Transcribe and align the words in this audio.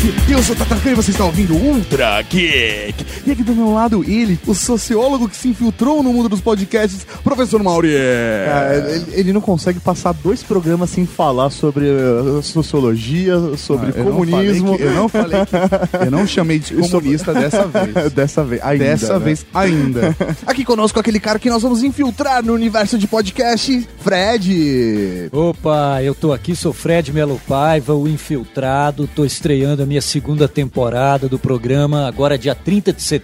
Geek! 0.00 0.30
Eu 0.30 0.42
sou 0.42 0.54
o 0.54 0.58
Tatacan 0.58 0.92
e 0.92 0.94
você 0.94 1.10
está 1.10 1.24
ouvindo 1.24 1.56
Ultra 1.56 2.22
Geek. 2.22 2.94
E 3.28 3.32
aqui 3.32 3.42
do 3.42 3.54
meu 3.54 3.74
lado, 3.74 4.02
ele, 4.04 4.40
o 4.46 4.54
sociólogo 4.54 5.28
que 5.28 5.36
se 5.36 5.48
infiltrou 5.48 6.02
no 6.02 6.14
mundo 6.14 6.30
dos 6.30 6.40
podcasts, 6.40 7.06
professor 7.22 7.62
Mauri. 7.62 7.90
Cara, 8.46 8.74
ele, 8.88 9.04
ele 9.12 9.32
não 9.34 9.40
consegue 9.42 9.78
passar 9.78 10.12
dois 10.14 10.42
programas 10.42 10.88
sem 10.88 11.04
falar 11.04 11.50
sobre 11.50 11.84
uh, 11.90 12.42
sociologia, 12.42 13.34
sobre 13.58 13.88
Ah, 13.88 13.98
eu 13.98 14.04
não 14.06 14.12
comunismo. 14.12 14.68
falei 14.68 14.78
que- 14.78 14.82
eu 14.82 14.94
não 14.94 15.08
falei 15.10 15.40
que. 15.44 16.06
Eu 16.06 16.10
não 16.10 16.26
chamei 16.26 16.58
de 16.58 16.72
comunista 16.88 17.34
dessa 17.34 17.66
vez. 17.66 18.12
Dessa 18.18 18.42
vez, 18.44 18.62
ainda. 18.64 18.84
Dessa 18.84 19.18
né? 19.18 19.24
vez 19.26 19.46
ainda. 19.52 20.16
Aqui 20.46 20.64
conosco 20.64 20.98
aquele 20.98 21.20
cara 21.20 21.38
que 21.38 21.50
nós 21.50 21.62
vamos 21.62 21.82
infiltrar 21.82 22.42
no 22.42 22.54
universo 22.54 22.96
de 22.96 23.06
podcast, 23.06 23.86
Fred. 24.00 25.28
Opa, 25.30 26.02
eu 26.02 26.14
tô 26.14 26.32
aqui, 26.32 26.56
sou 26.56 26.72
Fred 26.72 27.12
Melo 27.12 27.38
Paiva, 27.46 27.94
o 27.94 28.08
Infiltrado, 28.08 29.06
tô 29.14 29.22
estreando 29.26 29.82
a 29.82 29.86
minha 29.86 30.00
segunda 30.00 30.48
temporada 30.48 31.28
do 31.28 31.38
programa, 31.38 32.08
agora 32.08 32.38
dia 32.38 32.54
30 32.54 32.90
de 32.94 33.02
setembro. 33.02 33.17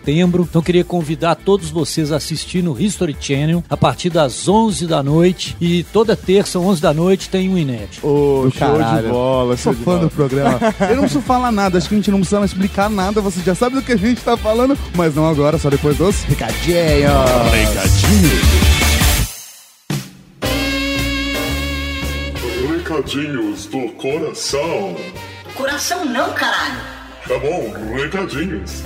Então 0.48 0.62
queria 0.62 0.84
convidar 0.84 1.34
todos 1.34 1.70
vocês 1.70 2.12
a 2.12 2.16
assistir 2.16 2.62
no 2.62 2.80
History 2.80 3.16
Channel 3.18 3.62
a 3.68 3.76
partir 3.76 4.10
das 4.10 4.48
11 4.48 4.86
da 4.86 5.02
noite 5.02 5.56
e 5.60 5.82
toda 5.84 6.16
terça, 6.16 6.58
11 6.58 6.80
da 6.80 6.92
noite, 6.94 7.28
tem 7.28 7.48
um 7.48 7.56
inédito. 7.58 8.06
Ô, 8.06 8.42
Do 8.44 8.50
show 8.50 8.76
caralho. 8.76 9.06
de 9.06 9.12
bola, 9.12 9.56
Sou 9.56 9.72
show 9.72 9.74
de 9.74 9.84
fã 9.84 9.92
bola. 9.96 10.00
do 10.04 10.10
programa. 10.10 10.58
Eu 10.88 10.96
não 10.96 11.02
preciso 11.02 11.22
falar 11.22 11.52
nada, 11.52 11.78
acho 11.78 11.88
que 11.88 11.94
a 11.94 11.98
gente 11.98 12.10
não 12.10 12.18
precisa 12.18 12.38
mais 12.40 12.50
explicar 12.52 12.88
nada, 12.90 13.20
você 13.20 13.40
já 13.42 13.54
sabe 13.54 13.76
do 13.76 13.82
que 13.82 13.92
a 13.92 13.96
gente 13.96 14.20
tá 14.20 14.36
falando, 14.36 14.76
mas 14.96 15.14
não 15.14 15.28
agora, 15.28 15.58
só 15.58 15.70
depois 15.70 15.96
dos 15.96 16.22
Recadinho. 16.24 17.08
Recadinhos 22.68 23.66
do 23.66 23.88
coração. 23.92 24.96
Coração 25.54 26.04
não, 26.04 26.32
caralho. 26.32 26.80
Tá 27.26 27.38
bom, 27.38 27.72
recadinhos. 27.94 28.82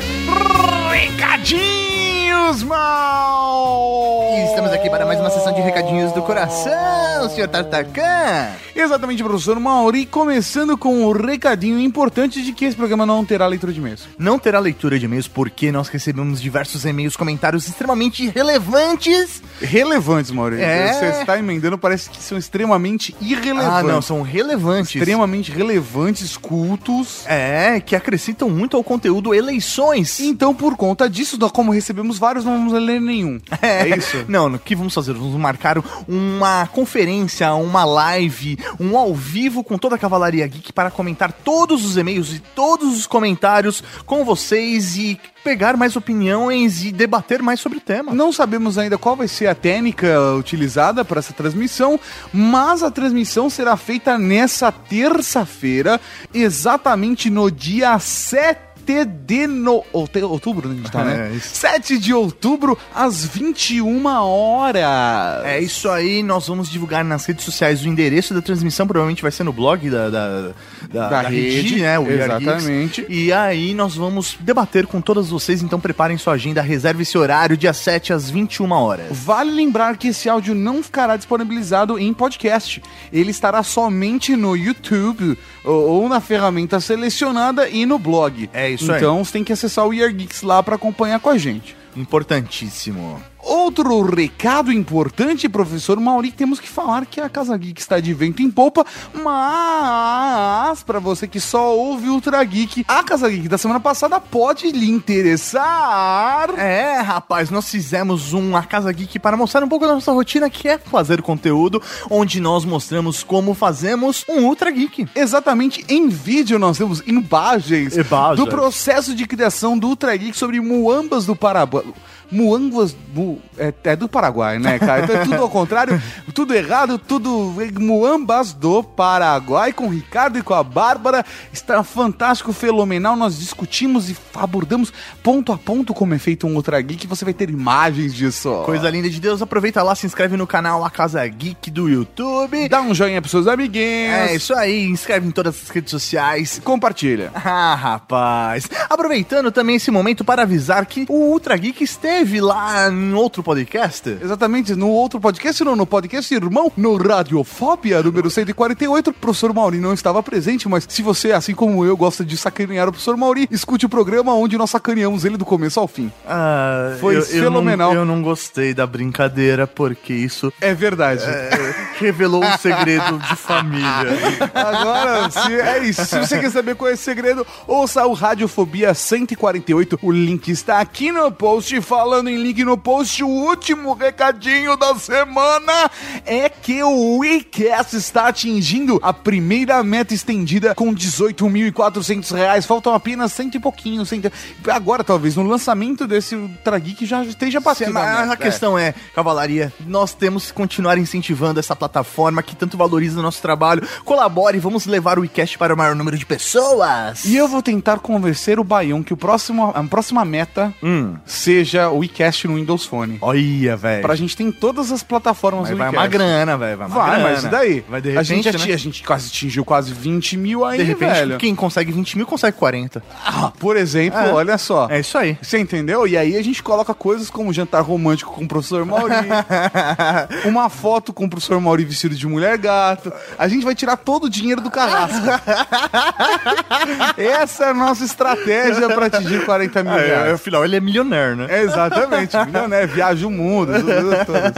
Recadinhos, 0.92 2.62
mal! 2.62 4.22
Estamos 4.48 4.70
aqui 4.72 4.88
para 4.88 5.04
mais 5.04 5.18
uma 5.18 5.28
sessão 5.28 5.52
de 5.52 5.60
recadinhos 5.60 6.12
do 6.12 6.22
coração, 6.22 7.28
senhor 7.34 7.48
Tartacan. 7.48 8.52
Exatamente, 8.76 9.24
professor 9.24 9.58
Mauri, 9.58 10.06
começando 10.06 10.78
com 10.78 11.04
o 11.04 11.12
recadinho 11.12 11.80
importante 11.80 12.40
de 12.40 12.52
que 12.52 12.64
esse 12.64 12.76
programa 12.76 13.04
não 13.04 13.24
terá 13.24 13.44
leitura 13.46 13.72
de 13.72 13.80
e-mails. 13.80 14.06
Não 14.16 14.38
terá 14.38 14.60
leitura 14.60 14.98
de 14.98 15.04
e-mails 15.06 15.26
porque 15.26 15.72
nós 15.72 15.88
recebemos 15.88 16.40
diversos 16.40 16.84
e-mails, 16.84 17.16
comentários 17.16 17.66
extremamente 17.66 18.28
relevantes. 18.28 19.42
Relevantes, 19.60 20.30
Mauri. 20.30 20.60
É. 20.60 20.92
Você 20.92 21.06
está 21.20 21.36
emendando, 21.38 21.76
parece 21.76 22.08
que 22.08 22.22
são 22.22 22.38
extremamente 22.38 23.16
irrelevantes. 23.20 23.72
Ah, 23.72 23.82
não, 23.82 24.00
são 24.00 24.22
relevantes. 24.22 24.94
Extremamente 24.94 25.50
relevantes, 25.50 26.36
cultos. 26.36 27.24
É, 27.26 27.80
que 27.80 27.96
acrescentam 27.96 28.27
muito 28.48 28.76
ao 28.76 28.84
conteúdo 28.84 29.34
eleições. 29.34 30.20
Então, 30.20 30.54
por 30.54 30.76
conta 30.76 31.08
disso, 31.08 31.38
nós, 31.38 31.52
como 31.52 31.72
recebemos 31.72 32.18
vários, 32.18 32.44
não 32.44 32.52
vamos 32.52 32.72
ler 32.72 33.00
nenhum. 33.00 33.40
É, 33.60 33.88
isso? 33.96 34.24
Não, 34.28 34.46
o 34.46 34.58
que 34.58 34.74
vamos 34.74 34.94
fazer? 34.94 35.12
Vamos 35.12 35.34
marcar 35.34 35.82
uma 36.06 36.66
conferência, 36.68 37.52
uma 37.54 37.84
live, 37.84 38.58
um 38.78 38.96
ao 38.96 39.14
vivo 39.14 39.62
com 39.62 39.76
toda 39.76 39.96
a 39.96 39.98
Cavalaria 39.98 40.46
Geek 40.46 40.72
para 40.72 40.90
comentar 40.90 41.32
todos 41.32 41.84
os 41.84 41.96
e-mails 41.96 42.32
e 42.32 42.38
todos 42.38 42.96
os 42.96 43.06
comentários 43.06 43.82
com 44.06 44.24
vocês 44.24 44.96
e 44.96 45.20
pegar 45.48 45.78
mais 45.78 45.96
opiniões 45.96 46.84
e 46.84 46.92
debater 46.92 47.42
mais 47.42 47.58
sobre 47.58 47.78
o 47.78 47.80
tema. 47.80 48.12
Não 48.12 48.30
sabemos 48.30 48.76
ainda 48.76 48.98
qual 48.98 49.16
vai 49.16 49.26
ser 49.26 49.46
a 49.46 49.54
técnica 49.54 50.06
utilizada 50.38 51.06
para 51.06 51.20
essa 51.20 51.32
transmissão, 51.32 51.98
mas 52.30 52.82
a 52.82 52.90
transmissão 52.90 53.48
será 53.48 53.74
feita 53.74 54.18
nessa 54.18 54.70
terça-feira, 54.70 55.98
exatamente 56.34 57.30
no 57.30 57.50
dia 57.50 57.98
7 57.98 58.68
de 59.04 59.46
no... 59.46 59.84
outu- 59.92 60.26
outubro, 60.30 60.66
né, 60.68 60.74
a 60.74 60.76
gente 60.78 60.90
tá, 60.90 61.04
né? 61.04 61.28
É, 61.32 61.36
isso. 61.36 61.56
7 61.56 61.98
de 61.98 62.14
outubro, 62.14 62.76
às 62.94 63.24
21 63.24 64.06
horas. 64.06 65.44
É 65.44 65.60
isso 65.60 65.90
aí, 65.90 66.22
nós 66.22 66.46
vamos 66.46 66.70
divulgar 66.70 67.04
nas 67.04 67.24
redes 67.26 67.44
sociais 67.44 67.84
o 67.84 67.88
endereço 67.88 68.32
da 68.32 68.40
transmissão, 68.40 68.86
provavelmente 68.86 69.20
vai 69.22 69.30
ser 69.30 69.44
no 69.44 69.52
blog 69.52 69.90
da, 69.90 70.08
da, 70.08 70.50
da, 70.92 71.08
Da 71.08 71.20
rede, 71.22 71.80
né? 71.80 71.98
We 71.98 72.22
Are 72.22 72.44
exatamente. 72.44 73.06
E 73.08 73.32
aí 73.32 73.74
nós 73.74 73.94
vamos 73.94 74.36
debater 74.40 74.86
com 74.86 75.00
todos 75.00 75.28
vocês, 75.28 75.62
então 75.62 75.78
preparem 75.78 76.16
sua 76.16 76.32
agenda, 76.34 76.62
reserve 76.62 77.02
esse 77.02 77.16
horário, 77.18 77.56
dia 77.56 77.72
7 77.72 78.12
às 78.12 78.30
21 78.30 78.70
horas. 78.72 79.06
Vale 79.10 79.50
lembrar 79.50 79.96
que 79.96 80.08
esse 80.08 80.28
áudio 80.28 80.54
não 80.54 80.82
ficará 80.82 81.16
disponibilizado 81.16 81.98
em 81.98 82.12
podcast. 82.14 82.82
Ele 83.12 83.30
estará 83.30 83.62
somente 83.62 84.34
no 84.34 84.56
YouTube 84.56 85.38
ou, 85.64 86.02
ou 86.02 86.08
na 86.08 86.20
ferramenta 86.20 86.80
selecionada 86.80 87.68
e 87.68 87.84
no 87.84 87.98
blog. 87.98 88.48
É 88.52 88.70
isso 88.70 88.90
aí. 88.90 88.98
Então 88.98 89.22
você 89.22 89.32
tem 89.32 89.44
que 89.44 89.52
acessar 89.52 89.86
o 89.86 89.92
Year 89.92 90.12
Geeks 90.12 90.42
lá 90.42 90.62
para 90.62 90.76
acompanhar 90.76 91.20
com 91.20 91.28
a 91.28 91.36
gente. 91.36 91.76
Importantíssimo. 91.96 93.20
Outro 93.48 94.02
recado 94.02 94.70
importante, 94.70 95.48
professor 95.48 95.98
Mauri, 95.98 96.30
temos 96.30 96.60
que 96.60 96.68
falar 96.68 97.06
que 97.06 97.18
a 97.18 97.30
Casa 97.30 97.56
Geek 97.56 97.80
está 97.80 97.98
de 97.98 98.12
vento 98.12 98.42
em 98.42 98.50
popa, 98.50 98.84
mas 99.14 100.82
para 100.82 100.98
você 100.98 101.26
que 101.26 101.40
só 101.40 101.74
ouve 101.74 102.10
Ultra 102.10 102.44
Geek, 102.44 102.84
a 102.86 103.02
Casa 103.02 103.26
Geek 103.30 103.48
da 103.48 103.56
semana 103.56 103.80
passada 103.80 104.20
pode 104.20 104.70
lhe 104.70 104.90
interessar. 104.90 106.50
É, 106.58 107.00
rapaz, 107.00 107.48
nós 107.48 107.70
fizemos 107.70 108.34
uma 108.34 108.62
Casa 108.62 108.92
Geek 108.92 109.18
para 109.18 109.34
mostrar 109.34 109.64
um 109.64 109.68
pouco 109.68 109.86
da 109.86 109.94
nossa 109.94 110.12
rotina, 110.12 110.50
que 110.50 110.68
é 110.68 110.76
fazer 110.76 111.22
conteúdo, 111.22 111.80
onde 112.10 112.40
nós 112.40 112.66
mostramos 112.66 113.22
como 113.22 113.54
fazemos 113.54 114.26
um 114.28 114.44
Ultra 114.44 114.70
Geek. 114.70 115.08
Exatamente 115.14 115.82
em 115.88 116.10
vídeo 116.10 116.58
nós 116.58 116.76
temos 116.76 117.02
imagens, 117.06 117.96
Imagens. 117.96 118.44
do 118.44 118.46
processo 118.46 119.14
de 119.14 119.26
criação 119.26 119.78
do 119.78 119.88
Ultra 119.88 120.14
Geek 120.14 120.36
sobre 120.36 120.60
muambas 120.60 121.24
do 121.24 121.34
Paraguai. 121.34 121.84
Muambas 122.30 122.94
mu- 123.14 123.40
é, 123.56 123.72
é 123.84 123.96
do 123.96 124.08
Paraguai, 124.08 124.58
né, 124.58 124.78
cara? 124.78 125.04
Então 125.04 125.16
é 125.16 125.24
tudo 125.24 125.36
ao 125.42 125.48
contrário, 125.48 126.00
tudo 126.34 126.54
errado, 126.54 126.98
tudo 126.98 127.54
muambas 127.80 128.52
do 128.52 128.82
Paraguai 128.82 129.72
com 129.72 129.86
o 129.86 129.90
Ricardo 129.90 130.38
e 130.38 130.42
com 130.42 130.52
a 130.54 130.62
Bárbara. 130.62 131.24
Está 131.52 131.82
fantástico, 131.82 132.52
fenomenal. 132.52 133.16
Nós 133.16 133.38
discutimos 133.38 134.10
e 134.10 134.16
abordamos 134.34 134.92
ponto 135.22 135.52
a 135.52 135.58
ponto 135.58 135.94
como 135.94 136.14
é 136.14 136.18
feito 136.18 136.46
um 136.46 136.54
Ultra 136.54 136.80
Geek. 136.80 137.06
Você 137.06 137.24
vai 137.24 137.32
ter 137.32 137.48
imagens 137.48 138.14
disso. 138.14 138.62
Coisa 138.66 138.90
linda 138.90 139.08
de 139.08 139.20
Deus, 139.20 139.40
aproveita 139.40 139.82
lá, 139.82 139.94
se 139.94 140.06
inscreve 140.06 140.36
no 140.36 140.46
canal 140.46 140.84
A 140.84 140.90
Casa 140.90 141.26
Geek 141.26 141.70
do 141.70 141.88
YouTube. 141.88 142.68
Dá 142.68 142.82
um 142.82 142.94
joinha 142.94 143.22
pros 143.22 143.30
seus 143.30 143.46
amiguinhos. 143.46 144.12
É 144.14 144.34
isso 144.34 144.54
aí, 144.54 144.84
inscreve 144.84 145.26
em 145.26 145.30
todas 145.30 145.62
as 145.62 145.68
redes 145.70 145.90
sociais. 145.90 146.60
Compartilha. 146.62 147.30
Ah, 147.34 147.74
rapaz. 147.74 148.68
Aproveitando 148.90 149.50
também 149.50 149.76
esse 149.76 149.90
momento 149.90 150.24
para 150.24 150.42
avisar 150.42 150.84
que 150.84 151.06
o 151.08 151.30
Ultra 151.32 151.56
Geek 151.56 151.82
esteve 151.82 152.17
lá 152.40 152.90
em 152.90 153.12
outro 153.14 153.42
podcast. 153.42 154.18
Exatamente, 154.20 154.74
no 154.74 154.88
outro 154.88 155.20
podcast, 155.20 155.62
não, 155.64 155.76
no 155.76 155.86
podcast 155.86 156.32
irmão, 156.34 156.70
no 156.76 156.96
Radiofóbia, 156.96 158.02
número 158.02 158.28
148, 158.30 159.10
o 159.10 159.12
professor 159.12 159.52
Mauri 159.54 159.78
não 159.78 159.92
estava 159.94 160.22
presente, 160.22 160.68
mas 160.68 160.84
se 160.88 161.02
você, 161.02 161.32
assim 161.32 161.54
como 161.54 161.84
eu, 161.84 161.96
gosta 161.96 162.24
de 162.24 162.36
sacanear 162.36 162.88
o 162.88 162.92
professor 162.92 163.16
Mauri, 163.16 163.48
escute 163.50 163.86
o 163.86 163.88
programa 163.88 164.34
onde 164.34 164.58
nós 164.58 164.70
sacaneamos 164.70 165.24
ele 165.24 165.36
do 165.36 165.44
começo 165.44 165.78
ao 165.80 165.86
fim. 165.88 166.10
Ah, 166.26 166.96
Foi 167.00 167.14
eu- 167.16 167.20
eu 167.20 167.26
fenomenal. 167.26 167.94
não- 167.94 168.00
Eu 168.00 168.04
não, 168.04 168.22
gostei 168.22 168.74
da 168.74 168.86
brincadeira, 168.86 169.66
porque 169.66 170.12
isso 170.12 170.52
É 170.60 170.74
verdade. 170.74 171.22
é, 171.24 171.74
revelou 171.98 172.44
um 172.44 172.58
segredo 172.58 173.18
de 173.18 173.36
família. 173.36 174.48
Agora, 174.54 175.30
se, 175.30 175.52
é 175.54 175.84
isso. 175.84 176.04
Se 176.04 176.18
você 176.18 176.38
quer 176.38 176.50
saber 176.50 176.74
qual 176.74 176.90
é 176.90 176.94
esse 176.94 177.02
segredo, 177.02 177.46
ouça 177.66 178.04
o 178.06 178.12
Radiofobia 178.12 178.92
148. 178.94 179.98
O 180.02 180.10
link 180.12 180.48
está 180.50 180.80
aqui 180.80 181.10
no 181.12 181.30
post. 181.32 181.80
Falando 182.08 182.30
em 182.30 182.42
link 182.42 182.64
no 182.64 182.78
post, 182.78 183.22
o 183.22 183.28
último 183.28 183.92
recadinho 183.92 184.78
da 184.78 184.94
semana 184.94 185.90
é 186.24 186.48
que 186.48 186.82
o 186.82 187.18
WeCast 187.18 187.98
está 187.98 188.28
atingindo 188.28 188.98
a 189.02 189.12
primeira 189.12 189.84
meta 189.84 190.14
estendida 190.14 190.74
com 190.74 190.94
18.400 190.94 192.34
reais. 192.34 192.64
Faltam 192.64 192.94
apenas 192.94 193.34
cento 193.34 193.56
e 193.56 193.60
pouquinho. 193.60 194.06
Cento... 194.06 194.32
Agora, 194.68 195.04
talvez, 195.04 195.36
no 195.36 195.42
lançamento 195.42 196.06
desse 196.06 196.34
Ultra 196.34 196.78
Geek 196.78 197.04
já 197.04 197.22
esteja 197.24 197.60
batendo. 197.60 197.92
Mas 197.92 198.30
a 198.30 198.32
a 198.32 198.36
questão 198.38 198.78
é, 198.78 198.94
Cavalaria, 199.14 199.70
nós 199.86 200.14
temos 200.14 200.46
que 200.46 200.54
continuar 200.54 200.96
incentivando 200.96 201.60
essa 201.60 201.76
plataforma 201.76 202.42
que 202.42 202.56
tanto 202.56 202.78
valoriza 202.78 203.20
o 203.20 203.22
nosso 203.22 203.42
trabalho. 203.42 203.86
Colabore, 204.02 204.58
vamos 204.58 204.86
levar 204.86 205.18
o 205.18 205.20
WeCast 205.20 205.58
para 205.58 205.74
o 205.74 205.76
maior 205.76 205.94
número 205.94 206.16
de 206.16 206.24
pessoas. 206.24 207.26
E 207.26 207.36
eu 207.36 207.46
vou 207.46 207.60
tentar 207.60 207.98
convencer 207.98 208.58
o 208.58 208.64
Baião 208.64 209.02
que 209.02 209.12
o 209.12 209.16
próximo, 209.16 209.72
a 209.74 209.84
próxima 209.84 210.24
meta 210.24 210.72
Hum. 210.82 211.16
seja 211.26 211.90
o 211.90 211.97
o 211.98 212.04
iCast 212.04 212.46
no 212.48 212.54
Windows 212.56 212.84
Phone. 212.84 213.18
Olha, 213.20 213.76
velho. 213.76 214.02
Pra 214.02 214.14
gente 214.14 214.36
ter 214.36 214.44
em 214.44 214.52
todas 214.52 214.90
as 214.92 215.02
plataformas 215.02 215.64
Vai, 215.64 215.72
do 215.72 215.78
vai 215.78 215.88
iCast. 215.88 216.02
uma 216.02 216.06
grana, 216.08 216.56
velho. 216.56 216.78
Vai, 216.78 216.86
uma 216.86 216.94
Vai, 216.96 217.10
grana. 217.20 217.30
mas 217.30 217.44
e 217.44 217.48
daí? 217.48 217.84
Vai 217.88 218.00
de 218.00 218.16
a 218.18 218.22
gente, 218.22 218.44
repente, 218.46 218.68
né? 218.68 218.74
a 218.74 218.78
gente 218.78 219.02
quase 219.02 219.28
atingiu 219.28 219.64
quase 219.64 219.92
20 219.92 220.36
mil 220.36 220.64
aí, 220.64 220.78
De 220.78 220.84
repente, 220.84 221.12
velho. 221.12 221.38
quem 221.38 221.54
consegue 221.54 221.92
20 221.92 222.16
mil 222.16 222.26
consegue 222.26 222.56
40. 222.56 223.02
Ah, 223.24 223.52
por 223.58 223.76
exemplo, 223.76 224.18
É. 224.18 224.32
olha 224.32 224.58
só. 224.58 224.88
É 224.90 225.00
isso 225.00 225.16
aí. 225.18 225.36
Você 225.42 225.58
entendeu? 225.58 226.06
E 226.06 226.16
aí 226.16 226.36
a 226.36 226.42
gente 226.42 226.62
coloca 226.62 226.92
coisas 226.94 227.28
como 227.30 227.52
jantar 227.52 227.80
romântico 227.82 228.32
com 228.32 228.44
o 228.44 228.48
professor 228.48 228.84
Mauri, 228.84 229.14
uma 230.46 230.68
foto 230.68 231.12
com 231.12 231.24
o 231.24 231.30
professor 231.30 231.60
Mauri 231.60 231.84
vestido 231.84 232.14
de 232.14 232.26
mulher 232.26 232.56
gato. 232.58 233.12
A 233.38 233.48
gente 233.48 233.64
vai 233.64 233.74
tirar 233.74 233.96
todo 233.96 234.24
o 234.24 234.30
dinheiro 234.30 234.60
do 234.60 234.70
carrasco. 234.70 235.18
Essa 237.16 237.66
é 237.66 237.68
a 237.70 237.74
nossa 237.74 238.04
estratégia 238.04 238.88
pra 238.88 239.06
atingir 239.06 239.44
40 239.44 239.82
mil 239.82 239.92
É, 239.92 240.06
reais. 240.06 240.32
afinal, 240.34 240.64
ele 240.64 240.76
é 240.76 240.80
milionário, 240.80 241.36
né? 241.36 241.46
É, 241.48 241.62
exatamente, 241.88 242.36
milionário, 242.46 242.88
viaja 242.88 243.26
o 243.26 243.30
mundo, 243.30 243.72
tudo, 243.74 243.86
tudo, 243.86 244.24
tudo. 244.26 244.52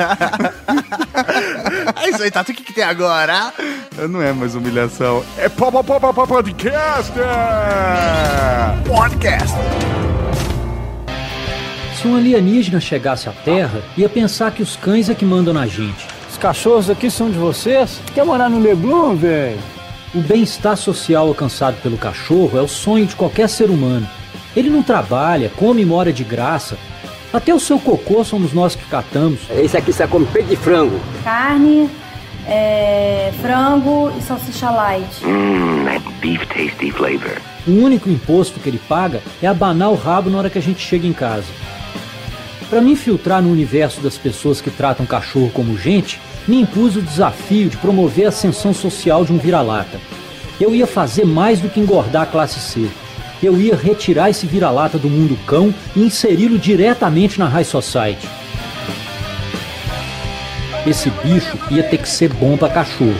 É 2.03 2.11
isso 2.11 2.23
aí, 2.23 2.31
Tato. 2.31 2.53
O 2.53 2.55
que, 2.55 2.62
que 2.62 2.73
tem 2.73 2.85
agora? 2.85 3.53
Não 4.09 4.23
é 4.23 4.32
mais 4.32 4.55
humilhação, 4.55 5.25
é 5.37 5.49
pop, 5.49 5.73
pop, 5.73 5.87
pop, 6.00 6.15
pop, 6.15 6.29
podcast! 6.29 7.12
Podcast. 8.87 9.56
Se 12.00 12.09
um 12.09 12.17
alienígena 12.17 12.81
chegasse 12.81 13.29
à 13.29 13.33
Terra, 13.33 13.83
ia 13.97 14.09
pensar 14.09 14.53
que 14.53 14.62
os 14.62 14.75
cães 14.76 15.11
é 15.11 15.15
que 15.15 15.25
mandam 15.25 15.53
na 15.53 15.67
gente. 15.67 16.06
Os 16.31 16.38
cachorros 16.38 16.88
aqui 16.88 17.11
são 17.11 17.31
de 17.31 17.37
vocês? 17.37 18.00
Quer 18.15 18.25
morar 18.25 18.49
no 18.49 18.59
Leblon, 18.59 19.15
velho? 19.17 19.59
O 20.15 20.21
bem-estar 20.21 20.76
social 20.76 21.29
alcançado 21.29 21.76
pelo 21.83 21.99
cachorro 21.99 22.59
é 22.59 22.62
o 22.62 22.67
sonho 22.67 23.06
de 23.06 23.15
qualquer 23.15 23.49
ser 23.49 23.69
humano. 23.69 24.09
Ele 24.56 24.71
não 24.71 24.83
trabalha, 24.83 25.53
come 25.56 25.83
e 25.83 25.87
mora 25.87 26.12
de 26.12 26.25
graça. 26.25 26.76
Até 27.32 27.55
o 27.55 27.61
seu 27.61 27.79
cocô 27.79 28.25
somos 28.25 28.53
nós 28.53 28.75
que 28.75 28.85
catamos. 28.87 29.41
Esse 29.50 29.77
aqui 29.77 29.93
você 29.93 30.06
come 30.06 30.27
peito 30.27 30.49
de 30.49 30.56
frango. 30.56 30.99
carne, 31.23 31.88
é, 32.47 33.32
frango 33.41 34.12
e 34.19 34.23
salsicha 34.23 34.71
light. 34.71 35.21
that 35.85 36.03
beef 36.21 36.44
tasty 36.49 36.91
flavor. 36.91 37.41
O 37.67 37.73
único 37.73 38.09
imposto 38.11 38.59
que 38.59 38.69
ele 38.69 38.81
paga 38.88 39.23
é 39.41 39.47
abanar 39.47 39.91
o 39.91 39.94
rabo 39.94 40.29
na 40.29 40.38
hora 40.38 40.50
que 40.50 40.59
a 40.59 40.62
gente 40.62 40.81
chega 40.81 41.06
em 41.06 41.12
casa. 41.12 41.47
Para 42.69 42.81
me 42.81 42.93
infiltrar 42.93 43.43
no 43.43 43.50
universo 43.50 44.00
das 44.00 44.17
pessoas 44.17 44.61
que 44.61 44.71
tratam 44.71 45.06
cachorro 45.06 45.50
como 45.53 45.76
gente, 45.76 46.21
me 46.49 46.61
impus 46.61 46.97
o 46.97 47.03
desafio 47.03 47.69
de 47.69 47.76
promover 47.76 48.26
a 48.26 48.29
ascensão 48.31 48.73
social 48.73 49.25
de 49.25 49.33
um 49.33 49.38
vira-lata. 49.38 50.00
Eu 50.61 50.75
ia 50.75 50.87
fazer 50.87 51.25
mais 51.25 51.61
do 51.61 51.69
que 51.69 51.81
engordar 51.81 52.23
a 52.23 52.26
classe 52.26 52.61
C. 52.61 52.88
Eu 53.42 53.58
ia 53.58 53.75
retirar 53.75 54.28
esse 54.28 54.46
vira-lata 54.46 54.98
do 54.98 55.08
mundo 55.08 55.38
cão 55.46 55.75
e 55.96 56.02
inseri-lo 56.02 56.58
diretamente 56.58 57.38
na 57.38 57.48
High 57.48 57.64
Society. 57.64 58.28
Esse 60.87 61.10
bicho 61.10 61.58
ia 61.70 61.82
ter 61.82 61.98
que 61.98 62.08
ser 62.08 62.32
bom 62.34 62.56
pra 62.56 62.69
cachorro. 62.69 63.14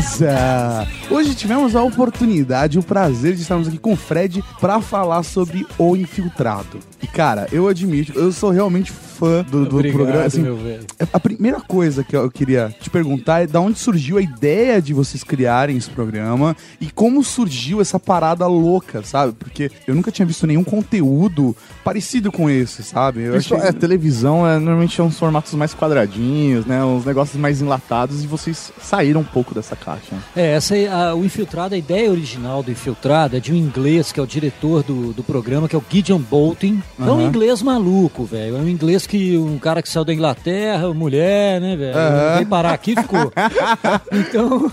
Beleza! 0.00 0.86
Hoje 1.10 1.34
tivemos 1.34 1.74
a 1.74 1.82
oportunidade, 1.82 2.78
o 2.78 2.82
prazer 2.82 3.34
de 3.34 3.42
estarmos 3.42 3.68
aqui 3.68 3.78
com 3.78 3.92
o 3.92 3.96
Fred 3.96 4.42
pra 4.60 4.80
falar 4.80 5.22
sobre 5.22 5.66
O 5.78 5.96
Infiltrado. 5.96 6.80
E 7.02 7.06
cara, 7.06 7.46
eu 7.50 7.66
admito, 7.68 8.12
eu 8.18 8.30
sou 8.30 8.50
realmente 8.50 8.92
fã 9.20 9.42
do, 9.44 9.66
do 9.66 9.76
Obrigado, 9.76 9.96
programa. 9.96 10.24
Assim, 10.24 10.40
meu 10.42 10.56
velho. 10.56 10.86
a 11.12 11.20
primeira 11.20 11.60
coisa 11.60 12.02
que 12.02 12.16
eu 12.16 12.30
queria 12.30 12.74
te 12.80 12.88
perguntar 12.90 13.42
é 13.42 13.46
da 13.46 13.60
onde 13.60 13.78
surgiu 13.78 14.16
a 14.18 14.22
ideia 14.22 14.80
de 14.80 14.94
vocês 14.94 15.22
criarem 15.22 15.76
esse 15.76 15.90
programa 15.90 16.56
e 16.80 16.90
como 16.90 17.22
surgiu 17.22 17.80
essa 17.80 17.98
parada 18.00 18.46
louca, 18.46 19.02
sabe? 19.02 19.34
Porque 19.38 19.70
eu 19.86 19.94
nunca 19.94 20.10
tinha 20.10 20.24
visto 20.26 20.46
nenhum 20.46 20.64
conteúdo 20.64 21.54
parecido 21.84 22.32
com 22.32 22.48
esse, 22.48 22.82
sabe? 22.82 23.22
Eu 23.22 23.36
Isso 23.36 23.54
é, 23.54 23.72
televisão 23.72 24.46
é, 24.46 24.58
normalmente 24.58 25.00
é 25.00 25.04
uns 25.04 25.18
formatos 25.18 25.52
mais 25.54 25.74
quadradinhos, 25.74 26.64
né? 26.66 26.82
Uns 26.84 27.04
negócios 27.04 27.36
mais 27.40 27.60
enlatados 27.60 28.24
e 28.24 28.26
vocês 28.26 28.72
saíram 28.80 29.20
um 29.20 29.24
pouco 29.24 29.54
dessa 29.54 29.76
caixa. 29.76 30.16
É, 30.34 30.52
essa 30.54 30.76
é 30.76 30.88
a- 30.88 31.14
o 31.14 31.24
Infiltrado, 31.24 31.74
a 31.74 31.78
ideia 31.78 32.10
original 32.10 32.62
do 32.62 32.70
Infiltrado 32.70 33.36
é 33.36 33.40
de 33.40 33.52
um 33.52 33.56
inglês 33.56 34.12
que 34.12 34.18
é 34.18 34.22
o 34.22 34.26
diretor 34.26 34.82
do, 34.82 35.12
do 35.12 35.22
programa, 35.22 35.68
que 35.68 35.76
é 35.76 35.78
o 35.78 35.84
Gideon 35.88 36.18
Bolton. 36.18 36.78
É 36.98 37.04
um 37.10 37.20
inglês 37.20 37.62
maluco, 37.62 38.24
velho. 38.24 38.56
É 38.56 38.60
um 38.60 38.68
inglês 38.68 39.06
que 39.10 39.36
um 39.36 39.58
cara 39.58 39.82
que 39.82 39.88
saiu 39.88 40.04
da 40.04 40.14
Inglaterra, 40.14 40.94
mulher, 40.94 41.60
né, 41.60 41.74
velho? 41.74 41.98
Aham. 41.98 42.34
Veio 42.36 42.46
parar 42.46 42.72
aqui 42.72 42.94
ficou. 42.94 43.32
então, 44.12 44.70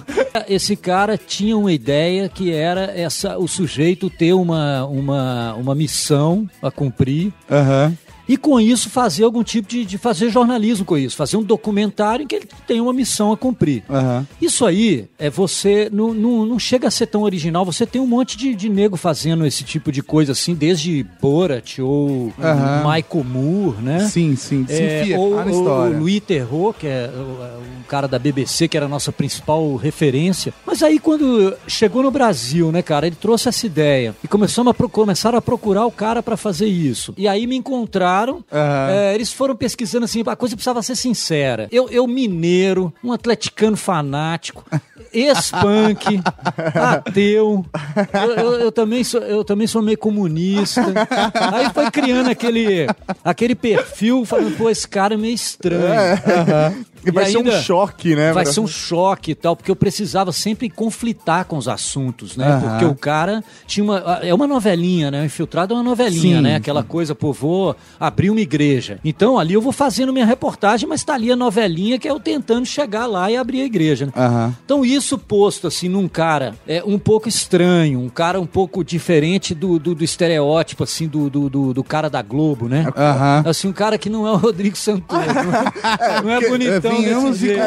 esse 0.47 0.75
cara 0.75 1.17
tinha 1.17 1.57
uma 1.57 1.73
ideia 1.73 2.29
que 2.29 2.53
era 2.53 2.93
essa, 2.95 3.35
o 3.39 3.47
sujeito 3.47 4.11
ter 4.11 4.33
uma, 4.33 4.85
uma, 4.85 5.55
uma 5.55 5.73
missão 5.73 6.47
a 6.61 6.69
cumprir. 6.69 7.33
Aham. 7.49 7.97
E 8.27 8.35
com 8.37 8.59
isso 8.59 8.89
fazer 8.89 9.23
algum 9.23 9.43
tipo 9.43 9.67
de, 9.69 9.85
de 9.85 9.97
fazer 9.97 10.29
jornalismo 10.29 10.85
com 10.85 10.97
isso, 10.97 11.15
fazer 11.15 11.37
um 11.37 11.43
documentário 11.43 12.23
em 12.23 12.27
que 12.27 12.35
ele 12.35 12.47
tem 12.67 12.81
uma 12.81 12.93
missão 12.93 13.31
a 13.31 13.37
cumprir. 13.37 13.83
Aham. 13.89 14.25
Isso 14.41 14.65
aí 14.65 15.05
é 15.17 15.29
você. 15.29 15.89
Não, 15.91 16.13
não, 16.13 16.45
não 16.45 16.59
chega 16.59 16.87
a 16.87 16.91
ser 16.91 17.07
tão 17.07 17.21
original. 17.23 17.63
Você 17.65 17.85
tem 17.85 18.01
um 18.01 18.07
monte 18.07 18.37
de, 18.37 18.53
de 18.55 18.69
nego 18.69 18.97
fazendo 18.97 19.45
esse 19.45 19.63
tipo 19.63 19.91
de 19.91 20.01
coisa 20.01 20.31
assim, 20.33 20.53
desde 20.53 21.05
Borat 21.21 21.79
ou 21.79 22.33
Aham. 22.41 22.83
Michael 22.83 23.23
Moore, 23.23 23.81
né? 23.81 23.99
Sim, 24.07 24.35
sim, 24.35 24.65
se 24.67 24.73
É, 25.13 25.17
ou 25.17 25.33
ou 25.37 25.69
o 25.69 25.99
Louis 25.99 26.19
Terrot, 26.21 26.77
que 26.79 26.87
é 26.87 27.09
o- 27.15 27.77
um 27.79 27.83
cara 27.87 28.07
da 28.07 28.19
BBC, 28.19 28.67
que 28.67 28.75
era 28.75 28.85
a 28.85 28.89
nossa 28.89 29.11
principal 29.11 29.75
referência. 29.75 30.53
Mas 30.65 30.83
aí, 30.83 30.99
quando 30.99 31.55
chegou 31.67 32.03
no 32.03 32.11
Brasil, 32.11 32.71
né, 32.71 32.81
cara, 32.81 33.07
ele 33.07 33.15
trouxe 33.15 33.47
essa 33.49 33.65
ideia 33.65 34.15
e 34.23 34.27
começamos 34.27 34.73
a 34.77 34.87
começaram 34.87 35.37
a 35.37 35.41
procurar 35.41 35.85
o 35.85 35.91
cara 35.91 36.21
pra 36.21 36.35
fazer 36.37 36.67
isso. 36.67 37.13
E 37.17 37.27
aí 37.27 37.47
me 37.47 37.55
encontraram. 38.17 38.43
Aham. 38.51 38.89
é, 38.91 39.15
eles 39.15 39.31
foram 39.31 39.55
pesquisando 39.55 40.05
assim, 40.05 40.23
a 40.25 40.35
coisa 40.35 40.55
precisava 40.55 40.81
ser 40.81 40.95
sincera. 40.95 41.67
Eu, 41.71 41.89
eu 41.89 42.07
mineiro, 42.07 42.93
um 43.03 43.11
atleticano 43.11 43.77
fanático, 43.77 44.65
ex-punk, 45.13 46.21
ateu. 46.75 47.65
Eu, 48.13 48.31
eu- 48.35 48.59
eu 48.59 48.71
também 48.71 49.03
sou, 49.03 49.21
eu 49.21 49.43
também 49.43 49.67
sou 49.67 49.81
meio 49.81 49.97
comunista. 49.97 50.81
Aí 51.53 51.69
foi 51.73 51.89
criando 51.91 52.29
aquele, 52.29 52.87
aquele 53.23 53.55
perfil, 53.55 54.25
falando, 54.25 54.55
pô, 54.57 54.69
esse 54.69 54.87
cara 54.87 55.13
é 55.13 55.17
meio 55.17 55.33
estranho. 55.35 56.19
E 57.05 57.11
vai 57.11 57.25
ser 57.27 57.37
um 57.37 57.51
choque, 57.61 58.15
né? 58.15 58.33
Vai 58.33 58.45
ser 58.45 58.59
um 58.59 58.67
choque 58.67 59.31
e 59.31 59.35
tal, 59.35 59.55
porque 59.55 59.71
eu 59.71 59.75
precisava 59.75 60.31
sempre 60.33 60.69
conflitar 60.69 61.45
com 61.45 61.55
os 61.57 61.67
assuntos, 61.67 62.35
né? 62.35 62.59
Porque 62.61 62.85
o 62.85 62.95
cara 62.95 63.43
tinha 63.65 63.83
uma. 63.83 64.19
É 64.21 64.33
uma 64.33 64.45
novelinha, 64.47 65.09
né? 65.09 65.21
O 65.21 65.25
infiltrado 65.25 65.73
é 65.73 65.77
uma 65.77 65.83
novelinha, 65.83 66.37
Sim, 66.37 66.41
né? 66.41 66.55
Aquela 66.55 66.83
coisa, 66.83 67.15
pô, 67.15 67.31
vou 67.31 67.75
abrir 67.99 68.29
uma 68.29 68.41
igreja. 68.41 68.99
Então 69.05 69.37
ali 69.39 69.53
eu 69.53 69.61
vou 69.61 69.71
fazendo 69.71 70.11
minha 70.11 70.25
reportagem, 70.25 70.87
mas 70.89 71.03
tá 71.03 71.13
ali 71.13 71.31
a 71.31 71.35
novelinha 71.35 71.97
que 71.97 72.07
é 72.07 72.11
eu 72.11 72.19
tentando 72.19 72.65
chegar 72.65 73.05
lá 73.05 73.31
e 73.31 73.37
abrir 73.37 73.61
a 73.61 73.65
igreja. 73.65 74.07
né? 74.07 74.11
Aham. 74.15 74.55
Então, 74.65 74.83
isso 74.93 75.17
posto 75.17 75.67
assim 75.67 75.89
num 75.89 76.07
cara 76.07 76.55
é, 76.67 76.83
um 76.85 76.97
pouco 76.99 77.27
estranho, 77.27 77.99
um 77.99 78.09
cara 78.09 78.39
um 78.39 78.45
pouco 78.45 78.83
diferente 78.83 79.53
do, 79.53 79.79
do, 79.79 79.95
do 79.95 80.03
estereótipo, 80.03 80.83
assim, 80.83 81.07
do, 81.07 81.29
do, 81.29 81.49
do, 81.49 81.73
do 81.73 81.83
cara 81.83 82.09
da 82.09 82.21
Globo, 82.21 82.67
né? 82.67 82.87
Aham. 82.95 83.43
Assim, 83.45 83.67
um 83.67 83.73
cara 83.73 83.97
que 83.97 84.09
não 84.09 84.27
é 84.27 84.31
o 84.31 84.35
Rodrigo 84.37 84.77
Santoro. 84.77 85.25
Não 85.33 85.41
é, 85.53 86.21
não 86.23 86.31
é 86.31 86.49
bonitão. 86.49 87.31
desse 87.31 87.47
e. 87.47 87.57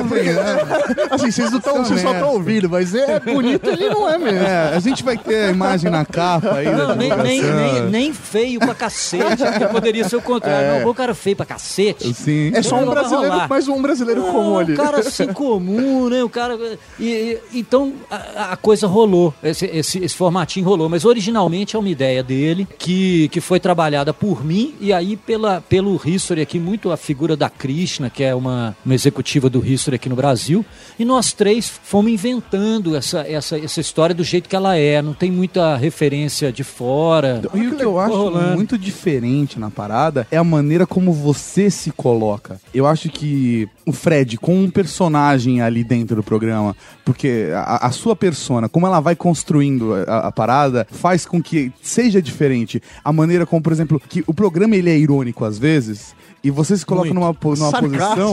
Assim, 1.10 1.30
vocês 1.30 1.50
não 1.50 1.58
estão 1.58 1.84
vocês 1.84 2.00
só 2.00 2.12
estão 2.12 2.28
ouvindo, 2.30 2.68
mas 2.68 2.94
é 2.94 3.20
bonito, 3.20 3.68
ele 3.68 3.88
não 3.88 4.08
é 4.08 4.18
mesmo. 4.18 4.40
É, 4.50 4.74
a 4.74 4.80
gente 4.80 5.04
vai 5.04 5.16
ter 5.18 5.44
a 5.44 5.50
imagem 5.50 5.90
na 5.90 6.04
capa 6.04 6.56
aí 6.56 6.64
Não, 6.66 6.96
nem, 6.96 7.14
nem, 7.16 7.42
nem, 7.42 7.82
nem 7.82 8.12
feio 8.12 8.58
pra 8.58 8.74
cacete. 8.74 9.44
porque 9.44 9.66
poderia 9.66 10.08
ser 10.08 10.16
o 10.16 10.22
contrário. 10.22 10.80
Não, 10.82 10.90
o 10.90 10.94
cara 10.94 11.14
feio 11.14 11.36
pra 11.36 11.44
cacete. 11.46 12.12
Sim. 12.14 12.50
É 12.54 12.62
só 12.62 12.76
um 12.76 12.86
brasileiro, 12.88 13.48
mais 13.48 13.68
um 13.68 13.80
brasileiro 13.82 14.22
comum 14.22 14.52
um 14.52 14.58
ali. 14.58 14.74
cara 14.76 15.00
assim 15.00 15.26
comum, 15.28 16.08
né? 16.08 16.24
O 16.24 16.28
cara. 16.28 16.58
E, 16.98 17.09
e- 17.10 17.38
então 17.54 17.92
a, 18.10 18.52
a 18.52 18.56
coisa 18.56 18.86
rolou. 18.86 19.34
Esse, 19.42 19.66
esse, 19.66 19.98
esse 19.98 20.16
formatinho 20.16 20.66
rolou. 20.66 20.88
Mas 20.88 21.04
originalmente 21.04 21.76
é 21.76 21.78
uma 21.78 21.88
ideia 21.88 22.22
dele 22.22 22.66
que, 22.78 23.28
que 23.28 23.40
foi 23.40 23.60
trabalhada 23.60 24.12
por 24.12 24.44
mim 24.44 24.74
e 24.80 24.92
aí 24.92 25.16
pela, 25.16 25.60
pelo 25.60 26.00
History 26.04 26.40
aqui, 26.40 26.58
muito 26.58 26.90
a 26.90 26.96
figura 26.96 27.36
da 27.36 27.48
Krishna, 27.48 28.10
que 28.10 28.22
é 28.22 28.34
uma, 28.34 28.76
uma 28.84 28.94
executiva 28.94 29.48
do 29.48 29.64
History 29.64 29.96
aqui 29.96 30.08
no 30.08 30.16
Brasil. 30.16 30.64
E 30.98 31.04
nós 31.04 31.32
três 31.32 31.68
fomos 31.82 32.10
inventando 32.12 32.96
essa, 32.96 33.20
essa, 33.20 33.58
essa 33.58 33.80
história 33.80 34.14
do 34.14 34.24
jeito 34.24 34.48
que 34.48 34.56
ela 34.56 34.76
é. 34.76 35.00
Não 35.02 35.14
tem 35.14 35.30
muita 35.30 35.76
referência 35.76 36.52
de 36.52 36.64
fora. 36.64 37.42
E 37.54 37.66
o 37.66 37.76
que 37.76 37.84
eu 37.84 37.98
acho 37.98 38.14
rolando. 38.14 38.56
muito 38.56 38.78
diferente 38.78 39.58
na 39.58 39.70
parada 39.70 40.26
é 40.30 40.36
a 40.36 40.44
maneira 40.44 40.86
como 40.86 41.12
você 41.12 41.70
se 41.70 41.90
coloca. 41.90 42.60
Eu 42.74 42.86
acho 42.86 43.08
que 43.08 43.68
o 43.86 43.92
Fred, 43.92 44.36
com 44.36 44.54
um 44.54 44.70
personagem 44.70 45.60
ali 45.60 45.82
dentro 45.82 46.16
do 46.16 46.22
programa, 46.22 46.76
porque 47.04 47.48
a, 47.54 47.86
a 47.86 47.90
sua 47.90 48.14
persona, 48.14 48.68
como 48.68 48.86
ela 48.86 49.00
vai 49.00 49.16
construindo 49.16 49.94
a, 50.06 50.28
a 50.28 50.32
parada, 50.32 50.86
faz 50.90 51.26
com 51.26 51.42
que 51.42 51.72
seja 51.82 52.20
diferente. 52.20 52.82
A 53.04 53.12
maneira 53.12 53.46
como, 53.46 53.62
por 53.62 53.72
exemplo, 53.72 54.00
que 54.00 54.22
o 54.26 54.34
programa 54.34 54.76
ele 54.76 54.90
é 54.90 54.98
irônico 54.98 55.44
às 55.44 55.58
vezes. 55.58 56.14
e 56.42 56.50
você 56.50 56.76
se 56.76 56.86
coloca 56.86 57.12
Muito. 57.12 57.14
numa, 57.14 57.26
numa 57.26 57.34
posição. 57.34 57.70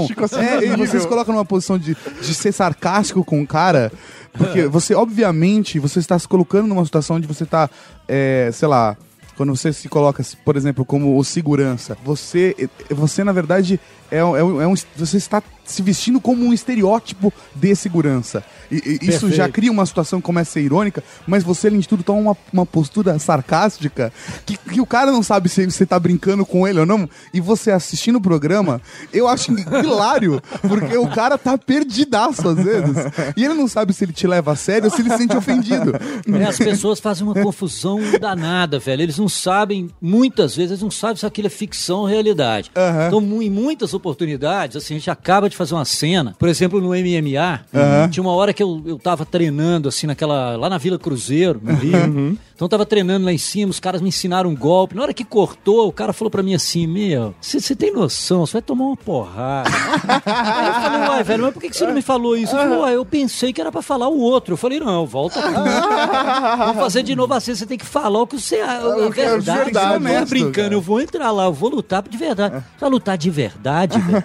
Sarcástico, 0.08 0.24
assim, 0.26 0.40
É, 0.40 0.66
e 0.66 0.76
você 0.76 1.00
se 1.00 1.08
coloca 1.08 1.32
numa 1.32 1.46
posição 1.46 1.78
de, 1.78 1.96
de 2.22 2.34
ser 2.34 2.52
sarcástico 2.52 3.24
com 3.24 3.42
o 3.42 3.48
cara. 3.48 3.92
Porque 4.38 4.66
você, 4.70 4.94
obviamente, 4.94 5.80
você 5.80 6.00
está 6.00 6.18
se 6.18 6.28
colocando 6.28 6.68
numa 6.68 6.86
situação 6.86 7.18
onde 7.18 7.28
você 7.28 7.44
está, 7.44 7.70
é, 8.08 8.50
sei 8.54 8.68
lá. 8.68 8.96
Quando 9.36 9.56
você 9.56 9.72
se 9.72 9.88
coloca, 9.88 10.24
por 10.44 10.56
exemplo, 10.56 10.84
como 10.84 11.16
o 11.16 11.24
segurança, 11.24 11.96
você, 12.04 12.56
você 12.90 13.24
na 13.24 13.32
verdade, 13.32 13.80
é, 14.12 14.24
um- 14.24 14.36
é 14.36 14.44
um- 14.44 14.62
é 14.62 14.68
um, 14.68 14.74
você 14.96 15.18
está 15.18 15.42
se 15.66 15.82
vestindo 15.82 16.22
como 16.22 16.46
um 16.46 16.54
estereótipo 16.54 17.32
de 17.54 17.76
segurança. 17.76 18.42
E, 18.72 19.00
e 19.02 19.10
isso 19.10 19.30
já 19.32 19.50
cria 19.50 19.70
uma 19.72 19.86
situação 19.86 20.20
que 20.22 20.26
começa 20.26 20.52
a 20.52 20.54
ser 20.54 20.62
irônica, 20.62 21.04
mas 21.26 21.44
você, 21.44 21.68
além 21.68 21.80
de 21.82 21.88
tudo, 21.90 22.04
toma 22.04 22.20
uma, 22.20 22.38
uma 22.54 22.66
postura 22.66 23.18
sarcástica 23.20 24.12
que, 24.46 24.56
que 24.58 24.80
o 24.82 24.86
cara 24.86 25.12
não 25.12 25.22
sabe 25.22 25.50
se 25.50 25.66
você 25.66 25.86
tá 25.86 26.00
brincando 26.00 26.46
com 26.46 26.66
ele 26.68 26.80
ou 26.80 26.86
não. 26.86 27.10
E 27.34 27.42
você 27.42 27.72
assistindo 27.72 28.16
o 28.18 28.22
programa, 28.22 28.82
eu 29.14 29.28
acho 29.28 29.52
hilário, 29.84 30.42
porque 30.68 30.98
o 30.98 31.08
cara 31.10 31.38
tá 31.38 31.58
perdidaço 31.58 32.48
às 32.48 32.58
vezes. 32.58 32.96
E 33.36 33.44
ele 33.44 33.54
não 33.54 33.68
sabe 33.68 33.94
se 33.94 34.04
ele 34.06 34.14
te 34.14 34.26
leva 34.28 34.54
a 34.54 34.56
sério 34.56 34.86
ou 34.86 34.96
se 34.96 35.02
ele 35.02 35.10
se 35.12 35.18
sente 35.18 35.36
ofendido. 35.36 35.94
É, 36.34 36.44
as 36.46 36.58
pessoas 36.58 37.00
fazem 37.00 37.26
uma 37.26 37.34
confusão 37.36 38.00
danada, 38.20 38.80
velho. 38.80 39.02
Eles 39.02 39.18
não 39.18 39.28
sabem, 39.30 39.90
muitas 40.02 40.56
vezes, 40.56 40.72
eles 40.72 40.82
não 40.84 40.92
sabem 40.92 41.18
se 41.18 41.26
aquilo 41.26 41.48
é 41.48 41.50
ficção 41.50 42.00
ou 42.00 42.06
realidade. 42.06 42.72
Então, 43.08 43.20
mu- 43.22 43.42
em 43.42 43.50
muitas 43.50 43.94
oportunidades, 43.98 44.78
assim, 44.78 44.96
a 44.96 44.98
gente 44.98 45.10
acaba 45.12 45.50
de 45.50 45.58
fazer 45.58 45.74
uma 45.74 45.86
cena. 45.86 46.36
Por 46.40 46.48
exemplo, 46.48 46.80
no 46.80 46.90
MMA, 46.90 47.62
tinha 48.10 48.24
uma 48.24 48.32
hora 48.34 48.54
que 48.54 48.64
eu, 48.64 48.82
eu 48.86 48.98
tava 48.98 49.26
treinando, 49.26 49.90
assim, 49.90 50.08
naquela. 50.08 50.56
lá 50.56 50.70
na 50.70 50.78
Vila 50.78 50.98
Cruzeiro, 50.98 51.60
no 51.62 51.74
Rio. 51.76 52.38
Então 52.58 52.66
eu 52.66 52.70
tava 52.70 52.88
treinando 52.88 53.24
lá 53.24 53.32
em 53.32 53.38
cima, 53.38 53.70
os 53.70 53.80
caras 53.80 54.02
me 54.02 54.10
ensinaram 54.10 54.50
um 54.50 54.56
golpe. 54.56 54.96
Na 54.96 55.04
hora 55.04 55.14
que 55.14 55.24
cortou, 55.24 55.88
o 55.88 55.92
cara 55.92 56.12
falou 56.12 56.32
pra 56.32 56.42
mim 56.42 56.56
assim: 56.56 56.88
Meu, 56.88 57.36
você 57.40 57.76
tem 57.76 57.94
noção, 57.94 58.48
você 58.48 58.54
vai 58.54 58.62
tomar 58.64 58.86
uma 58.86 58.98
porrada. 58.98 59.70
Aí 60.26 60.68
eu 60.68 60.74
falei, 60.74 61.08
uai, 61.08 61.24
velho, 61.24 61.44
mas 61.44 61.54
por 61.54 61.62
que 61.62 61.72
você 61.72 61.86
não 61.86 61.94
me 61.94 62.02
falou 62.02 62.36
isso? 62.36 62.56
Ele 62.56 62.64
falou, 62.64 62.80
uai, 62.82 62.96
eu 62.96 63.06
pensei 63.06 63.54
que 63.54 63.62
era 63.62 63.72
pra 63.72 63.84
falar 63.84 64.08
o 64.08 64.20
outro. 64.20 64.54
Eu 64.54 64.58
falei, 64.58 64.80
não, 64.80 65.06
volta 65.06 65.40
aqui. 65.40 65.54
Vamos 65.54 66.78
fazer 66.78 67.04
de 67.04 67.16
novo 67.16 67.32
assim, 67.36 67.54
você 67.54 67.68
tem 67.68 67.78
que 67.78 67.86
falar 67.86 68.24
o 68.24 68.26
que 68.26 68.42
você. 68.42 68.56
A, 68.56 68.74
é 68.74 69.10
verdade. 69.12 69.64
verdade, 69.66 69.78
eu 69.78 69.84
não 69.84 69.92
tô 69.92 69.96
honesto, 70.08 70.30
brincando, 70.30 70.74
eu 70.74 70.82
vou 70.82 71.00
entrar 71.00 71.30
lá, 71.30 71.46
eu 71.46 71.54
vou 71.54 71.70
lutar 71.70 72.02
de 72.02 72.18
verdade. 72.18 72.56
Você 72.56 72.82
vai 72.82 72.90
lutar 72.90 73.18
de 73.20 73.30
verdade, 73.30 74.00
velho? 74.00 74.24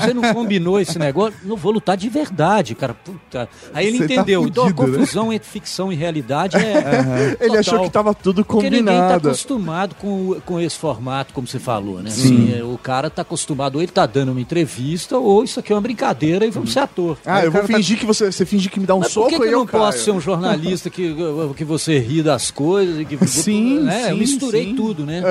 Você 0.00 0.14
não 0.14 0.32
combinou 0.32 0.80
esse 0.80 0.98
negócio? 0.98 1.34
Não 1.44 1.56
vou 1.56 1.72
lutar 1.72 1.94
de 1.98 2.08
verdade, 2.08 2.74
cara. 2.74 2.94
Puta. 2.94 3.46
Aí 3.74 3.86
ele 3.86 3.98
Você 3.98 4.08
tá 4.08 4.14
entendeu. 4.14 4.46
então 4.46 4.64
a 4.64 4.68
fudido, 4.68 4.86
né? 4.86 4.98
confusão 4.98 5.30
entre 5.30 5.46
ficção 5.46 5.92
e 5.92 5.94
realidade 5.94 6.56
é. 6.56 7.36
Ele 7.38 7.58
achou 7.58 7.65
total. 7.72 7.84
que 7.86 7.90
tava 7.92 8.14
tudo 8.14 8.44
Porque 8.44 8.64
ninguém 8.70 8.84
tá 8.84 8.92
combinado. 8.92 9.28
acostumado 9.28 9.94
com, 9.96 10.40
com 10.44 10.60
esse 10.60 10.76
formato, 10.76 11.32
como 11.34 11.46
você 11.46 11.58
falou, 11.58 12.00
né? 12.02 12.08
Assim, 12.10 12.54
é, 12.58 12.62
o 12.64 12.78
cara 12.78 13.08
tá 13.10 13.22
acostumado, 13.22 13.76
ou 13.76 13.82
ele 13.82 13.92
tá 13.92 14.06
dando 14.06 14.32
uma 14.32 14.40
entrevista, 14.40 15.18
ou 15.18 15.44
isso 15.44 15.60
aqui 15.60 15.72
é 15.72 15.74
uma 15.76 15.80
brincadeira 15.82 16.44
e 16.46 16.50
vamos 16.50 16.72
ser 16.72 16.80
ator. 16.80 17.18
Ah, 17.24 17.44
eu 17.44 17.50
vou 17.52 17.62
fingir 17.64 17.98
que 17.98 18.06
você, 18.06 18.30
você 18.30 18.44
finge 18.46 18.68
que 18.68 18.78
me 18.80 18.86
dá 18.86 18.94
um 18.94 19.00
Mas 19.00 19.08
por 19.08 19.14
soco 19.14 19.28
que, 19.30 19.36
que 19.36 19.42
e 19.44 19.46
eu 19.46 19.52
eu 19.52 19.58
não 19.60 19.66
posso 19.66 19.92
caio. 19.92 20.04
ser 20.04 20.10
um 20.12 20.20
jornalista 20.20 20.90
que, 20.90 21.14
que 21.56 21.64
você 21.64 21.98
ri 21.98 22.22
das 22.22 22.50
coisas? 22.50 23.06
Que, 23.06 23.16
Sim, 23.26 23.80
né? 23.80 24.06
Eu 24.06 24.14
sim, 24.14 24.18
misturei 24.20 24.64
sim. 24.66 24.74
tudo, 24.76 25.04
né? 25.04 25.22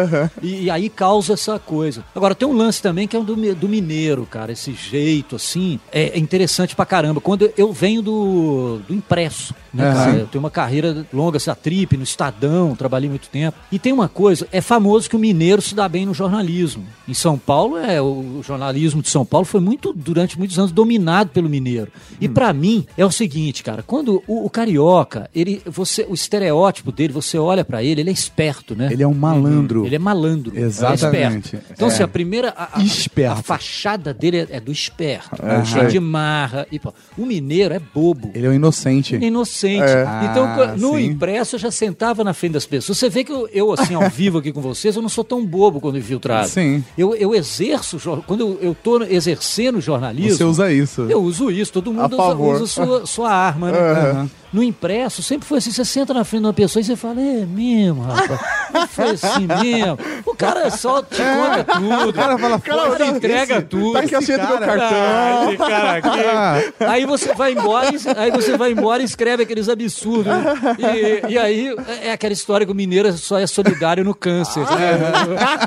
E, 0.41 0.63
e 0.63 0.69
aí 0.69 0.89
causa 0.89 1.33
essa 1.33 1.57
coisa. 1.59 2.03
Agora, 2.15 2.33
tem 2.35 2.47
um 2.47 2.53
lance 2.53 2.81
também 2.81 3.07
que 3.07 3.15
é 3.15 3.19
do, 3.21 3.35
do 3.55 3.69
mineiro, 3.69 4.25
cara. 4.29 4.51
Esse 4.51 4.73
jeito, 4.73 5.35
assim, 5.35 5.79
é, 5.91 6.09
é 6.15 6.19
interessante 6.19 6.75
pra 6.75 6.85
caramba. 6.85 7.19
Quando 7.21 7.51
eu 7.57 7.71
venho 7.73 8.01
do, 8.01 8.79
do 8.87 8.93
impresso, 8.93 9.53
né, 9.73 9.85
Aham. 9.85 9.93
cara? 9.93 10.17
Eu 10.17 10.27
tenho 10.27 10.43
uma 10.43 10.49
carreira 10.51 11.05
longa, 11.13 11.37
assim, 11.37 11.49
a 11.49 11.55
Trip, 11.55 11.95
no 11.97 12.03
Estadão, 12.29 12.75
trabalhei 12.75 13.10
muito 13.10 13.29
tempo. 13.29 13.58
E 13.72 13.77
tem 13.77 13.94
uma 13.94 14.08
coisa, 14.10 14.48
é 14.51 14.60
famoso 14.62 15.10
que 15.10 15.15
o 15.15 15.20
mineiro 15.20 15.62
se 15.62 15.75
dá 15.75 15.88
bem 15.88 16.05
no 16.05 16.13
jornalismo. 16.13 16.84
Em 17.08 17.13
São 17.13 17.38
Paulo, 17.38 17.77
é 17.77 18.01
o 18.01 18.41
jornalismo 18.44 19.01
de 19.01 19.10
São 19.10 19.24
Paulo 19.25 19.46
foi 19.46 19.60
muito, 19.62 19.94
durante 19.94 20.38
muitos 20.38 20.58
anos, 20.58 20.72
dominado 20.72 21.29
pelo 21.29 21.48
mineiro. 21.48 21.91
E 22.20 22.27
pra 22.27 22.51
mim, 22.51 22.86
é 22.98 23.05
o 23.05 23.12
seguinte, 23.12 23.63
cara, 23.63 23.84
quando 23.84 24.24
o, 24.27 24.46
o 24.46 24.50
carioca, 24.50 25.29
ele, 25.36 25.62
você, 25.65 26.05
o 26.10 26.13
estereótipo 26.15 26.91
dele, 26.91 27.13
você 27.13 27.38
olha 27.38 27.63
pra 27.63 27.84
ele, 27.84 28.01
ele 28.01 28.10
é 28.10 28.13
esperto, 28.13 28.75
né? 28.75 28.89
Ele 28.91 29.03
é 29.03 29.08
um 29.08 29.13
malandro. 29.13 29.86
Ele 29.86 29.96
é 29.96 30.00
malandro. 30.00 30.58
Exatamente. 30.58 31.55
É 31.55 31.60
esperto. 31.60 31.65
Então, 31.74 31.88
É. 31.88 31.91
assim, 31.91 32.03
a 32.03 32.08
primeira. 32.08 32.50
A, 32.58 32.79
a- 32.79 32.84
Esperto. 32.84 33.39
a 33.39 33.44
fachada 33.44 34.13
dele 34.13 34.38
é, 34.38 34.48
é 34.51 34.60
do 34.60 34.72
esperto. 34.72 35.41
Aham. 35.44 35.65
cheio 35.65 35.88
de 35.89 36.00
marra. 36.00 36.65
E, 36.72 36.79
pô, 36.79 36.94
o 37.17 37.25
mineiro 37.25 37.74
é 37.74 37.79
bobo. 37.79 38.32
Ele 38.34 38.46
é 38.48 38.50
um 38.50 38.53
inocente. 38.53 39.15
É 39.15 39.20
inocente. 39.27 39.84
É. 39.84 40.05
Então, 40.32 40.46
Ah, 40.46 40.75
no 40.77 40.94
sim. 40.96 41.05
impresso, 41.05 41.55
eu 41.55 41.60
já 41.60 41.70
sentava 41.72 42.14
na 42.24 42.34
frente 42.34 42.53
das 42.53 42.65
pessoas. 42.65 42.98
Você 42.98 43.10
vê 43.10 43.24
que 43.24 43.31
eu, 43.31 43.48
eu, 43.51 43.72
assim, 43.72 43.93
ao 43.93 44.07
vivo 44.12 44.38
aqui 44.38 44.51
com 44.51 44.62
vocês, 44.62 44.95
eu 44.95 45.01
não 45.01 45.10
sou 45.10 45.24
tão 45.24 45.45
bobo 45.45 45.79
quando 45.79 45.98
infiltrado. 45.98 46.48
Sim. 46.48 46.84
Eu, 46.98 47.15
eu 47.15 47.34
exerço, 47.34 47.98
quando 48.25 48.41
eu, 48.41 48.60
eu 48.62 48.75
tô 48.75 49.03
exercendo 49.03 49.81
jornalismo, 49.81 50.38
Você 50.38 50.43
usa 50.43 50.72
isso. 50.72 51.01
eu 51.10 51.22
uso 51.22 51.51
isso, 51.51 51.72
todo 51.72 51.91
mundo 51.91 52.15
usa, 52.15 52.36
usa 52.36 52.67
sua, 52.67 53.05
sua 53.05 53.31
arma, 53.31 53.72
né? 53.72 53.79
Aham. 53.79 54.29
No 54.55 54.63
impresso, 54.63 55.21
sempre 55.21 55.45
foi 55.45 55.57
assim, 55.57 55.69
você 55.69 55.83
senta 55.83 56.13
na 56.13 56.24
frente 56.24 56.43
de 56.43 56.47
uma 56.47 56.53
pessoa 56.53 56.79
e 56.79 56.85
você 56.85 56.95
fala, 56.95 57.19
é 57.19 57.45
mesmo, 57.45 58.03
rapaz, 58.03 58.39
não 58.74 58.88
foi 58.88 59.09
assim 59.09 59.47
mesmo. 59.47 60.00
O 60.25 60.33
cara 60.33 60.69
só 60.69 61.01
te 61.01 61.17
conta 61.21 61.63
tudo. 61.65 62.09
O 62.09 62.13
cara 62.13 62.38
fala, 62.38 62.59
cara 62.62 63.05
entrega 63.05 63.62
tudo. 63.62 63.91
Tá 63.91 64.00
aqui 64.00 64.15
a 64.15 64.21
senha 64.21 64.38
do 64.39 64.47
meu 64.47 64.57
cara- 64.59 64.77
cartão. 64.77 65.50
Esse 65.50 65.57
cara 65.57 65.97
aqui. 65.97 66.74
Aí 66.88 67.05
você 67.05 67.33
vai 67.33 67.51
embora, 67.51 67.89
aí 68.17 68.31
você 68.31 68.57
vai 68.57 68.71
embora 68.71 69.01
e 69.01 69.05
escreve 69.05 69.43
aqueles 69.43 69.67
absurdos. 69.67 70.31
E, 70.79 71.33
e 71.33 71.38
aí 71.38 71.75
é 72.01 72.13
aquela 72.13 72.31
história 72.33 72.65
que 72.65 72.71
o 72.71 72.75
mineiro 72.75 73.12
só 73.17 73.38
é 73.38 73.45
solidário 73.47 74.05
no 74.05 74.15
câncer. 74.15 74.62
né? 74.62 75.00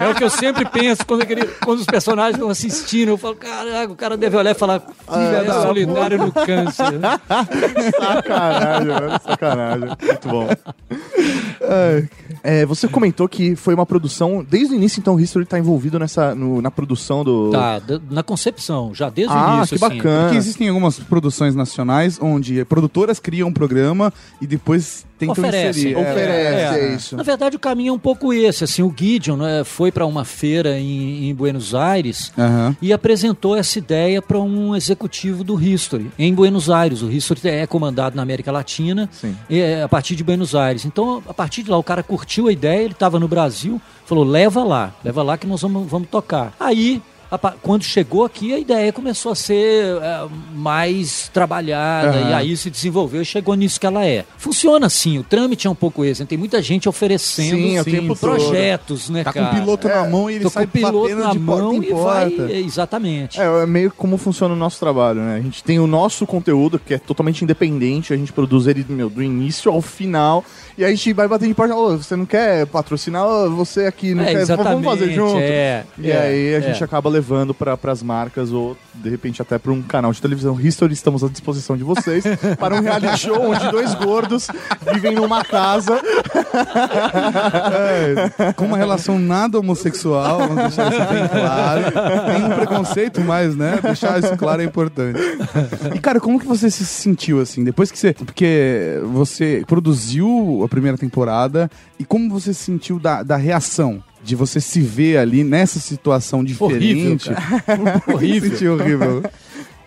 É 0.00 0.09
o 0.09 0.14
que 0.14 0.25
eu 0.25 0.30
sempre 0.30 0.64
penso 0.64 1.04
quando, 1.04 1.23
aquele- 1.23 1.45
quando 1.62 1.80
os 1.80 1.87
personagens 1.87 2.37
estão 2.37 2.49
assistindo. 2.49 3.11
Eu 3.11 3.18
falo, 3.18 3.35
caraca, 3.37 3.92
o 3.92 3.97
cara 3.97 4.16
deve 4.16 4.35
olhar 4.37 4.52
e 4.52 4.54
falar, 4.54 4.80
filha 4.80 5.45
é 5.47 5.52
solidário 5.62 6.16
no 6.18 6.33
câncer. 6.33 6.92
né? 6.92 7.21
Sacanagem. 8.78 9.18
Sacanagem. 9.25 9.88
Muito 10.02 10.28
bom. 10.28 10.49
É, 12.42 12.64
você 12.66 12.88
comentou 12.88 13.28
que 13.28 13.56
foi 13.56 13.75
uma 13.75 13.85
produção. 13.87 14.44
Desde 14.49 14.75
o 14.75 14.76
início, 14.76 15.00
então, 15.00 15.14
o 15.16 15.20
History 15.20 15.44
tá 15.44 15.58
envolvido 15.58 15.99
nessa, 15.99 16.35
no- 16.35 16.62
na 16.62 16.70
produção 16.70 17.25
do. 17.25 17.50
Tá, 17.50 17.78
da- 17.78 18.00
na 18.11 18.23
concepção, 18.23 18.94
já 18.94 19.08
desde 19.11 19.32
o 19.35 19.37
Ah, 19.37 19.56
início. 19.58 19.78
que 19.78 19.85
assim. 19.85 19.97
bacana. 19.97 20.23
Porque 20.25 20.37
existem 20.38 20.68
algumas 20.68 20.99
produções 20.99 21.54
nacionais 21.54 22.18
onde 22.20 22.64
produtoras 22.64 23.18
criam 23.18 23.49
um 23.49 23.52
programa 23.52 24.12
e 24.40 24.47
depois 24.47 25.04
tentam 25.18 25.32
Oferecem. 25.32 25.68
inserir. 25.90 25.94
É, 25.94 25.98
Oferece, 26.12 26.78
é, 26.78 26.90
É. 26.92 26.94
isso. 26.94 27.16
Na 27.16 27.22
verdade, 27.22 27.56
o 27.56 27.58
caminho 27.58 27.90
é 27.90 27.92
um 27.92 27.98
pouco 27.98 28.32
esse. 28.32 28.64
Assim, 28.64 28.82
o 28.82 28.94
Gideon 28.96 29.37
né, 29.37 29.64
foi 29.64 29.90
para 29.90 30.06
uma 30.06 30.25
feira 30.25 30.78
em, 30.78 31.28
em 31.28 31.34
Buenos 31.34 31.75
Aires 31.75 32.32
Aham. 32.38 32.76
e 32.80 32.92
apresentou 32.92 33.56
essa 33.56 33.78
ideia 33.78 34.22
para 34.22 34.38
um 34.38 34.75
executivo 34.76 35.42
do 35.44 35.60
History 35.60 36.10
em 36.18 36.32
Buenos 36.32 36.70
Aires. 36.70 37.02
O 37.02 37.10
History 37.10 37.40
é 37.48 37.66
comandado 37.66 38.16
na 38.16 38.22
América 38.22 38.52
Latina 38.52 39.08
Sim. 39.12 39.37
é, 39.50 39.82
a 39.82 39.88
partir 39.88 40.14
de 40.14 40.22
Buenos 40.25 40.54
Aires. 40.54 40.84
Então, 40.84 41.22
a 41.28 41.34
partir 41.34 41.62
de 41.62 41.70
lá, 41.70 41.76
o 41.78 41.82
cara 41.82 42.02
curtiu 42.02 42.48
a 42.48 42.52
ideia, 42.52 42.82
ele 42.82 42.92
estava 42.92 43.18
no 43.18 43.26
Brasil, 43.28 43.80
falou: 44.06 44.25
leva 44.25 44.62
lá, 44.64 44.94
leva 45.04 45.22
lá 45.22 45.37
que 45.37 45.46
nós 45.46 45.60
vamos, 45.62 45.88
vamos 45.90 46.08
tocar. 46.08 46.52
Aí. 46.60 47.02
Quando 47.62 47.82
chegou 47.85 48.25
aqui, 48.25 48.54
a 48.54 48.58
ideia 48.58 48.92
começou 48.92 49.32
a 49.32 49.35
ser 49.35 49.97
é, 50.00 50.26
mais 50.54 51.28
trabalhada 51.32 52.18
Aham. 52.18 52.30
e 52.30 52.35
aí 52.35 52.56
se 52.56 52.70
desenvolveu 52.70 53.23
e 53.23 53.25
chegou 53.25 53.54
nisso 53.54 53.78
que 53.78 53.87
ela 53.87 54.04
é. 54.04 54.25
Funciona 54.37 54.87
assim, 54.87 55.18
o 55.18 55.23
trâmite 55.23 55.66
é 55.66 55.70
um 55.70 55.75
pouco 55.75 56.04
esse. 56.04 56.23
né? 56.23 56.26
Tem 56.26 56.38
muita 56.38 56.62
gente 56.62 56.88
oferecendo 56.88 57.56
Sim, 57.58 57.85
tempo 57.85 58.08
todo. 58.14 58.18
projetos, 58.18 59.11
né, 59.11 59.25
Tá 59.25 59.32
com 59.32 59.40
cara? 59.40 59.56
o 59.56 59.61
piloto 59.61 59.88
na 59.88 60.04
mão 60.08 60.30
e 60.30 60.35
ele 60.37 60.44
Tô 60.44 60.50
com 60.50 60.54
sai 60.54 60.64
o 60.64 60.68
piloto 60.68 61.14
na 61.16 61.35
mão 61.35 61.82
e 61.82 61.92
vai. 61.92 62.35
é, 62.50 62.61
Exatamente. 62.61 63.40
É, 63.40 63.44
é 63.44 63.66
meio 63.66 63.92
como 63.97 64.16
funciona 64.16 64.54
o 64.54 64.56
nosso 64.56 64.78
trabalho, 64.80 65.20
né? 65.20 65.37
A 65.37 65.40
gente 65.40 65.62
tem 65.62 65.78
o 65.78 65.87
nosso 65.87 66.26
conteúdo, 66.26 66.78
que 66.78 66.94
é 66.94 66.99
totalmente 66.99 67.42
independente, 67.44 68.12
a 68.12 68.16
gente 68.16 68.32
produz 68.32 68.66
ele 68.66 68.85
meu, 68.88 69.11
do 69.11 69.23
início 69.23 69.70
ao 69.70 69.82
final, 69.82 70.44
e 70.78 70.85
a 70.85 70.88
gente 70.90 71.12
vai 71.12 71.26
bater 71.28 71.49
de 71.49 71.54
porta, 71.54 71.75
ô, 71.75 71.97
você 71.97 72.14
não 72.16 72.25
quer 72.25 72.64
patrocinar? 72.66 73.26
Ô, 73.26 73.50
você 73.50 73.87
aqui 73.87 74.14
não 74.14 74.23
É, 74.23 74.26
quer, 74.32 74.40
exatamente. 74.42 74.73
vamos 74.85 74.85
fazer 75.00 75.12
junto? 75.12 75.38
é, 75.38 75.85
E 75.99 76.11
é, 76.11 76.18
aí 76.20 76.54
a 76.54 76.61
gente 76.61 76.80
é. 76.80 76.85
acaba 76.85 77.11
levando 77.11 77.52
para 77.52 77.76
as 77.90 78.02
marcas 78.02 78.52
ou 78.52 78.76
de 78.94 79.11
repente 79.11 79.42
até 79.42 79.58
para 79.58 79.73
um 79.73 79.82
canal 79.82 80.12
de 80.12 80.20
televisão 80.23 80.58
History, 80.61 80.92
estamos 80.94 81.23
à 81.23 81.28
disposição 81.28 81.76
de 81.76 81.85
vocês 81.85 82.25
para 82.58 82.75
um 82.76 82.80
reality 82.80 83.18
show 83.18 83.50
onde 83.50 83.70
dois 83.70 83.94
gordos 83.94 84.49
vivem 84.92 85.12
numa 85.14 85.44
casa. 85.44 86.00
É, 87.73 88.52
com 88.52 88.66
uma 88.66 88.76
relação 88.76 89.18
nada 89.18 89.58
homossexual, 89.58 90.38
vamos 90.38 90.56
deixar 90.56 90.92
isso 90.92 91.12
bem 91.12 91.28
claro. 91.28 91.82
Nenhum 92.28 92.56
preconceito, 92.56 93.20
mas, 93.20 93.56
né? 93.56 93.78
Deixar 93.82 94.18
isso 94.18 94.37
claro 94.37 94.62
é 94.62 94.64
importante. 94.64 95.18
E, 95.94 95.99
cara, 95.99 96.20
como 96.20 96.38
que 96.38 96.47
você 96.47 96.70
se 96.70 96.85
sentiu, 96.85 97.40
assim, 97.40 97.64
depois 97.64 97.90
que 97.90 97.99
você... 97.99 98.12
Porque 98.12 99.00
você 99.12 99.64
produziu 99.66 100.62
primeira 100.68 100.96
temporada 100.96 101.70
e 101.98 102.04
como 102.04 102.30
você 102.30 102.52
se 102.54 102.64
sentiu 102.64 102.98
da, 102.98 103.22
da 103.22 103.37
reação? 103.37 104.02
De 104.22 104.34
você 104.34 104.60
se 104.60 104.80
ver 104.80 105.16
ali 105.18 105.44
nessa 105.44 105.78
situação 105.78 106.40
Horrível, 106.40 106.68
diferente. 107.16 107.30
Horrível. 108.12 108.50
Sentiu 108.50 108.75
horrível. 108.75 109.22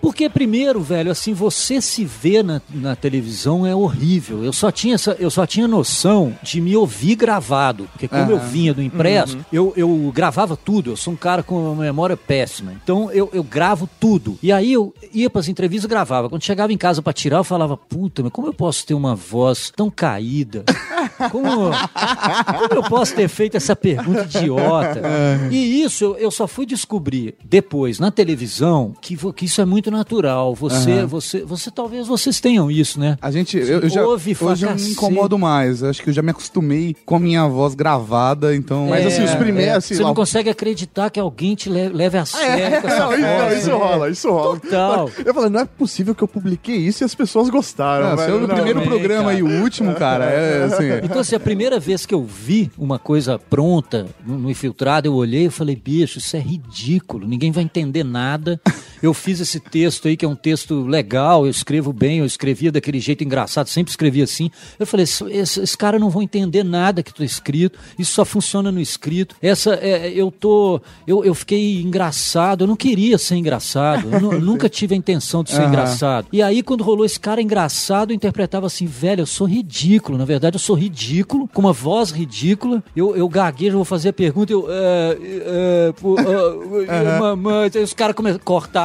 Porque, 0.02 0.28
primeiro, 0.28 0.82
velho, 0.82 1.12
assim, 1.12 1.34
você 1.34 1.80
se 1.80 2.04
ver 2.04 2.44
na, 2.44 2.62
na 2.70 2.96
televisão 2.96 3.66
é 3.66 3.76
horrível. 3.76 4.44
Eu 4.44 4.52
só, 4.52 4.72
tinha 4.72 4.96
essa, 4.96 5.16
eu 5.20 5.30
só 5.30 5.46
tinha 5.46 5.68
noção 5.68 6.36
de 6.42 6.60
me 6.60 6.76
ouvir 6.76 7.16
gravado. 7.16 7.88
Porque 7.92 8.08
como 8.08 8.32
eu 8.32 8.40
vinha 8.40 8.74
do 8.74 8.82
impresso, 8.82 9.38
eu, 9.54 9.74
eu 9.78 10.12
gravava 10.14 10.58
tudo. 10.58 10.92
Eu 10.92 10.98
sou 10.98 11.14
um 11.14 11.18
cara 11.18 11.44
com 11.44 11.72
uma 11.74 11.84
memória 11.84 12.18
péssima. 12.18 12.74
Então 12.84 13.12
eu, 13.12 13.30
eu 13.32 13.44
gravo 13.44 13.88
tudo. 14.00 14.38
E 14.42 14.52
aí 14.52 14.74
eu 14.74 14.94
ia 15.14 15.30
pras 15.30 15.48
entrevistas 15.48 15.86
e 15.86 15.90
gravava. 15.90 16.30
Quando 16.30 16.44
chegava 16.44 16.74
em 16.74 16.78
casa 16.78 17.02
pra 17.02 17.14
tirar, 17.14 17.38
eu 17.38 17.44
falava, 17.44 17.78
puta, 17.78 18.24
mas 18.24 18.32
como 18.32 18.48
eu 18.48 18.54
posso 18.54 18.86
ter 18.86 18.94
uma 18.94 19.16
voz 19.16 19.72
tão 19.76 19.90
caída? 19.90 20.64
Como, 21.30 21.72
como 21.72 22.74
eu 22.74 22.84
posso 22.84 23.14
ter 23.16 23.28
feito 23.28 23.58
essa 23.58 23.76
pergunta 23.76 24.22
idiota? 24.24 25.02
E 25.52 25.84
isso 25.84 26.16
eu, 26.20 26.32
só 26.32 26.48
fui 26.48 26.66
descobrir 26.66 27.36
depois, 27.44 28.00
na 28.00 28.10
televisão, 28.12 28.94
que, 29.02 29.18
que 29.34 29.46
isso 29.46 29.60
é 29.62 29.66
muito 29.66 29.92
natural. 29.92 30.56
Você, 30.56 31.06
você, 31.06 31.44
você, 31.44 31.70
talvez 31.72 32.08
vocês 32.08 32.40
tenham 32.40 32.70
isso, 32.72 33.00
né? 33.00 33.18
A 33.22 33.30
gente, 33.32 33.58
eu, 33.58 33.80
eu 33.82 33.90
já, 33.90 34.04
ouve 34.06 34.36
hoje 34.40 34.66
eu 34.66 34.76
me 34.76 34.92
incomodo 34.92 35.38
mais. 35.38 35.84
Acho 35.84 36.02
que 36.02 36.10
eu 36.10 36.14
já 36.14 36.22
me 36.22 36.32
acostumei 36.32 36.96
com 37.06 37.16
a 37.16 37.20
minha 37.20 37.48
voz 37.48 37.76
gravada, 37.76 38.56
então. 38.56 38.88
Mas, 38.90 39.06
assim, 39.06 39.24
os 39.24 39.36
primeiros, 39.36 39.74
é, 39.74 39.76
assim, 39.78 39.96
você 39.96 40.02
lá- 40.02 40.08
não 40.10 40.16
consegue 40.16 40.50
acreditar 40.50 41.10
que 41.10 41.20
alguém 41.20 41.56
te 41.56 41.70
le- 41.70 41.90
leve 41.90 42.18
a 42.18 42.26
sério 42.26 42.82
com 42.82 42.88
essa 42.88 43.00
Não, 43.00 43.18
não, 43.18 43.54
isso 43.58 43.68
né? 43.68 43.74
rola, 43.74 44.10
isso 44.10 44.32
rola. 44.32 44.60
Total. 44.60 45.10
Eu 45.26 45.34
falei, 45.34 45.50
não 45.50 45.60
é 45.62 45.66
possível 45.66 46.16
que 46.16 46.24
eu 46.24 46.28
publiquei 46.28 46.76
isso 46.78 47.04
e 47.04 47.06
as 47.06 47.14
pessoas 47.16 47.50
gostaram. 47.50 48.12
Não, 48.12 48.18
seu 48.26 48.40
Não, 48.42 48.48
primeiro 48.56 48.82
programa 48.82 49.26
cara. 49.26 49.38
e 49.40 49.44
o 49.44 49.62
último, 49.62 49.94
cara, 49.96 50.26
é 50.26 50.64
assim. 50.64 50.90
Então, 51.12 51.22
assim, 51.22 51.36
a 51.36 51.40
primeira 51.40 51.80
vez 51.80 52.06
que 52.06 52.14
eu 52.14 52.24
vi 52.24 52.72
uma 52.78 52.98
coisa 52.98 53.38
pronta 53.38 54.08
no, 54.26 54.50
infiltrado, 54.50 55.08
eu 55.08 55.14
olhei 55.14 55.46
e 55.46 55.50
falei, 55.50 55.76
bicho, 55.76 56.20
isso 56.20 56.36
é 56.36 56.40
ridículo, 56.40 57.28
ninguém 57.28 57.52
vai 57.52 57.64
entender 57.64 58.04
nada. 58.04 58.60
Eu 59.02 59.14
fiz 59.14 59.40
esse 59.40 59.60
texto 59.60 60.08
aí, 60.08 60.16
que 60.16 60.24
é 60.26 60.28
um 60.28 60.36
texto 60.36 60.82
legal, 60.84 61.46
eu 61.46 61.52
escrevo 61.52 61.92
bem, 61.94 62.20
eu 62.20 62.26
escrevia 62.26 62.72
daquele 62.72 63.00
jeito 63.00 63.24
engraçado, 63.24 63.68
sempre 63.68 63.90
escrevi 63.92 64.22
assim. 64.22 64.50
Eu 64.80 64.86
falei, 64.86 65.04
esse, 65.04 65.24
esse, 65.32 65.60
esse 65.62 65.78
cara 65.78 65.98
não 66.00 66.10
vão 66.10 66.22
entender 66.22 66.64
nada 66.64 67.02
que 67.04 67.14
tô 67.14 67.24
escrito, 67.24 67.80
isso 67.98 68.14
só 68.14 68.24
funciona 68.26 68.72
no 68.72 68.80
escrito. 68.80 69.36
Essa, 69.42 69.76
é, 69.76 70.12
eu 70.14 70.32
tô, 70.32 70.80
eu, 71.08 71.24
eu 71.26 71.34
fiquei 71.34 71.82
engraçado, 71.82 72.64
eu 72.64 72.68
não 72.68 72.76
queria 72.76 73.18
ser 73.18 73.36
engraçado, 73.36 74.08
eu 74.12 74.20
nu- 74.22 74.40
nunca 74.40 74.70
tive 74.70 74.94
a 74.94 74.98
intenção 74.98 75.44
de 75.44 75.52
ser 75.52 75.60
Aham. 75.62 75.68
engraçado. 75.70 76.28
E 76.32 76.42
aí, 76.42 76.62
quando 76.62 76.84
rolou 76.84 77.06
esse 77.06 77.20
cara 77.20 77.42
engraçado, 77.42 78.12
eu 78.12 78.16
interpretava 78.16 78.68
assim, 78.68 78.86
velho, 78.86 79.22
eu 79.22 79.26
sou 79.26 79.48
ridículo. 79.48 80.18
Na 80.18 80.26
verdade, 80.26 80.56
eu 80.56 80.60
sou 80.60 80.76
ridículo, 80.76 81.48
com 81.48 81.62
uma 81.62 81.74
voz 81.74 82.12
ridícula. 82.12 82.84
Eu, 82.96 83.16
eu 83.16 83.28
gaguejo, 83.28 83.76
vou 83.76 83.86
fazer 83.86 84.10
a 84.10 84.14
pergunta, 84.14 84.52
eu. 84.54 84.68
É, 84.70 85.94
pô, 86.00 86.16
ah, 86.88 87.20
mamãe. 87.20 87.70
Os 87.84 87.94
caras 87.94 88.16
come- 88.16 88.38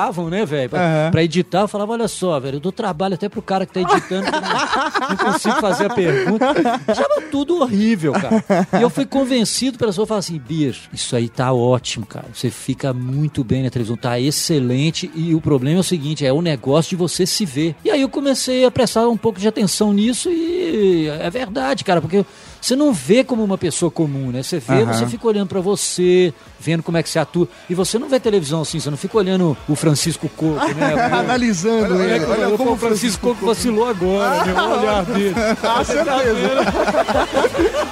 cortavam, 0.07 0.31
né, 0.31 0.45
velho? 0.45 0.71
Pra, 0.71 0.81
Aham. 0.81 1.11
pra 1.11 1.23
editar, 1.23 1.61
eu 1.63 1.69
falava, 1.69 1.93
olha 1.93 2.09
só, 2.09 2.39
velho, 2.39 2.57
eu 2.57 2.61
dou 2.61 2.73
trabalho 2.73 3.15
até 3.15 3.29
pro 3.29 3.43
cara 3.43 3.67
que 3.67 3.73
tá 3.73 3.81
editando, 3.81 4.27
que 4.27 4.41
não, 4.41 5.09
não 5.11 5.17
consigo 5.33 5.57
fazer 5.57 5.87
a 5.87 5.91
pergunta. 5.95 6.47
Achava 6.87 7.23
tudo 7.31 7.61
horrível, 7.61 8.13
cara. 8.13 8.45
E 8.79 8.83
eu 8.83 8.91
fui 8.91 9.07
convencido 9.07 9.79
pela 9.79 9.91
pessoa, 9.91 10.07
falar 10.07 10.21
assim, 10.21 10.39
bicho, 10.39 10.89
isso 10.93 11.15
aí 11.17 11.29
tá 11.29 11.53
ótimo, 11.53 12.07
cara. 12.07 12.27
Você 12.33 12.51
fica 12.51 12.93
muito 12.93 13.43
bem 13.43 13.63
na 13.63 13.71
televisão, 13.71 13.97
tá 13.97 14.19
excelente. 14.21 15.11
E 15.15 15.35
o 15.35 15.41
problema 15.41 15.79
é 15.79 15.81
o 15.81 15.85
seguinte, 15.85 16.25
é 16.25 16.33
o 16.33 16.43
negócio 16.43 16.91
de 16.91 16.97
você 16.97 17.27
se 17.27 17.45
ver. 17.45 17.75
E 17.85 17.91
aí 17.91 18.01
eu 18.01 18.09
comecei 18.09 18.65
a 18.65 18.71
prestar 18.71 19.09
um 19.09 19.17
pouco 19.17 19.41
de 19.41 19.49
atenção 19.49 19.93
nisso 19.93 20.31
e 20.31 21.09
é 21.09 21.31
verdade, 21.31 21.85
cara, 21.85 22.01
porque 22.01 22.25
você 22.67 22.75
não 22.75 22.93
vê 22.93 23.23
como 23.23 23.45
uma 23.45 23.57
pessoa 23.57 23.93
comum, 23.93 24.33
né? 24.33 24.43
Você 24.43 24.59
vê, 24.59 24.83
Aham. 24.83 24.93
você 24.93 25.07
fica 25.07 25.25
olhando 25.29 25.47
pra 25.47 25.61
você, 25.61 26.35
vendo 26.59 26.83
como 26.83 26.97
é 26.99 27.03
que 27.03 27.09
você 27.09 27.21
atua. 27.21 27.47
E 27.71 27.75
você 27.77 27.97
não 27.97 28.09
vê 28.09 28.19
televisão 28.19 28.63
assim, 28.63 28.81
você 28.81 28.91
não 28.91 28.97
fica 28.97 29.17
olhando 29.17 29.57
o 29.69 29.77
Francisco 29.77 30.29
Coco, 30.29 30.57
né? 30.75 30.95
Analisando 31.17 31.95
Olha, 31.95 32.03
ele. 32.17 32.25
olha 32.25 32.57
como 32.59 32.73
o 32.73 32.77
Francisco 32.77 33.29
Coco 33.29 33.47
vacilou 33.47 33.87
agora, 33.89 34.45
né? 34.45 34.53
O 34.61 34.81
olhar 34.81 35.05
dele. 35.07 35.35
Ah, 35.63 35.85
certeza. 35.85 36.17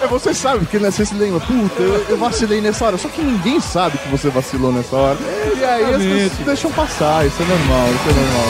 É, 0.02 0.06
você 0.08 0.34
sabe, 0.34 0.58
porque 0.64 0.80
né, 0.80 0.90
você 0.90 1.06
se 1.06 1.14
lembra, 1.14 1.38
puta, 1.38 1.80
eu, 1.80 2.06
eu 2.08 2.18
vacilei 2.18 2.60
nessa 2.60 2.86
hora. 2.86 2.98
Só 2.98 3.08
que 3.08 3.22
ninguém 3.22 3.60
sabe 3.60 3.96
que 3.96 4.08
você 4.08 4.28
vacilou 4.28 4.72
nessa 4.72 4.96
hora. 4.96 5.18
E 5.56 5.64
aí 5.64 5.84
as 5.84 6.02
pessoas 6.02 6.46
deixam 6.46 6.72
passar, 6.72 7.24
isso 7.24 7.40
é 7.40 7.46
normal, 7.46 7.86
isso 7.90 8.08
é 8.08 8.12
normal. 8.12 8.46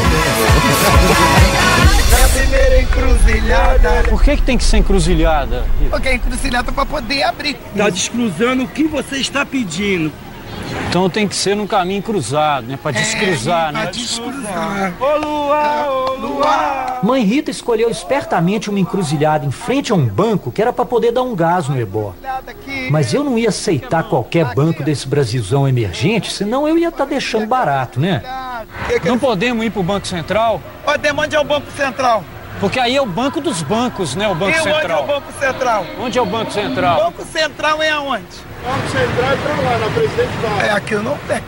Isso 0.72 0.86
é 0.86 0.90
normal. 0.90 1.94
Na 2.20 2.28
primeira 2.28 2.80
encruzilhada. 2.80 4.02
Por 4.08 4.22
que, 4.22 4.36
que 4.36 4.42
tem 4.42 4.56
que 4.56 4.64
ser 4.64 4.78
encruzilhada? 4.78 5.64
Porque 5.90 6.08
a 6.08 6.14
encruzilhada 6.14 6.72
para 6.72 6.86
poder 6.86 7.22
abrir. 7.24 7.56
Tá 7.76 7.90
descruzando 7.90 8.64
o 8.64 8.68
que 8.68 8.84
você 8.84 9.16
está 9.16 9.44
pedindo. 9.44 10.12
Então 10.94 11.10
tem 11.10 11.26
que 11.26 11.34
ser 11.34 11.56
num 11.56 11.66
caminho 11.66 12.00
cruzado, 12.00 12.68
né? 12.68 12.78
Pra 12.80 12.92
descruzar, 12.92 13.72
Pra 13.72 13.82
né? 13.86 13.90
descruzar. 13.90 14.94
Ô 15.00 15.16
Luar, 15.16 15.88
ô 15.90 16.14
Luar. 16.14 17.00
Mãe 17.02 17.24
Rita 17.24 17.50
escolheu 17.50 17.90
espertamente 17.90 18.70
uma 18.70 18.78
encruzilhada 18.78 19.44
em 19.44 19.50
frente 19.50 19.90
a 19.90 19.96
um 19.96 20.06
banco 20.06 20.52
que 20.52 20.62
era 20.62 20.72
para 20.72 20.84
poder 20.84 21.10
dar 21.10 21.22
um 21.22 21.34
gás 21.34 21.66
no 21.66 21.76
ebó. 21.76 22.14
Mas 22.92 23.12
eu 23.12 23.24
não 23.24 23.36
ia 23.36 23.48
aceitar 23.48 24.04
qualquer 24.04 24.54
banco 24.54 24.84
desse 24.84 25.08
Brasilzão 25.08 25.66
emergente, 25.66 26.32
senão 26.32 26.68
eu 26.68 26.78
ia 26.78 26.90
estar 26.90 27.06
deixando 27.06 27.48
barato, 27.48 27.98
né? 27.98 28.22
Não 29.04 29.18
podemos 29.18 29.66
ir 29.66 29.70
pro 29.70 29.82
Banco 29.82 30.06
Central? 30.06 30.60
Podemos, 30.84 31.24
onde 31.24 31.34
é 31.34 31.40
o 31.40 31.44
Banco 31.44 31.72
Central? 31.72 32.22
Porque 32.60 32.78
aí 32.78 32.94
é 32.94 33.02
o 33.02 33.06
banco 33.06 33.40
dos 33.40 33.62
bancos, 33.62 34.14
né? 34.14 34.28
O 34.28 34.34
Banco 34.36 34.56
e 34.56 34.60
onde 34.60 34.68
é 34.68 34.72
o 34.72 34.76
Central. 34.76 35.06
Banco 35.08 35.32
Central? 35.40 35.86
Onde 35.98 36.18
é 36.20 36.22
o 36.22 36.26
Banco 36.26 36.52
Central? 36.52 37.04
Banco 37.06 37.24
Central 37.24 37.82
é 37.82 37.90
aonde? 37.90 38.53
Central 38.90 39.32
é 39.32 39.36
pra 39.36 39.70
lá, 39.70 39.78
na 39.78 39.86
Presidente 39.90 40.36
Vargas. 40.42 40.66
É 40.66 40.70
aqui 40.70 40.94
não 40.96 41.18
tem. 41.28 41.42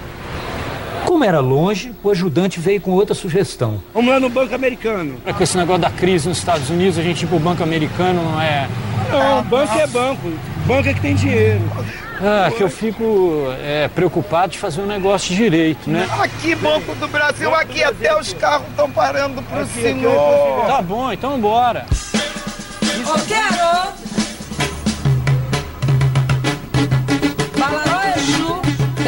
Como 1.07 1.25
era 1.25 1.41
longe, 1.41 1.95
o 2.03 2.11
ajudante 2.11 2.59
veio 2.59 2.81
com 2.81 2.91
outra 2.91 3.15
sugestão. 3.15 3.81
Vamos 3.95 4.11
lá 4.13 4.19
no 4.19 4.29
Banco 4.29 4.55
Americano. 4.55 5.17
É 5.25 5.33
Com 5.33 5.43
esse 5.43 5.57
negócio 5.57 5.83
da 5.83 5.91
crise 5.91 6.29
nos 6.29 6.39
Estados 6.39 6.69
Unidos, 6.69 6.99
a 6.99 7.03
gente 7.03 7.23
ir 7.23 7.27
pro 7.27 7.39
Banco 7.39 7.63
Americano 7.63 8.23
não 8.23 8.41
é. 8.41 8.69
Não, 9.11 9.43
banco 9.45 9.79
é 9.79 9.87
banco. 9.87 10.33
Banco 10.67 10.89
é 10.89 10.95
que 10.95 11.01
tem 11.01 11.15
dinheiro. 11.15 11.61
Ah, 12.21 12.51
que 12.51 12.63
eu 12.63 12.69
fico 12.69 13.47
é, 13.63 13.89
preocupado 13.89 14.53
de 14.53 14.59
fazer 14.59 14.81
um 14.81 14.87
negócio 14.87 15.35
direito, 15.35 15.89
né? 15.89 16.09
Aqui, 16.19 16.55
Banco 16.55 16.95
do 16.95 17.07
Brasil, 17.07 17.55
aqui 17.55 17.85
até 17.85 18.19
os 18.19 18.33
carros 18.33 18.67
estão 18.69 18.91
parando 18.91 19.43
pro 19.43 19.67
senhor. 19.67 20.67
Tá 20.67 20.83
bom, 20.83 21.13
então 21.13 21.39
bora. 21.39 21.87
Eu 22.83 23.15
quero. 23.27 24.26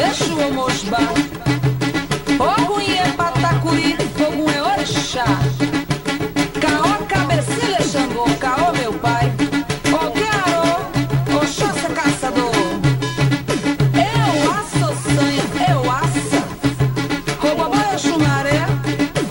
Exu, 0.07 0.39
Omosba. 0.47 0.99
Ogunhê 2.39 3.11
Patacuri, 3.17 3.97
Ogunhê 4.27 4.61
Orixá. 4.61 5.25
Caó 6.61 6.97
Cabecilha 7.07 7.81
Xangô, 7.81 8.25
Caó 8.39 8.71
meu 8.71 8.93
pai. 8.93 9.31
Quero. 10.13 11.37
Oxóssia 11.37 11.89
Caçador. 11.89 12.51
Eu 13.93 14.51
aço 14.51 14.87
sanha, 15.03 15.43
eu 15.71 15.91
aça. 15.91 16.43
Robobó 17.41 17.77
Exu 17.93 18.17
Maré. 18.19 18.65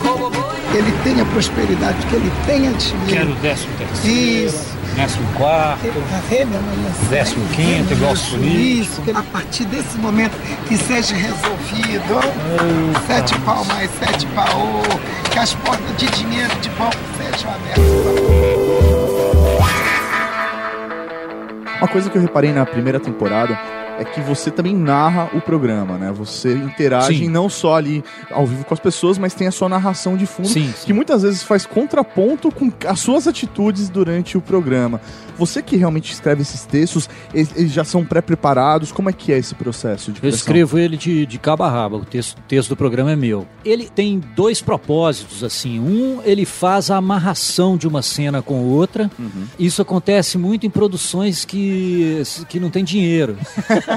Robobó 0.03 0.51
Ele 0.75 0.91
tenha 1.03 1.25
prosperidade, 1.25 2.05
que 2.07 2.15
ele 2.15 2.31
tenha 2.45 2.71
dinheiro. 2.73 3.07
Quero 3.07 3.35
décimo 3.35 3.73
terceiro, 3.77 4.45
Isso. 4.45 4.78
Décimo 4.99 5.27
quarto, 5.37 5.87
décimo 7.09 7.47
quinto, 7.49 7.93
igual. 7.93 8.13
Isso, 8.13 9.01
que 9.01 9.11
a 9.11 9.23
partir 9.23 9.65
desse 9.65 9.97
momento 9.97 10.33
que 10.67 10.77
seja 10.77 11.15
resolvido, 11.15 12.15
ó, 12.15 13.07
sete 13.07 13.37
pau 13.39 13.63
mais 13.65 13.89
sete 13.97 14.25
pau, 14.27 14.81
que 15.31 15.39
as 15.39 15.53
portas 15.53 15.95
de 15.97 16.07
dinheiro 16.07 16.53
de 16.61 16.69
pau 16.71 16.91
sejam 17.17 17.49
abertas. 17.51 17.83
Uma 21.77 21.87
coisa 21.87 22.09
que 22.09 22.17
eu 22.17 22.21
reparei 22.21 22.51
na 22.51 22.65
primeira 22.65 22.99
temporada 22.99 23.57
é 23.99 24.05
que 24.05 24.21
você 24.21 24.49
também 24.49 24.73
narra 24.73 25.29
o 25.33 25.41
programa, 25.41 25.97
né? 25.97 26.11
Você 26.13 26.53
interage 26.53 27.19
Sim. 27.19 27.29
não 27.29 27.49
só 27.49 27.75
ali 27.75 28.03
ao 28.31 28.45
vivo 28.45 28.63
com 28.63 28.73
as 28.73 28.79
pessoas, 28.79 29.17
mas 29.17 29.33
tem 29.33 29.47
a 29.47 29.51
sua 29.51 29.67
narração 29.67 30.15
de 30.15 30.25
fundo, 30.25 30.47
Sim, 30.47 30.73
que 30.85 30.93
muitas 30.93 31.23
vezes 31.23 31.43
faz 31.43 31.65
contraponto 31.65 32.49
com 32.49 32.71
as 32.87 32.99
suas 32.99 33.27
atitudes 33.27 33.89
durante 33.89 34.37
o 34.37 34.41
programa. 34.41 35.01
Você 35.37 35.61
que 35.61 35.77
realmente 35.77 36.11
escreve 36.11 36.41
esses 36.41 36.65
textos, 36.65 37.09
eles, 37.33 37.49
eles 37.55 37.71
já 37.71 37.83
são 37.83 38.03
pré-preparados? 38.05 38.91
Como 38.91 39.09
é 39.09 39.13
que 39.13 39.31
é 39.31 39.37
esse 39.37 39.55
processo 39.55 40.11
de 40.11 40.21
Eu 40.21 40.29
escrevo 40.29 40.77
ele 40.77 40.97
de, 40.97 41.25
de 41.25 41.37
cabo 41.37 41.63
a 41.63 41.69
rabo, 41.69 41.97
o 41.97 42.05
texto, 42.05 42.37
o 42.37 42.41
texto 42.41 42.69
do 42.69 42.75
programa 42.75 43.11
é 43.11 43.15
meu. 43.15 43.47
Ele 43.63 43.87
tem 43.87 44.21
dois 44.35 44.61
propósitos, 44.61 45.43
assim. 45.43 45.79
Um, 45.79 46.21
ele 46.25 46.45
faz 46.45 46.91
a 46.91 46.97
amarração 46.97 47.77
de 47.77 47.87
uma 47.87 48.01
cena 48.01 48.41
com 48.41 48.63
outra. 48.65 49.09
Isso 49.57 49.81
acontece 49.81 50.37
muito 50.37 50.65
em 50.65 50.69
produções 50.69 51.45
que, 51.45 52.21
que 52.49 52.59
não 52.59 52.69
tem 52.69 52.83
dinheiro. 52.83 53.37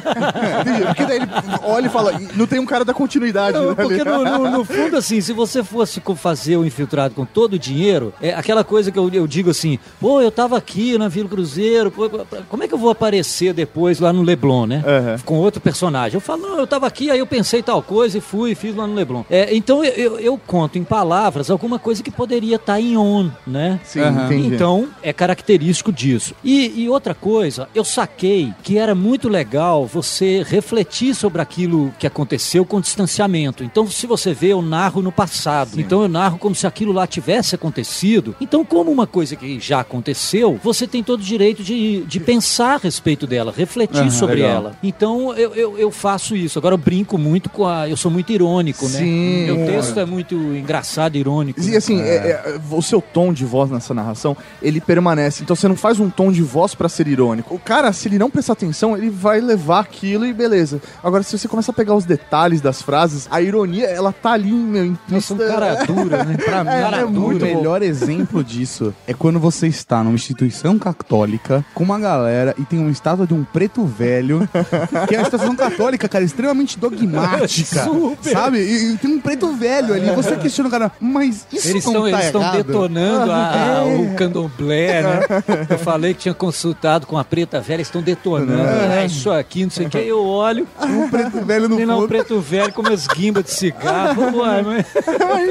Porque 0.87 1.05
daí 1.07 1.17
ele 1.17 1.27
olha 1.63 1.87
e 1.87 1.91
fala, 1.91 2.13
não 2.35 2.47
tem 2.47 2.59
um 2.59 2.67
cara 2.67 2.85
da 2.85 2.95
continuidade. 2.95 3.57
Não, 3.59 3.69
né, 3.71 3.75
porque 3.75 4.05
no, 4.05 4.25
no- 4.25 4.51
no 4.51 4.65
fundo, 4.65 4.97
assim, 4.97 5.21
se 5.21 5.33
você 5.33 5.63
fosse 5.63 6.01
fazer 6.17 6.57
o 6.57 6.65
infiltrado 6.67 7.15
com 7.15 7.25
todo 7.25 7.55
o 7.55 7.59
dinheiro, 7.59 8.13
é 8.21 8.33
aquela 8.35 8.65
coisa 8.65 8.91
que 8.91 8.99
eu, 8.99 9.09
eu 9.13 9.27
digo 9.27 9.51
assim, 9.51 9.79
pô, 10.01 10.21
eu 10.21 10.31
tava 10.31 10.57
aqui 10.57 10.97
na 10.99 11.09
Vila 11.09 11.29
Cruzeiro, 11.29 11.91
pô, 11.91 12.09
como 12.49 12.63
é 12.65 12.69
que 12.69 12.75
eu 12.75 12.79
vou 12.79 12.91
aparecer 12.91 13.53
depois 13.53 14.01
lá 14.01 14.13
no 14.13 14.23
Leblon, 14.23 14.67
né? 14.67 14.83
Com 15.25 15.37
outro 15.39 15.61
personagem. 15.61 16.15
Eu 16.15 16.21
falo, 16.21 16.43
não, 16.43 16.59
eu 16.59 16.67
tava 16.67 16.87
aqui, 16.87 17.11
aí 17.11 17.19
eu 17.19 17.27
pensei 17.27 17.63
tal 17.63 17.83
coisa 17.83 18.19
e 18.19 18.21
fui 18.21 18.53
e 18.53 18.55
fiz 18.55 18.75
lá 18.75 18.87
no 18.87 18.95
Leblon. 18.95 19.23
É, 19.31 19.55
então 19.55 19.85
eu, 19.85 19.93
eu- 19.93 20.19
eu 20.21 20.41
conto 20.47 20.79
em 20.79 20.85
palavras 20.85 21.51
alguma 21.51 21.79
coisa 21.79 22.03
que 22.03 22.11
poderia 22.11 22.57
estar 22.57 22.81
em 22.81 22.97
on, 22.97 23.31
né? 23.47 23.81
Sim, 23.85 24.01
entendi. 24.01 24.55
Então, 24.55 24.89
é 25.03 25.13
característico 25.13 25.93
disso. 25.93 26.35
E, 26.45 26.83
e 26.83 26.89
outra 26.89 27.15
coisa, 27.15 27.69
eu 27.75 27.85
saquei 27.85 28.53
que 28.63 28.79
era 28.79 28.95
muito 28.95 29.29
legal 29.29 29.82
você 29.87 30.43
refletir 30.43 31.15
sobre 31.15 31.41
aquilo 31.41 31.93
que 31.99 32.07
aconteceu 32.07 32.65
com 32.65 32.81
distanciamento. 32.81 33.65
Então, 33.65 33.87
se 33.89 34.07
você 34.07 34.33
vê, 34.33 34.49
eu 34.49 34.63
narro 34.63 35.03
no 35.03 35.13
passado. 35.13 35.81
Então, 35.81 36.03
eu 36.03 36.09
narro 36.09 36.39
como 36.39 36.55
se 36.55 36.67
aquilo 36.67 36.93
lá 36.93 37.07
tivesse 37.07 37.55
acontecido. 37.55 38.35
Então, 38.41 38.65
como 38.65 38.91
uma 38.91 39.07
coisa 39.07 39.37
que 39.37 39.59
já 39.61 39.81
aconteceu, 39.81 40.59
você 40.63 40.87
tem 40.87 41.03
todo 41.03 41.21
o 41.21 41.25
direito 41.25 41.63
de, 41.63 42.03
de 42.05 42.21
pensar 42.21 42.75
a 42.75 42.79
respeito 42.79 43.27
dela, 43.27 43.53
refletir 43.57 44.01
Aham, 44.01 44.11
sobre 44.11 44.37
legal. 44.37 44.51
ela. 44.51 44.77
Então, 44.83 45.35
eu, 45.35 45.55
eu, 45.55 45.79
eu 45.79 45.91
faço 45.91 46.37
isso. 46.37 46.59
Agora, 46.59 46.75
eu 46.75 46.79
brinco 46.79 47.19
muito 47.19 47.51
com 47.51 47.67
a. 47.67 47.89
Eu 47.89 47.97
sou 47.97 48.11
muito 48.11 48.33
irônico, 48.33 48.89
né? 48.89 48.99
Sim. 48.99 49.45
Meu 49.47 49.67
texto 49.67 49.99
é 49.99 50.05
muito 50.05 50.35
engraçado, 50.35 51.17
irônico. 51.17 51.61
E 51.61 51.71
né? 51.71 51.77
assim, 51.77 52.01
é, 52.01 52.15
é, 52.15 52.61
o 52.71 52.83
seu 52.83 53.01
tom 53.01 53.33
de 53.33 53.45
voz 53.45 53.71
nessa 53.71 53.95
narração, 53.95 54.37
ele 54.63 54.81
permanece. 54.81 55.43
Então 55.43 55.57
você 55.57 55.69
não 55.69 55.77
faz 55.77 55.99
um 56.01 56.11
tom 56.11 56.31
de 56.31 56.43
voz 56.43 56.75
pra 56.75 56.89
ser 56.89 57.07
irônico. 57.09 57.55
O 57.55 57.59
cara, 57.59 57.93
se 57.93 58.09
ele 58.09 58.19
não 58.19 58.31
prestar 58.31 58.55
atenção, 58.55 58.97
ele 58.97 59.11
vai 59.11 59.41
levar 59.41 59.62
aquilo 59.71 60.25
e 60.27 60.33
beleza. 60.33 60.81
Agora, 61.05 61.23
se 61.23 61.39
você 61.39 61.47
começa 61.47 61.71
a 61.71 61.75
pegar 61.75 61.95
os 61.95 62.05
detalhes 62.05 62.61
das 62.61 62.83
frases, 62.83 63.29
a 63.31 63.41
ironia, 63.41 63.87
ela 63.87 64.13
tá 64.13 64.33
ali, 64.33 64.51
meu, 64.53 64.85
implícita. 64.85 65.35
um 65.35 65.49
cara 65.49 65.85
dura, 65.85 66.25
né? 66.25 66.37
Pra 66.37 66.65
mim, 66.65 66.71
É, 66.71 66.83
cara, 66.83 66.97
é 66.99 67.05
o 67.05 67.11
muito 67.11 67.45
melhor 67.45 67.83
exemplo 67.83 68.43
disso 68.43 68.95
é 69.07 69.13
quando 69.15 69.39
você 69.39 69.67
está 69.69 70.03
numa 70.03 70.15
instituição 70.15 70.79
católica 70.79 71.65
com 71.75 71.85
uma 71.85 71.99
galera 71.99 72.55
e 72.59 72.65
tem 72.65 72.79
uma 72.79 72.91
estátua 72.91 73.27
de 73.27 73.35
um 73.35 73.45
preto 73.45 73.85
velho, 73.85 74.49
que 75.09 75.15
é 75.15 75.19
uma 75.19 75.23
instituição 75.23 75.55
católica, 75.55 76.09
cara, 76.09 76.25
extremamente 76.25 76.79
dogmática. 76.79 77.85
Super. 77.85 78.33
Sabe? 78.33 78.59
E, 78.59 78.95
e 78.95 78.99
tem 78.99 79.11
um 79.11 79.21
preto 79.21 79.53
velho 79.55 79.95
ali. 79.95 80.11
Você 80.15 80.37
questiona 80.37 80.69
o 80.69 80.71
cara, 80.73 80.91
mas 81.01 81.47
isso 81.53 81.69
Eles 81.69 81.85
não 81.85 81.93
estão 81.93 82.03
tá 82.03 82.09
eles 82.11 82.27
estão 82.27 82.53
detonando 82.53 83.31
a- 83.33 83.51
a- 83.53 83.83
É. 83.89 83.95
o 83.97 84.15
candomblé, 84.15 85.03
né? 85.03 85.21
Eu 85.69 85.79
falei 85.79 86.15
que 86.15 86.21
tinha 86.21 86.35
consultado 86.35 87.07
com 87.07 87.19
a 87.19 87.25
preta 87.25 87.61
velha, 87.61 87.83
estão 87.83 88.01
detonando. 88.03 88.53
É. 88.93 89.03
É 89.03 89.07
isso 89.07 89.31
aqui, 89.31 89.52
não 89.61 89.71
sei 89.71 89.87
o 89.87 89.91
que. 89.91 89.99
Aí 89.99 90.09
eu 90.09 90.25
olho. 90.25 90.67
Um 90.83 91.09
preto 91.09 91.45
velho 91.45 91.69
no 91.69 91.77
lá 91.85 91.95
um 91.97 92.01
fundo. 92.01 92.09
preto 92.09 92.41
velho 92.41 92.73
com 92.73 92.83
umas 92.83 93.07
guimbas 93.07 93.45
de 93.45 93.51
cigarro. 93.51 94.23
Uai, 94.39 94.63
mas 94.63 94.87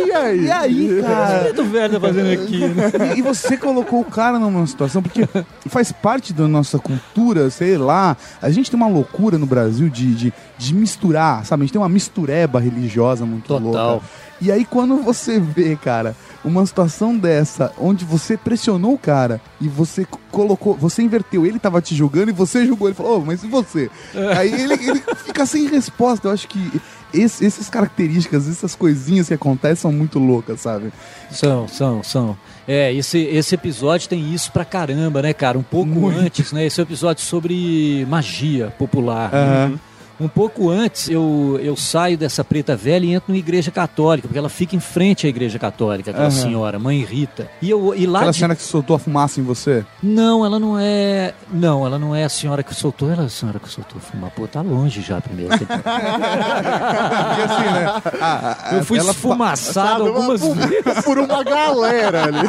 e 0.07 0.11
aí? 0.11 0.45
E 0.45 0.51
aí, 0.51 0.91
o 0.91 0.95
que 0.95 1.01
cara? 1.01 1.35
esse 1.35 1.43
preto 1.43 1.63
velho 1.65 1.93
tá 1.93 1.99
fazendo 1.99 2.31
aqui, 2.31 2.59
né? 2.67 2.91
E, 3.15 3.19
e 3.19 3.21
você 3.21 3.57
colocou 3.57 4.01
o 4.01 4.05
cara 4.05 4.39
numa 4.39 4.65
situação, 4.67 5.01
porque 5.01 5.27
faz 5.67 5.91
parte 5.91 6.33
da 6.33 6.47
nossa 6.47 6.79
cultura, 6.79 7.49
sei 7.49 7.77
lá. 7.77 8.15
A 8.41 8.49
gente 8.49 8.69
tem 8.69 8.77
uma 8.77 8.87
loucura 8.87 9.37
no 9.37 9.45
Brasil 9.45 9.89
de, 9.89 10.13
de, 10.13 10.33
de 10.57 10.73
misturar, 10.75 11.45
sabe? 11.45 11.63
A 11.63 11.65
gente 11.65 11.73
tem 11.73 11.81
uma 11.81 11.89
mistureba 11.89 12.59
religiosa 12.59 13.25
muito 13.25 13.47
Total. 13.47 13.91
louca. 13.91 14.05
E 14.39 14.51
aí, 14.51 14.65
quando 14.65 14.97
você 14.97 15.39
vê, 15.39 15.75
cara, 15.75 16.15
uma 16.43 16.65
situação 16.65 17.17
dessa, 17.17 17.71
onde 17.80 18.04
você 18.06 18.36
pressionou 18.36 18.93
o 18.93 18.97
cara 18.97 19.39
e 19.60 19.67
você 19.67 20.06
colocou, 20.32 20.75
você 20.75 21.01
inverteu, 21.04 21.45
ele 21.45 21.60
tava 21.60 21.82
te 21.82 21.95
julgando 21.95 22.30
e 22.32 22.34
você 22.34 22.65
julgou, 22.67 22.88
ele 22.88 22.95
falou, 22.95 23.19
"Ô, 23.19 23.25
mas 23.25 23.43
e 23.43 23.47
você? 23.47 23.89
Aí 24.38 24.51
ele, 24.54 24.73
ele 24.73 25.01
fica 25.25 25.45
sem 25.45 25.67
resposta. 25.67 26.27
Eu 26.27 26.32
acho 26.32 26.47
que 26.47 26.82
esse- 27.13 27.45
essas 27.45 27.69
características, 27.69 28.47
essas 28.49 28.73
coisinhas 28.75 29.27
que 29.27 29.34
acontecem 29.34 29.75
são 29.77 29.91
muito 29.91 30.17
loucas, 30.17 30.62
sabe? 30.62 30.91
São, 31.30 31.67
são, 31.67 32.01
são. 32.04 32.38
É, 32.67 32.93
esse, 32.93 33.17
esse 33.19 33.54
episódio 33.56 34.08
tem 34.08 34.34
isso 34.34 34.51
pra 34.51 34.63
caramba, 34.63 35.21
né, 35.21 35.34
cara? 35.34 35.58
Um 35.58 35.63
pouco 35.63 36.08
antes, 36.10 36.51
né? 36.51 36.65
Esse 36.65 36.80
é 36.80 36.84
episódio 36.84 37.23
sobre 37.23 38.06
magia 38.10 38.73
popular. 38.77 39.30
né? 39.32 39.80
Um 40.21 40.27
pouco 40.27 40.69
antes, 40.69 41.10
eu, 41.10 41.60
eu 41.63 41.75
saio 41.75 42.15
dessa 42.17 42.43
preta 42.43 42.75
velha 42.75 43.05
e 43.05 43.13
entro 43.13 43.31
numa 43.34 43.39
igreja 43.39 43.71
católica, 43.71 44.27
porque 44.27 44.38
ela 44.38 44.49
fica 44.49 44.75
em 44.75 44.79
frente 44.79 45.25
à 45.25 45.29
igreja 45.29 45.57
católica, 45.57 46.12
aquela 46.12 46.27
Aham. 46.27 46.31
senhora, 46.31 46.77
mãe 46.77 47.03
Rita. 47.03 47.49
E, 47.62 47.69
eu, 47.71 47.95
e 47.95 48.05
lá. 48.05 48.19
Aquela 48.19 48.31
de- 48.31 48.38
cena 48.38 48.55
que 48.55 48.62
soltou 48.62 48.95
a 48.95 48.99
fumaça 48.99 49.39
em 49.39 49.43
você? 49.43 49.84
Não, 50.03 50.45
ela 50.45 50.60
não 50.60 50.77
é. 50.79 51.34
Não, 51.51 51.86
ela 51.86 51.97
não 51.97 52.15
é 52.15 52.23
a 52.23 52.29
senhora 52.29 52.62
que 52.62 52.73
soltou, 52.75 53.10
ela 53.12 53.23
é 53.23 53.25
a 53.25 53.29
senhora 53.29 53.60
que 53.60 53.67
soltou 53.67 53.99
fumar. 53.99 54.29
Pô, 54.31 54.47
tá 54.47 54.62
longe 54.62 55.01
já 55.01 55.17
a 55.17 55.21
primeira 55.21 55.57
temporada. 55.57 55.81
Porque 57.31 57.41
assim, 57.41 57.73
né? 57.73 58.77
Eu 58.77 58.86
fui 58.86 58.99
ela 58.99 59.12
esfumaçado 59.12 60.05
algumas 60.05 60.39
vezes. 60.41 61.03
Por 61.03 61.17
uma 61.17 61.43
galera 61.43 62.25
ali. 62.25 62.47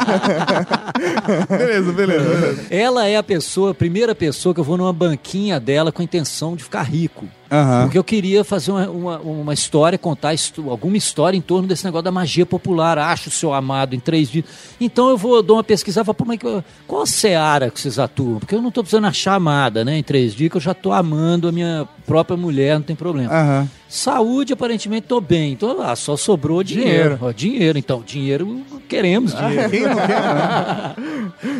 beleza, 1.49 1.91
beleza, 1.91 2.29
beleza. 2.29 2.65
Ela 2.69 3.07
é 3.07 3.17
a 3.17 3.23
pessoa, 3.23 3.71
a 3.71 3.73
primeira 3.73 4.13
pessoa 4.13 4.53
que 4.53 4.59
eu 4.59 4.63
vou 4.63 4.77
numa 4.77 4.93
banquinha 4.93 5.59
dela 5.59 5.91
com 5.91 6.01
a 6.01 6.05
intenção 6.05 6.55
de 6.55 6.63
ficar 6.63 6.83
rico. 6.83 7.25
Aham. 7.51 7.83
Porque 7.83 7.97
eu 7.97 8.03
queria 8.03 8.43
fazer 8.43 8.71
uma, 8.71 8.89
uma, 8.89 9.17
uma 9.19 9.53
história, 9.53 9.97
contar 9.97 10.33
histo- 10.33 10.69
alguma 10.69 10.97
história 10.97 11.37
em 11.37 11.41
torno 11.41 11.67
desse 11.67 11.85
negócio 11.85 12.03
da 12.03 12.11
magia 12.11 12.45
popular. 12.45 12.97
Acho 12.97 13.29
o 13.29 13.31
seu 13.31 13.53
amado 13.53 13.95
em 13.95 13.99
três 13.99 14.29
dias. 14.29 14.45
Então 14.81 15.09
eu 15.09 15.17
vou 15.17 15.41
dar 15.43 15.53
uma 15.53 15.63
pesquisada, 15.63 16.05
falo, 16.05 16.15
pô, 16.15 16.25
mas 16.25 16.39
que- 16.39 16.63
qual 16.87 17.01
a 17.03 17.05
seara 17.05 17.69
que 17.69 17.79
vocês 17.79 17.99
atuam? 17.99 18.39
Porque 18.39 18.55
eu 18.55 18.61
não 18.61 18.69
estou 18.69 18.83
precisando 18.83 19.05
achar 19.05 19.35
amada, 19.35 19.83
né? 19.85 19.97
Em 19.97 20.03
três 20.03 20.33
dias, 20.33 20.49
que 20.51 20.57
eu 20.57 20.61
já 20.61 20.71
estou 20.71 20.91
amando 20.93 21.47
a 21.47 21.51
minha 21.51 21.87
própria 22.05 22.35
mulher, 22.37 22.75
não 22.75 22.83
tem 22.83 22.95
problema. 22.95 23.31
Aham. 23.33 23.69
Saúde, 23.87 24.53
aparentemente, 24.53 25.05
tô 25.07 25.21
bem. 25.21 25.51
Então, 25.53 25.79
ah, 25.81 25.95
só 25.95 26.17
sobrou 26.17 26.63
dinheiro. 26.63 27.19
Ó, 27.21 27.31
dinheiro, 27.31 27.77
então. 27.77 28.01
Dinheiro, 28.03 28.61
queremos 28.93 29.35
dinheiro. 29.35 29.69
Quem 29.69 29.81
não 29.81 29.95
quer, 29.95 30.07
né? 30.07 30.95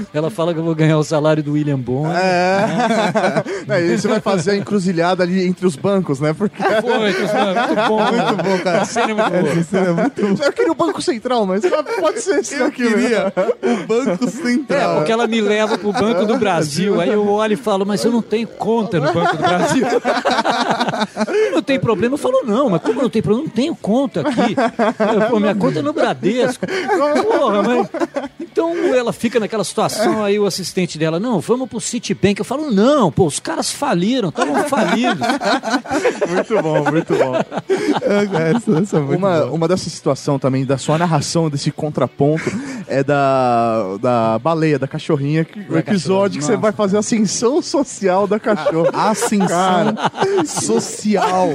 Ela 0.13 0.29
fala 0.29 0.53
que 0.53 0.59
eu 0.59 0.63
vou 0.63 0.75
ganhar 0.75 0.97
o 0.97 1.03
salário 1.03 1.41
do 1.41 1.53
William 1.53 1.79
Bond. 1.79 2.13
É. 2.15 3.43
Aí 3.73 3.97
você 3.97 4.07
vai 4.07 4.19
fazer 4.19 4.51
a 4.51 4.55
encruzilhada 4.57 5.23
ali 5.23 5.45
entre 5.47 5.65
os 5.65 5.75
bancos, 5.75 6.19
né? 6.19 6.33
Porque 6.33 6.61
Foi, 6.61 6.99
muito 6.99 7.19
bom. 7.87 8.03
Muito 8.03 8.43
bom, 8.43 8.59
cara. 8.63 8.81
A 8.81 8.85
cena 8.85 9.11
é 9.11 9.13
muito 9.13 9.31
boa. 9.31 9.51
Essa 9.53 9.63
cena 9.63 9.87
é 9.87 9.93
muito 9.93 10.21
boa. 10.21 10.47
eu 10.47 10.53
queria 10.53 10.71
o 10.71 10.75
Banco 10.75 11.01
Central, 11.01 11.45
mas 11.45 11.63
pode 11.99 12.21
ser 12.21 12.39
esse 12.39 12.55
Eu 12.55 12.65
né? 12.65 12.71
queria 12.71 13.33
o 13.61 13.87
Banco 13.87 14.25
É, 14.25 14.27
Central. 14.27 14.95
porque 14.97 15.11
ela 15.11 15.27
me 15.27 15.41
leva 15.41 15.77
pro 15.77 15.91
Banco 15.91 16.25
do 16.25 16.37
Brasil. 16.37 17.01
Aí 17.01 17.09
eu 17.09 17.27
olho 17.27 17.53
e 17.53 17.57
falo, 17.57 17.85
mas 17.85 18.03
eu 18.05 18.11
não 18.11 18.21
tenho 18.21 18.47
conta 18.47 18.99
no 18.99 19.11
Banco 19.11 19.35
do 19.37 19.43
Brasil. 19.43 19.85
não 21.51 21.61
tem 21.61 21.79
problema. 21.79 22.13
Eu 22.13 22.17
falo, 22.19 22.43
não, 22.45 22.69
mas 22.69 22.81
como 22.81 23.01
não 23.01 23.09
tem 23.09 23.21
problema? 23.21 23.47
Não 23.47 23.53
tenho 23.55 23.75
conta 23.75 24.21
aqui. 24.21 24.55
Eu, 25.15 25.29
Pô, 25.29 25.39
minha 25.39 25.55
conta 25.55 25.79
é 25.79 25.81
no 25.81 25.93
Bradesco. 25.93 26.65
Porra, 27.25 27.63
mas... 27.63 27.89
Então 28.39 28.75
ela 28.93 29.11
fica 29.11 29.39
naquela 29.39 29.63
situação, 29.63 30.23
aí 30.23 30.37
o 30.37 30.45
assistente 30.45 30.97
dela, 30.97 31.19
não, 31.19 31.39
vamos 31.39 31.67
pro 31.67 31.81
Citibank. 31.81 32.39
Eu 32.39 32.45
falo, 32.45 32.69
não, 32.69 33.11
pô, 33.11 33.25
os 33.25 33.39
caras 33.39 33.71
faliram, 33.71 34.29
estavam 34.29 34.63
falidos. 34.65 35.27
Muito 36.29 36.61
bom, 36.61 36.91
muito 36.91 37.15
bom. 37.15 37.33
Essa, 38.03 38.79
essa 38.79 38.97
é 38.97 38.99
muito 38.99 39.17
Uma, 39.17 39.39
boa. 39.39 39.51
uma 39.51 39.67
dessa 39.67 39.89
situação 39.89 40.37
também, 40.37 40.65
da 40.65 40.77
sua 40.77 40.97
narração, 40.97 41.49
desse 41.49 41.71
contraponto, 41.71 42.43
é 42.87 43.03
da, 43.03 43.97
da 43.99 44.39
baleia, 44.39 44.77
da 44.77 44.87
cachorrinha, 44.87 45.43
que, 45.43 45.59
o 45.69 45.77
episódio 45.77 46.39
que 46.39 46.45
você 46.45 46.55
vai 46.57 46.71
fazer 46.71 46.97
a 46.97 46.99
ascensão 46.99 47.61
social 47.61 48.27
da 48.27 48.39
cachorra. 48.39 48.91
Ascensão 49.09 49.95
social. 50.45 51.49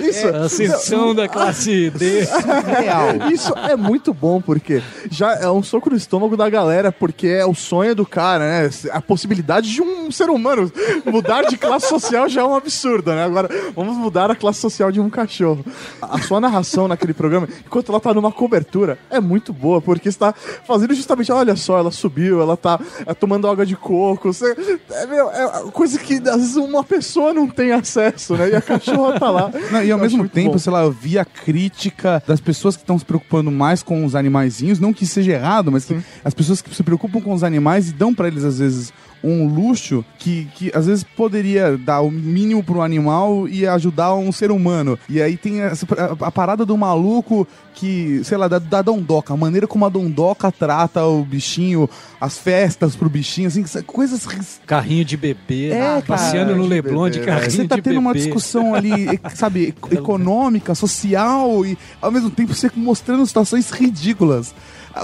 Isso, 0.00 0.28
A 0.28 0.44
ascensão 0.44 1.14
da 1.14 1.28
classe 1.28 1.90
D. 1.90 2.20
Real. 2.66 3.30
Isso 3.32 3.52
é 3.56 3.76
muito 3.76 4.12
bom, 4.14 4.40
porque 4.40 4.82
já 5.10 5.34
é 5.34 5.50
um 5.50 5.62
soco 5.62 5.90
no 5.90 5.96
estômago 5.96 6.36
da 6.36 6.48
galera, 6.48 6.90
porque 6.92 7.26
é 7.28 7.44
o 7.44 7.54
sonho 7.54 7.94
do 7.94 8.06
cara, 8.06 8.44
né? 8.44 8.70
A 8.92 9.00
possibilidade 9.00 9.70
de 9.70 9.82
um 9.82 10.10
ser 10.10 10.30
humano 10.30 10.70
mudar 11.04 11.42
de 11.44 11.56
classe 11.56 11.88
social 11.88 12.28
já 12.28 12.42
é 12.42 12.44
um 12.44 12.54
absurdo, 12.54 13.12
né? 13.12 13.24
Agora, 13.24 13.48
vamos 13.74 13.96
mudar 13.96 14.30
a 14.30 14.36
classe 14.36 14.60
social 14.60 14.90
de 14.90 15.00
um 15.00 15.10
cachorro. 15.10 15.64
A 16.00 16.18
sua 16.20 16.40
narração 16.40 16.88
naquele 16.88 17.12
programa, 17.12 17.48
enquanto 17.64 17.90
ela 17.90 18.00
tá 18.00 18.14
numa 18.14 18.32
cobertura, 18.32 18.98
é 19.10 19.20
muito 19.20 19.52
boa, 19.52 19.80
porque 19.80 20.08
está 20.08 20.32
fazendo 20.66 20.94
justamente, 20.94 21.30
olha 21.32 21.56
só, 21.56 21.78
ela 21.78 21.90
subiu, 21.90 22.40
ela 22.40 22.56
tá 22.56 22.80
é, 23.06 23.14
tomando 23.14 23.48
água 23.48 23.66
de 23.66 23.76
coco. 23.76 24.32
Você, 24.32 24.56
é, 24.90 25.06
meu, 25.06 25.30
é 25.30 25.70
coisa 25.72 25.98
que 25.98 26.14
às 26.14 26.36
vezes 26.36 26.56
uma 26.56 26.84
pessoa 26.84 27.32
não 27.32 27.48
tem 27.48 27.72
acesso, 27.72 28.34
né? 28.36 28.50
E 28.50 28.56
a 28.56 28.60
cachorra 28.60 29.18
tá 29.18 29.30
lá. 29.30 29.50
Não, 29.70 29.82
e 29.82 29.90
ao 29.90 29.98
mesmo 29.98 30.28
tempo, 30.28 30.52
bom. 30.52 30.58
sei 30.58 30.72
lá, 30.72 30.82
eu 30.82 30.90
vi 30.90 31.18
a 31.18 31.24
crítica 31.24 32.22
das 32.26 32.40
pessoas 32.40 32.76
que 32.76 32.82
estão 32.82 32.98
se 32.98 33.04
preocupando 33.04 33.50
mais 33.50 33.82
com 33.82 34.04
os 34.04 34.14
animaizinhos, 34.14 34.80
não 34.80 34.92
que 34.94 35.06
seja 35.06 35.32
errado, 35.32 35.70
mas 35.72 35.84
que 35.84 35.96
as 36.24 36.32
pessoas 36.34 36.62
que 36.62 36.74
se 36.74 36.82
preocupam 36.82 37.20
com 37.20 37.32
os 37.32 37.42
animais 37.44 37.90
e 37.90 37.92
dão 37.92 38.14
pra 38.14 38.28
eles, 38.28 38.44
às 38.44 38.58
vezes, 38.58 38.92
um 39.22 39.46
luxo 39.46 40.04
que, 40.18 40.46
que 40.54 40.70
às 40.74 40.86
vezes 40.86 41.02
poderia 41.02 41.78
dar 41.78 42.02
o 42.02 42.10
mínimo 42.10 42.62
pro 42.62 42.82
animal 42.82 43.48
e 43.48 43.66
ajudar 43.66 44.14
um 44.14 44.30
ser 44.30 44.50
humano. 44.50 44.98
E 45.08 45.20
aí 45.20 45.36
tem 45.36 45.62
essa, 45.62 45.86
a, 45.96 46.26
a 46.26 46.30
parada 46.30 46.66
do 46.66 46.76
maluco 46.76 47.46
que, 47.74 48.20
sei 48.22 48.36
lá, 48.36 48.46
da, 48.46 48.58
da 48.58 48.82
dondoca, 48.82 49.32
a 49.32 49.36
maneira 49.36 49.66
como 49.66 49.84
a 49.84 49.88
dondoca 49.88 50.52
trata 50.52 51.04
o 51.04 51.24
bichinho, 51.24 51.88
as 52.20 52.38
festas 52.38 52.94
pro 52.94 53.08
bichinho, 53.08 53.48
assim, 53.48 53.64
coisas... 53.86 54.26
Carrinho 54.66 55.04
de 55.04 55.16
bebê, 55.16 55.70
É, 55.70 55.78
cara, 55.78 56.02
passeando 56.02 56.54
no 56.54 56.66
Leblon 56.66 57.10
de 57.10 57.20
carrinho 57.20 57.50
Você 57.50 57.66
tá 57.66 57.76
de 57.76 57.82
tendo 57.82 57.98
uma 57.98 58.12
bebê. 58.12 58.24
discussão 58.26 58.74
ali, 58.74 59.18
sabe, 59.34 59.74
econômica, 59.90 60.74
social 60.74 61.64
e 61.64 61.76
ao 62.00 62.12
mesmo 62.12 62.30
tempo 62.30 62.54
você 62.54 62.70
mostrando 62.76 63.26
situações 63.26 63.70
ridículas. 63.70 64.54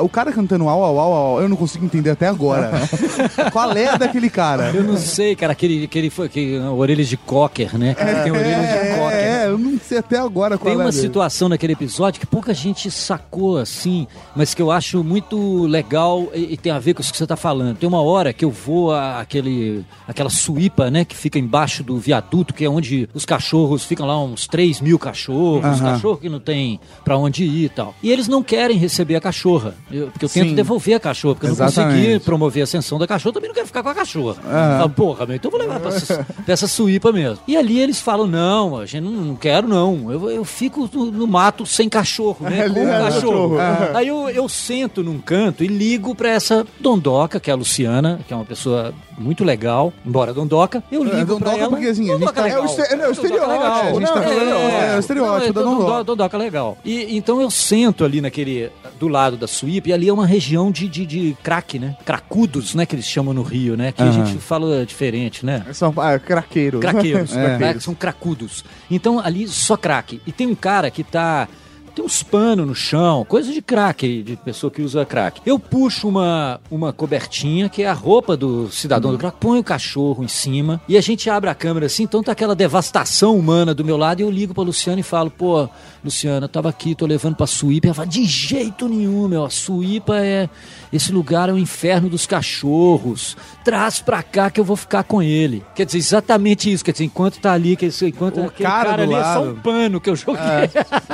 O 0.02 0.08
cara 0.08 0.32
cantando 0.32 0.68
au, 0.68 0.82
au, 0.82 0.98
au, 0.98 1.12
au, 1.12 1.40
eu 1.42 1.48
não 1.48 1.56
consigo 1.56 1.84
entender 1.84 2.10
até 2.10 2.26
agora. 2.28 2.70
Qual 3.52 3.72
é 3.72 3.98
daquele 3.98 4.30
cara? 4.30 4.70
Eu 4.74 4.84
não 4.84 4.96
sei, 4.96 5.34
cara, 5.34 5.52
aquele, 5.52 5.84
aquele 5.84 6.10
foi 6.10 6.28
que, 6.28 6.58
orelhas 6.58 7.08
de 7.08 7.16
cocker, 7.16 7.76
né? 7.76 7.94
Tem 8.22 8.30
orelhas 8.30 8.68
de 8.68 8.98
cocker. 8.98 9.16
É, 9.18 9.46
eu 9.46 9.58
não 9.58 9.78
sei 9.80 9.98
até 9.98 10.18
agora 10.18 10.56
qual 10.56 10.66
Tem 10.72 10.80
é 10.80 10.84
uma 10.84 10.90
dele. 10.90 11.02
situação 11.02 11.48
naquele 11.48 11.72
episódio 11.72 12.20
que 12.20 12.26
pouca 12.26 12.54
gente 12.54 12.90
sacou 12.90 13.58
assim, 13.58 14.06
mas 14.36 14.54
que 14.54 14.62
eu 14.62 14.70
acho 14.70 15.02
muito 15.02 15.64
legal 15.66 16.28
e, 16.34 16.52
e 16.52 16.56
tem 16.56 16.70
a 16.72 16.78
ver 16.78 16.94
com 16.94 17.00
isso 17.00 17.10
que 17.10 17.18
você 17.18 17.26
tá 17.26 17.36
falando. 17.36 17.76
Tem 17.76 17.88
uma 17.88 18.00
hora 18.02 18.32
que 18.32 18.44
eu 18.44 18.50
vou 18.50 18.92
a- 18.92 19.20
aquele, 19.20 19.84
aquela 20.06 20.30
suípa, 20.30 20.90
né, 20.90 21.04
que 21.04 21.16
fica 21.16 21.38
embaixo 21.38 21.82
do 21.82 21.98
viaduto, 21.98 22.54
que 22.54 22.64
é 22.64 22.68
onde 22.70 23.08
os 23.12 23.24
cachorros 23.24 23.84
ficam 23.84 24.06
lá, 24.06 24.22
uns 24.22 24.46
3 24.46 24.80
mil 24.80 24.98
cachorros, 24.98 25.64
Aham. 25.80 25.92
cachorro 25.94 26.16
que 26.16 26.28
não 26.28 26.38
tem 26.40 26.78
pra 27.04 27.16
onde 27.16 27.44
ir 27.44 27.64
e 27.64 27.68
tal. 27.68 27.94
E 28.02 28.10
eles 28.12 28.28
não 28.28 28.42
querem 28.42 28.76
receber 28.76 29.16
a 29.16 29.20
cachorra, 29.20 29.74
eu- 29.90 30.08
porque 30.08 30.24
eu 30.24 30.28
tento 30.28 30.48
Sim. 30.50 30.54
devolver 30.54 30.94
a 30.94 31.00
cachorra, 31.00 31.34
porque 31.34 31.46
eu 31.46 31.50
não 31.56 31.66
Exatamente. 31.66 31.96
consegui 32.02 32.20
promover 32.24 32.60
a 32.62 32.64
ascensão 32.64 32.98
da 32.98 33.06
cachorra, 33.06 33.34
também 33.34 33.48
não 33.48 33.54
quero 33.54 33.66
ficar 33.66 33.82
com 33.82 33.88
a 33.88 33.94
cachorra. 33.94 34.34
Falo, 34.78 34.90
Porra, 34.90 35.26
meu, 35.26 35.36
então 35.36 35.50
eu 35.50 35.58
vou 35.58 35.60
levar 35.66 35.80
pra 35.80 35.90
essa, 35.94 36.26
pra 36.44 36.52
essa 36.52 36.66
suípa 36.66 37.12
mesmo. 37.12 37.38
E 37.46 37.56
ali 37.56 37.78
eles 37.80 38.00
falam, 38.00 38.26
não, 38.26 38.76
a 38.76 38.86
gente 38.86 39.02
não, 39.04 39.10
não 39.10 39.36
quero 39.36 39.66
não, 39.68 40.10
eu, 40.12 40.30
eu 40.30 40.44
fico 40.44 40.88
no, 40.92 41.06
no 41.10 41.26
mato 41.26 41.64
sem 41.66 41.88
cachorro, 41.88 42.38
né, 42.48 42.68
com 42.70 42.80
é 42.80 42.98
cachorro. 43.10 43.58
Aham. 43.58 43.90
Aí 43.94 44.08
eu, 44.08 44.28
eu 44.30 44.48
sento 44.48 45.02
num 45.02 45.18
canto 45.18 45.62
e 45.64 45.66
ligo 45.66 46.14
pra 46.14 46.30
essa 46.30 46.66
dondoca, 46.80 47.38
que 47.40 47.50
é 47.50 47.52
a 47.52 47.56
Luciana, 47.56 48.20
que 48.26 48.32
é 48.32 48.36
uma 48.36 48.44
pessoa 48.44 48.92
muito 49.18 49.44
legal, 49.44 49.92
embora 50.04 50.32
dondoca, 50.32 50.82
eu 50.90 51.04
ligo 51.04 51.16
É, 51.16 51.24
pra 51.24 51.34
dondoca 51.34 51.56
ela. 51.58 51.68
porque, 51.68 51.86
assim, 51.86 52.06
Dondoca 52.06 52.32
tá- 52.32 52.42
legal. 52.42 52.58
é 52.58 52.62
o 52.62 52.64
este- 52.64 52.80
é 52.80 52.84
o 52.84 52.88
Dondoca 52.88 53.10
estereótipo, 53.12 53.50
legal. 53.52 53.72
a 53.82 53.84
gente 53.92 54.02
tá 54.06 54.22
falando- 54.22 54.50
é, 54.50 54.96
o 54.96 54.98
estereótipo 55.00 55.52
da 55.52 55.60
Não, 55.62 55.74
dondoca. 55.78 56.04
dondoca 56.04 56.38
legal. 56.38 56.78
E, 56.84 57.16
então 57.16 57.40
eu 57.40 57.50
sento 57.50 58.04
ali 58.04 58.20
naquele, 58.22 58.70
do 58.98 59.08
lado 59.08 59.36
da 59.36 59.46
suípa, 59.46 59.69
e 59.78 59.92
ali 59.92 60.08
é 60.08 60.12
uma 60.12 60.26
região 60.26 60.70
de, 60.70 60.88
de, 60.88 61.06
de 61.06 61.36
crack, 61.42 61.78
né? 61.78 61.96
Cracudos, 62.04 62.74
né? 62.74 62.84
Que 62.86 62.94
eles 62.96 63.06
chamam 63.06 63.32
no 63.32 63.42
Rio, 63.42 63.76
né? 63.76 63.92
Que 63.92 64.02
a 64.02 64.06
Aham. 64.06 64.26
gente 64.26 64.38
fala 64.40 64.84
diferente, 64.84 65.44
né? 65.46 65.64
São 65.72 65.92
ah, 65.96 66.18
craqueiros. 66.18 66.80
Craqueiros, 66.80 67.34
É. 67.36 67.58
né? 67.58 67.76
são 67.78 67.94
cracudos. 67.94 68.64
Então 68.90 69.18
ali 69.20 69.46
só 69.48 69.76
crack. 69.76 70.20
E 70.26 70.32
tem 70.32 70.46
um 70.46 70.54
cara 70.54 70.90
que 70.90 71.04
tá. 71.04 71.48
Tem 71.94 72.04
uns 72.04 72.22
panos 72.22 72.66
no 72.66 72.74
chão, 72.74 73.24
coisa 73.28 73.52
de 73.52 73.60
crack, 73.60 74.22
de 74.22 74.36
pessoa 74.36 74.70
que 74.70 74.82
usa 74.82 75.04
crack. 75.04 75.40
Eu 75.44 75.58
puxo 75.58 76.08
uma, 76.08 76.60
uma 76.70 76.92
cobertinha, 76.92 77.68
que 77.68 77.82
é 77.82 77.88
a 77.88 77.92
roupa 77.92 78.36
do 78.36 78.70
cidadão 78.70 79.12
do 79.12 79.18
crack, 79.18 79.36
ponho 79.38 79.60
o 79.60 79.64
cachorro 79.64 80.22
em 80.22 80.28
cima 80.28 80.80
e 80.88 80.96
a 80.96 81.00
gente 81.00 81.28
abre 81.28 81.50
a 81.50 81.54
câmera 81.54 81.86
assim, 81.86 82.04
então 82.04 82.22
tá 82.22 82.32
aquela 82.32 82.54
devastação 82.54 83.36
humana 83.36 83.74
do 83.74 83.84
meu 83.84 83.96
lado 83.96 84.20
e 84.20 84.22
eu 84.22 84.30
ligo 84.30 84.54
pra 84.54 84.62
Luciana 84.62 85.00
e 85.00 85.02
falo, 85.02 85.30
pô, 85.30 85.68
Luciana, 86.04 86.44
eu 86.44 86.48
tava 86.48 86.68
aqui, 86.68 86.94
tô 86.94 87.06
levando 87.06 87.36
pra 87.36 87.46
Suípa. 87.46 87.88
Ela 87.88 87.94
fala, 87.94 88.08
de 88.08 88.24
jeito 88.24 88.88
nenhum, 88.88 89.28
meu, 89.28 89.44
a 89.44 89.50
Suípa 89.50 90.16
é. 90.18 90.48
Esse 90.92 91.12
lugar 91.12 91.48
é 91.48 91.52
o 91.52 91.58
inferno 91.58 92.08
dos 92.08 92.26
cachorros. 92.26 93.36
Traz 93.64 94.00
pra 94.00 94.22
cá 94.22 94.50
que 94.50 94.58
eu 94.58 94.64
vou 94.64 94.76
ficar 94.76 95.04
com 95.04 95.22
ele. 95.22 95.62
Quer 95.74 95.86
dizer, 95.86 95.98
exatamente 95.98 96.72
isso. 96.72 96.84
Quer 96.84 96.92
dizer, 96.92 97.04
enquanto 97.04 97.38
tá 97.40 97.52
ali, 97.52 97.76
quer 97.76 97.86
dizer, 97.88 98.08
enquanto 98.08 98.40
O 98.40 98.46
aquele 98.46 98.68
cara 98.68 98.90
cara, 98.90 99.02
ali 99.02 99.14
é 99.14 99.22
só 99.22 99.40
lado. 99.40 99.50
um 99.50 99.54
pano 99.60 100.00
que 100.00 100.10
eu 100.10 100.16
joguei. 100.16 100.40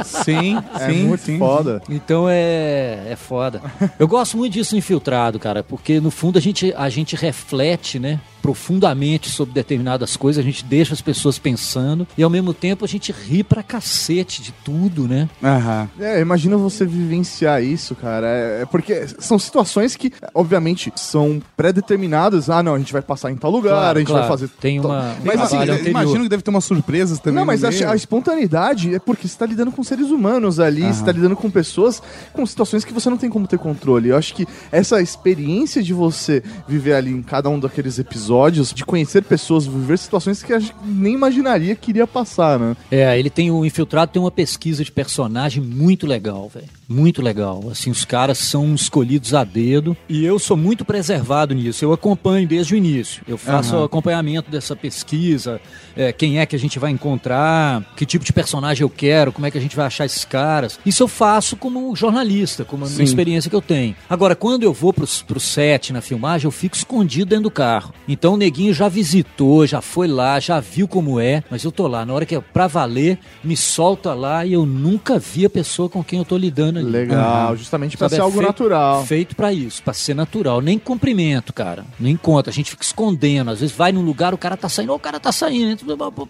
Sim, 0.04 0.56
É 0.78 0.90
sim, 0.90 1.04
muito 1.04 1.20
sim. 1.24 1.38
foda. 1.38 1.82
Então 1.88 2.26
é, 2.28 3.08
é 3.10 3.16
foda. 3.16 3.60
Eu 3.98 4.08
gosto 4.08 4.36
muito 4.36 4.52
disso 4.52 4.74
no 4.74 4.78
infiltrado, 4.78 5.38
cara, 5.38 5.62
porque 5.62 6.00
no 6.00 6.10
fundo 6.10 6.38
a 6.38 6.40
gente, 6.40 6.72
a 6.76 6.88
gente 6.88 7.14
reflete, 7.16 7.98
né? 7.98 8.20
Profundamente 8.40 9.28
sobre 9.28 9.52
determinadas 9.54 10.16
coisas, 10.16 10.40
a 10.42 10.46
gente 10.46 10.64
deixa 10.64 10.94
as 10.94 11.00
pessoas 11.00 11.36
pensando 11.36 12.06
e 12.16 12.22
ao 12.22 12.30
mesmo 12.30 12.54
tempo 12.54 12.84
a 12.84 12.88
gente 12.88 13.10
ri 13.10 13.42
pra 13.42 13.60
cacete 13.62 14.40
de 14.40 14.52
tudo, 14.64 15.08
né? 15.08 15.28
Aham. 15.42 15.88
É, 15.98 16.20
imagina 16.20 16.56
você 16.56 16.86
vivenciar 16.86 17.60
isso, 17.62 17.94
cara. 17.96 18.26
É, 18.28 18.62
é 18.62 18.66
porque 18.66 19.06
são 19.18 19.36
situações 19.38 19.65
que, 19.98 20.12
obviamente, 20.34 20.92
são 20.96 21.40
pré-determinadas. 21.56 22.48
Ah, 22.50 22.62
não, 22.62 22.74
a 22.74 22.78
gente 22.78 22.92
vai 22.92 23.02
passar 23.02 23.30
em 23.30 23.36
tal 23.36 23.50
lugar, 23.50 23.72
Claro, 23.72 23.96
a 23.98 24.00
gente 24.00 24.08
claro. 24.08 24.22
vai 24.22 24.30
fazer. 24.30 24.48
Tem 24.60 24.80
tal- 24.80 24.90
uma- 24.90 25.12
um 25.12 25.24
Mas 25.24 25.40
assim, 25.40 25.56
anterior. 25.56 25.86
Imagino 25.88 26.22
que 26.24 26.28
deve 26.28 26.42
ter 26.42 26.50
umas 26.50 26.64
surpresas 26.64 27.18
também. 27.18 27.38
Não, 27.38 27.44
mas 27.46 27.62
a, 27.64 27.68
a 27.90 27.96
espontaneidade 27.96 28.94
é 28.94 28.98
porque 28.98 29.28
você 29.28 29.36
tá 29.36 29.46
lidando 29.46 29.70
com 29.72 29.82
seres 29.82 30.10
humanos 30.10 30.58
ali, 30.60 30.82
Aham. 30.82 30.92
você 30.92 31.04
tá 31.04 31.12
lidando 31.12 31.36
com 31.36 31.50
pessoas 31.50 32.02
com 32.32 32.44
situações 32.46 32.84
que 32.84 32.92
você 32.92 33.08
não 33.10 33.16
tem 33.16 33.30
como 33.30 33.46
ter 33.46 33.58
controle. 33.58 34.08
Eu 34.10 34.16
acho 34.16 34.34
que 34.34 34.46
essa 34.72 35.00
experiência 35.00 35.82
de 35.82 35.92
você 35.92 36.42
viver 36.68 36.94
ali 36.94 37.10
em 37.10 37.22
cada 37.22 37.48
um 37.48 37.58
daqueles 37.58 37.98
episódios, 37.98 38.72
de 38.72 38.84
conhecer 38.84 39.22
pessoas, 39.24 39.66
viver 39.66 39.98
situações 39.98 40.42
que 40.42 40.52
a 40.52 40.58
gente 40.58 40.74
nem 40.84 41.14
imaginaria 41.14 41.74
que 41.74 41.90
iria 41.90 42.06
passar, 42.06 42.58
né? 42.58 42.76
É, 42.90 43.18
ele 43.18 43.30
tem 43.30 43.50
o 43.50 43.64
Infiltrado 43.64 44.12
tem 44.12 44.20
uma 44.22 44.30
pesquisa 44.30 44.84
de 44.84 44.92
personagem 44.92 45.62
muito 45.62 46.06
legal, 46.06 46.50
velho. 46.52 46.66
Muito 46.88 47.20
legal. 47.20 47.64
Assim, 47.70 47.90
os 47.90 48.04
caras 48.04 48.38
são 48.38 48.74
escolhidos 48.74 49.34
a 49.34 49.42
dedo 49.56 49.96
e 50.06 50.22
eu 50.24 50.38
sou 50.38 50.54
muito 50.56 50.84
preservado 50.84 51.54
nisso. 51.54 51.82
Eu 51.82 51.90
acompanho 51.92 52.46
desde 52.46 52.74
o 52.74 52.76
início. 52.76 53.22
Eu 53.26 53.38
faço 53.38 53.74
o 53.74 53.84
acompanhamento 53.84 54.50
dessa 54.50 54.76
pesquisa, 54.76 55.58
é, 55.96 56.12
quem 56.12 56.38
é 56.40 56.44
que 56.44 56.54
a 56.54 56.58
gente 56.58 56.78
vai 56.78 56.90
encontrar, 56.90 57.82
que 57.96 58.04
tipo 58.04 58.22
de 58.22 58.32
personagem 58.34 58.82
eu 58.82 58.90
quero, 58.90 59.32
como 59.32 59.46
é 59.46 59.50
que 59.50 59.56
a 59.56 59.60
gente 59.60 59.74
vai 59.74 59.86
achar 59.86 60.04
esses 60.04 60.24
caras. 60.26 60.78
Isso 60.84 61.02
eu 61.02 61.08
faço 61.08 61.56
como 61.56 61.96
jornalista, 61.96 62.64
como 62.66 62.84
a 62.84 63.02
experiência 63.02 63.48
que 63.48 63.56
eu 63.56 63.62
tenho. 63.62 63.96
Agora, 64.10 64.34
quando 64.36 64.62
eu 64.62 64.72
vou 64.74 64.92
pro, 64.92 65.06
pro 65.26 65.40
set 65.40 65.90
na 65.92 66.02
filmagem, 66.02 66.44
eu 66.46 66.50
fico 66.50 66.76
escondido 66.76 67.30
dentro 67.30 67.44
do 67.44 67.50
carro. 67.50 67.94
Então 68.06 68.34
o 68.34 68.36
neguinho 68.36 68.74
já 68.74 68.88
visitou, 68.88 69.66
já 69.66 69.80
foi 69.80 70.06
lá, 70.06 70.38
já 70.38 70.60
viu 70.60 70.86
como 70.86 71.18
é, 71.18 71.42
mas 71.50 71.64
eu 71.64 71.72
tô 71.72 71.86
lá. 71.86 72.04
Na 72.04 72.12
hora 72.12 72.26
que 72.26 72.34
é 72.34 72.40
pra 72.40 72.66
valer, 72.66 73.18
me 73.42 73.56
solta 73.56 74.12
lá 74.12 74.44
e 74.44 74.52
eu 74.52 74.66
nunca 74.66 75.18
vi 75.18 75.46
a 75.46 75.50
pessoa 75.50 75.88
com 75.88 76.04
quem 76.04 76.18
eu 76.18 76.24
tô 76.24 76.36
lidando 76.36 76.78
ali. 76.78 76.90
Legal, 76.90 77.48
Aham. 77.48 77.56
justamente 77.56 77.96
pra 77.96 78.06
Sabe, 78.08 78.16
ser 78.16 78.20
é 78.20 78.24
algo 78.24 78.36
feito- 78.36 78.46
natural. 78.48 79.04
Feito 79.06 79.34
pra 79.34 79.45
isso, 79.52 79.82
pra 79.82 79.92
ser 79.92 80.14
natural. 80.14 80.60
Nem 80.60 80.78
cumprimento, 80.78 81.52
cara. 81.52 81.84
Nem 81.98 82.16
conta. 82.16 82.50
A 82.50 82.52
gente 82.52 82.70
fica 82.70 82.82
escondendo. 82.82 83.50
Às 83.50 83.60
vezes 83.60 83.74
vai 83.74 83.92
num 83.92 84.02
lugar, 84.02 84.32
o 84.34 84.38
cara 84.38 84.56
tá 84.56 84.68
saindo, 84.68 84.92
o 84.94 84.98
cara 84.98 85.18
tá 85.20 85.32
saindo. 85.32 85.76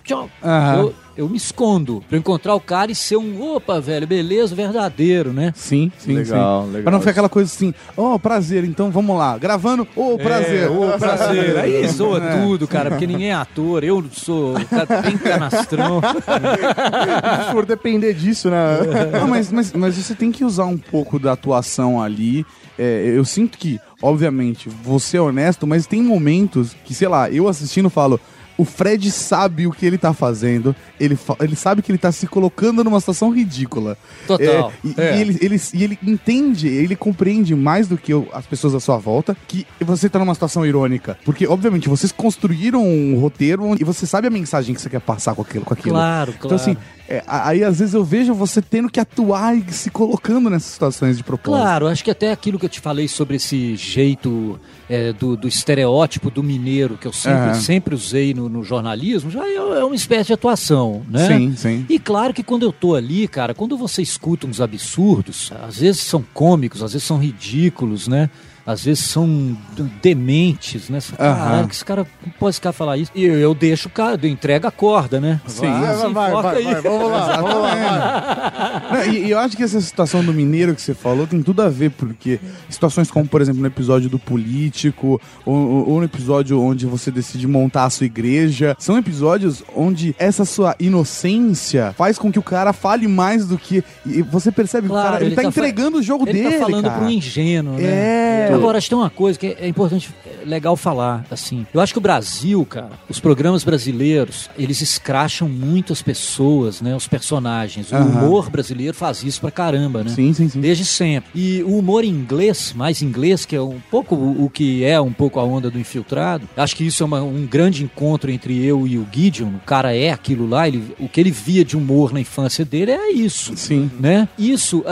Tchau. 0.04 0.28
Aham. 0.42 0.76
Eu, 0.78 0.94
eu 1.16 1.28
me 1.28 1.36
escondo 1.36 2.04
pra 2.08 2.16
eu 2.16 2.20
encontrar 2.20 2.54
o 2.54 2.60
cara 2.60 2.92
e 2.92 2.94
ser 2.94 3.16
um, 3.16 3.54
opa, 3.54 3.80
velho, 3.80 4.06
beleza, 4.06 4.54
verdadeiro, 4.54 5.32
né? 5.32 5.52
Sim, 5.56 5.90
sim, 5.98 6.12
Legal, 6.14 6.62
sim. 6.64 6.68
legal. 6.68 6.82
Pra 6.82 6.92
não 6.92 6.98
ficar 6.98 7.12
aquela 7.12 7.28
coisa 7.28 7.50
assim, 7.50 7.72
ó, 7.96 8.18
prazer, 8.18 8.64
então 8.64 8.90
vamos 8.90 9.16
lá. 9.16 9.38
Gravando, 9.38 9.88
ô, 9.96 10.18
prazer. 10.18 10.70
Ô, 10.70 10.98
prazer. 10.98 11.58
Aí 11.58 11.88
zoa 11.88 12.22
É. 12.22 12.42
tudo, 12.42 12.68
cara, 12.68 12.90
porque 12.90 13.06
ninguém 13.06 13.30
é 13.30 13.34
ator. 13.34 13.82
Eu 13.82 14.04
sou 14.12 14.54
cara 14.68 15.00
bem 15.00 15.16
canastrão. 15.16 16.00
Se 17.46 17.50
for 17.52 17.64
depender 17.64 18.12
disso, 18.14 18.50
né? 18.50 18.78
Não, 19.18 19.28
mas, 19.28 19.50
mas, 19.50 19.72
mas 19.72 19.94
você 19.94 20.14
tem 20.14 20.30
que 20.30 20.44
usar 20.44 20.66
um 20.66 20.76
pouco 20.78 21.18
da 21.18 21.32
atuação 21.32 22.00
ali. 22.00 22.44
É, 22.78 23.12
eu 23.14 23.24
sinto 23.24 23.56
que, 23.58 23.80
obviamente, 24.02 24.68
você 24.68 25.16
é 25.16 25.20
honesto, 25.20 25.66
mas 25.66 25.86
tem 25.86 26.02
momentos 26.02 26.76
que, 26.84 26.94
sei 26.94 27.08
lá, 27.08 27.30
eu 27.30 27.48
assistindo 27.48 27.88
falo. 27.90 28.20
O 28.58 28.64
Fred 28.64 29.10
sabe 29.10 29.66
o 29.66 29.70
que 29.70 29.84
ele 29.84 29.98
tá 29.98 30.14
fazendo, 30.14 30.74
ele, 30.98 31.14
fa- 31.14 31.36
ele 31.42 31.54
sabe 31.54 31.82
que 31.82 31.90
ele 31.92 31.98
tá 31.98 32.10
se 32.10 32.26
colocando 32.26 32.82
numa 32.82 32.98
situação 33.00 33.28
ridícula. 33.30 33.98
Total. 34.26 34.72
É, 34.82 34.88
e, 34.88 34.94
É. 34.96 35.16
e 35.18 35.20
ele, 35.20 35.38
ele, 35.42 35.60
e 35.74 35.84
ele 35.84 35.98
entende, 36.02 36.66
ele 36.66 36.96
compreende 36.96 37.54
mais 37.54 37.86
do 37.86 37.98
que 37.98 38.14
o- 38.14 38.26
as 38.32 38.46
pessoas 38.46 38.74
à 38.74 38.80
sua 38.80 38.96
volta 38.96 39.36
que 39.46 39.66
você 39.78 40.08
tá 40.08 40.18
numa 40.18 40.32
situação 40.32 40.64
irônica. 40.64 41.18
Porque, 41.22 41.46
obviamente, 41.46 41.86
vocês 41.86 42.10
construíram 42.10 42.82
um 42.82 43.18
roteiro 43.20 43.76
e 43.78 43.84
você 43.84 44.06
sabe 44.06 44.26
a 44.26 44.30
mensagem 44.30 44.74
que 44.74 44.80
você 44.80 44.88
quer 44.88 45.00
passar 45.02 45.34
com 45.34 45.42
aquilo. 45.42 45.64
Com 45.66 45.74
aquilo. 45.74 45.94
Claro, 45.94 46.30
Então, 46.38 46.48
claro. 46.48 46.54
assim, 46.56 46.76
é, 47.08 47.22
aí 47.26 47.62
às 47.62 47.78
vezes 47.78 47.94
eu 47.94 48.04
vejo 48.04 48.34
você 48.34 48.60
tendo 48.60 48.90
que 48.90 48.98
atuar 48.98 49.56
e 49.56 49.72
se 49.72 49.90
colocando 49.90 50.50
nessas 50.50 50.72
situações 50.72 51.16
de 51.16 51.22
propósito. 51.22 51.62
Claro, 51.62 51.86
acho 51.86 52.02
que 52.02 52.10
até 52.10 52.32
aquilo 52.32 52.58
que 52.58 52.66
eu 52.66 52.70
te 52.70 52.80
falei 52.80 53.06
sobre 53.06 53.36
esse 53.36 53.76
jeito 53.76 54.58
é, 54.88 55.12
do, 55.12 55.36
do 55.36 55.46
estereótipo 55.46 56.30
do 56.30 56.42
mineiro 56.42 56.98
que 56.98 57.06
eu 57.06 57.12
sempre, 57.12 57.54
sempre 57.56 57.94
usei 57.94 58.34
no, 58.34 58.48
no 58.48 58.64
jornalismo, 58.64 59.30
já 59.30 59.46
é, 59.46 59.54
é 59.54 59.84
uma 59.84 59.94
espécie 59.94 60.28
de 60.28 60.32
atuação, 60.32 61.02
né? 61.08 61.26
Sim, 61.26 61.56
sim. 61.56 61.86
E 61.88 61.98
claro 61.98 62.34
que 62.34 62.42
quando 62.42 62.64
eu 62.64 62.72
tô 62.72 62.94
ali, 62.94 63.28
cara, 63.28 63.54
quando 63.54 63.76
você 63.76 64.02
escuta 64.02 64.46
uns 64.46 64.60
absurdos, 64.60 65.52
às 65.66 65.78
vezes 65.78 66.00
são 66.00 66.24
cômicos, 66.34 66.82
às 66.82 66.92
vezes 66.92 67.06
são 67.06 67.18
ridículos, 67.18 68.08
né? 68.08 68.28
Às 68.66 68.84
vezes 68.84 69.04
são 69.04 69.56
dementes, 70.02 70.88
né? 70.88 71.00
Você 71.00 71.12
fala, 71.14 71.30
Aham. 71.30 71.44
Caralho, 71.46 71.68
que 71.68 71.74
esse 71.74 71.84
cara 71.84 72.06
não 72.24 72.32
pode 72.38 72.54
ficar 72.56 72.72
falar 72.72 72.96
isso. 72.96 73.10
E 73.14 73.24
eu, 73.24 73.34
eu 73.38 73.54
deixo 73.54 73.88
o 73.88 73.90
cara, 73.90 74.18
eu 74.20 74.28
entrego 74.28 74.66
a 74.66 74.70
corda, 74.70 75.20
né? 75.20 75.40
Sim. 75.46 75.66
Vai, 75.70 76.12
vai, 76.12 76.42
vai, 76.42 76.56
aí. 76.56 76.64
vai, 76.64 76.80
vamos 76.82 77.10
lá, 77.10 77.36
vamos 77.40 77.62
lá. 77.62 78.82
Não, 78.92 79.04
e, 79.12 79.26
e 79.26 79.30
eu 79.30 79.38
acho 79.38 79.56
que 79.56 79.62
essa 79.62 79.80
situação 79.80 80.24
do 80.24 80.32
mineiro 80.32 80.74
que 80.74 80.82
você 80.82 80.94
falou 80.94 81.26
tem 81.26 81.42
tudo 81.42 81.62
a 81.62 81.68
ver, 81.68 81.90
porque 81.92 82.38
situações 82.68 83.10
como, 83.10 83.26
por 83.28 83.40
exemplo, 83.40 83.60
no 83.60 83.66
episódio 83.66 84.08
do 84.08 84.18
político, 84.18 85.20
ou, 85.44 85.86
ou- 85.88 85.98
no 85.98 86.04
episódio 86.04 86.60
onde 86.60 86.86
você 86.86 87.10
decide 87.10 87.46
montar 87.46 87.84
a 87.84 87.90
sua 87.90 88.06
igreja, 88.06 88.76
são 88.78 88.96
episódios 88.98 89.62
onde 89.74 90.14
essa 90.18 90.44
sua 90.44 90.74
inocência 90.78 91.94
faz 91.96 92.18
com 92.18 92.30
que 92.30 92.38
o 92.38 92.42
cara 92.42 92.72
fale 92.72 93.06
mais 93.08 93.46
do 93.46 93.56
que. 93.58 93.82
E 94.04 94.22
você 94.22 94.50
percebe 94.52 94.88
que 94.88 94.92
o 94.92 94.96
cara 94.96 95.24
ele, 95.24 95.34
tá, 95.34 95.42
fa- 95.42 95.48
entregando 95.48 95.98
o 95.98 96.02
jogo 96.02 96.24
ele 96.28 96.42
dele. 96.42 96.56
tá 96.56 96.64
falando 96.64 96.84
cara. 96.84 96.98
pro 97.00 97.10
ingênuo, 97.10 97.74
né? 97.74 97.82
É. 97.84 98.55
Agora, 98.56 98.78
acho 98.78 98.86
que 98.86 98.90
tem 98.94 98.98
uma 98.98 99.10
coisa 99.10 99.38
que 99.38 99.46
é 99.58 99.68
importante, 99.68 100.10
é 100.26 100.44
legal 100.44 100.76
falar, 100.76 101.24
assim. 101.30 101.66
Eu 101.72 101.80
acho 101.80 101.92
que 101.92 101.98
o 101.98 102.02
Brasil, 102.02 102.64
cara, 102.66 102.90
os 103.08 103.18
programas 103.20 103.64
brasileiros, 103.64 104.48
eles 104.58 104.80
escracham 104.80 105.48
muito 105.48 105.92
as 105.92 106.02
pessoas, 106.02 106.80
né? 106.80 106.94
Os 106.94 107.06
personagens. 107.06 107.90
O 107.92 107.96
humor 107.96 108.50
brasileiro 108.50 108.94
faz 108.94 109.22
isso 109.22 109.40
pra 109.40 109.50
caramba, 109.50 110.02
né? 110.04 110.10
Sim, 110.10 110.32
sim, 110.32 110.48
sim. 110.48 110.60
Desde 110.60 110.84
sempre. 110.84 111.30
E 111.34 111.62
o 111.62 111.78
humor 111.78 112.04
inglês, 112.04 112.72
mais 112.76 113.02
inglês, 113.02 113.44
que 113.44 113.54
é 113.56 113.60
um 113.60 113.80
pouco 113.90 114.14
o, 114.14 114.50
que 114.50 114.84
é 114.84 115.00
um 115.00 115.12
pouco 115.12 115.38
a 115.40 115.44
onda 115.44 115.70
do 115.70 115.78
infiltrado, 115.78 116.48
acho 116.56 116.74
que 116.76 116.86
isso 116.86 117.02
é 117.02 117.06
uma- 117.06 117.22
um 117.22 117.46
grande 117.46 117.82
encontro 117.84 118.30
entre 118.30 118.64
eu 118.64 118.86
e 118.86 118.98
o 118.98 119.06
Gideon. 119.10 119.48
O 119.56 119.60
cara 119.66 119.94
é 119.94 120.10
aquilo 120.10 120.46
lá, 120.48 120.66
ele, 120.68 120.94
o 120.98 121.08
que 121.08 121.20
ele 121.20 121.30
via 121.30 121.64
de 121.64 121.76
humor 121.76 122.12
na 122.12 122.20
infância 122.20 122.64
dele 122.64 122.92
é 122.92 123.10
isso. 123.12 123.56
Sim. 123.56 123.90
Né? 124.00 124.28
Isso. 124.38 124.84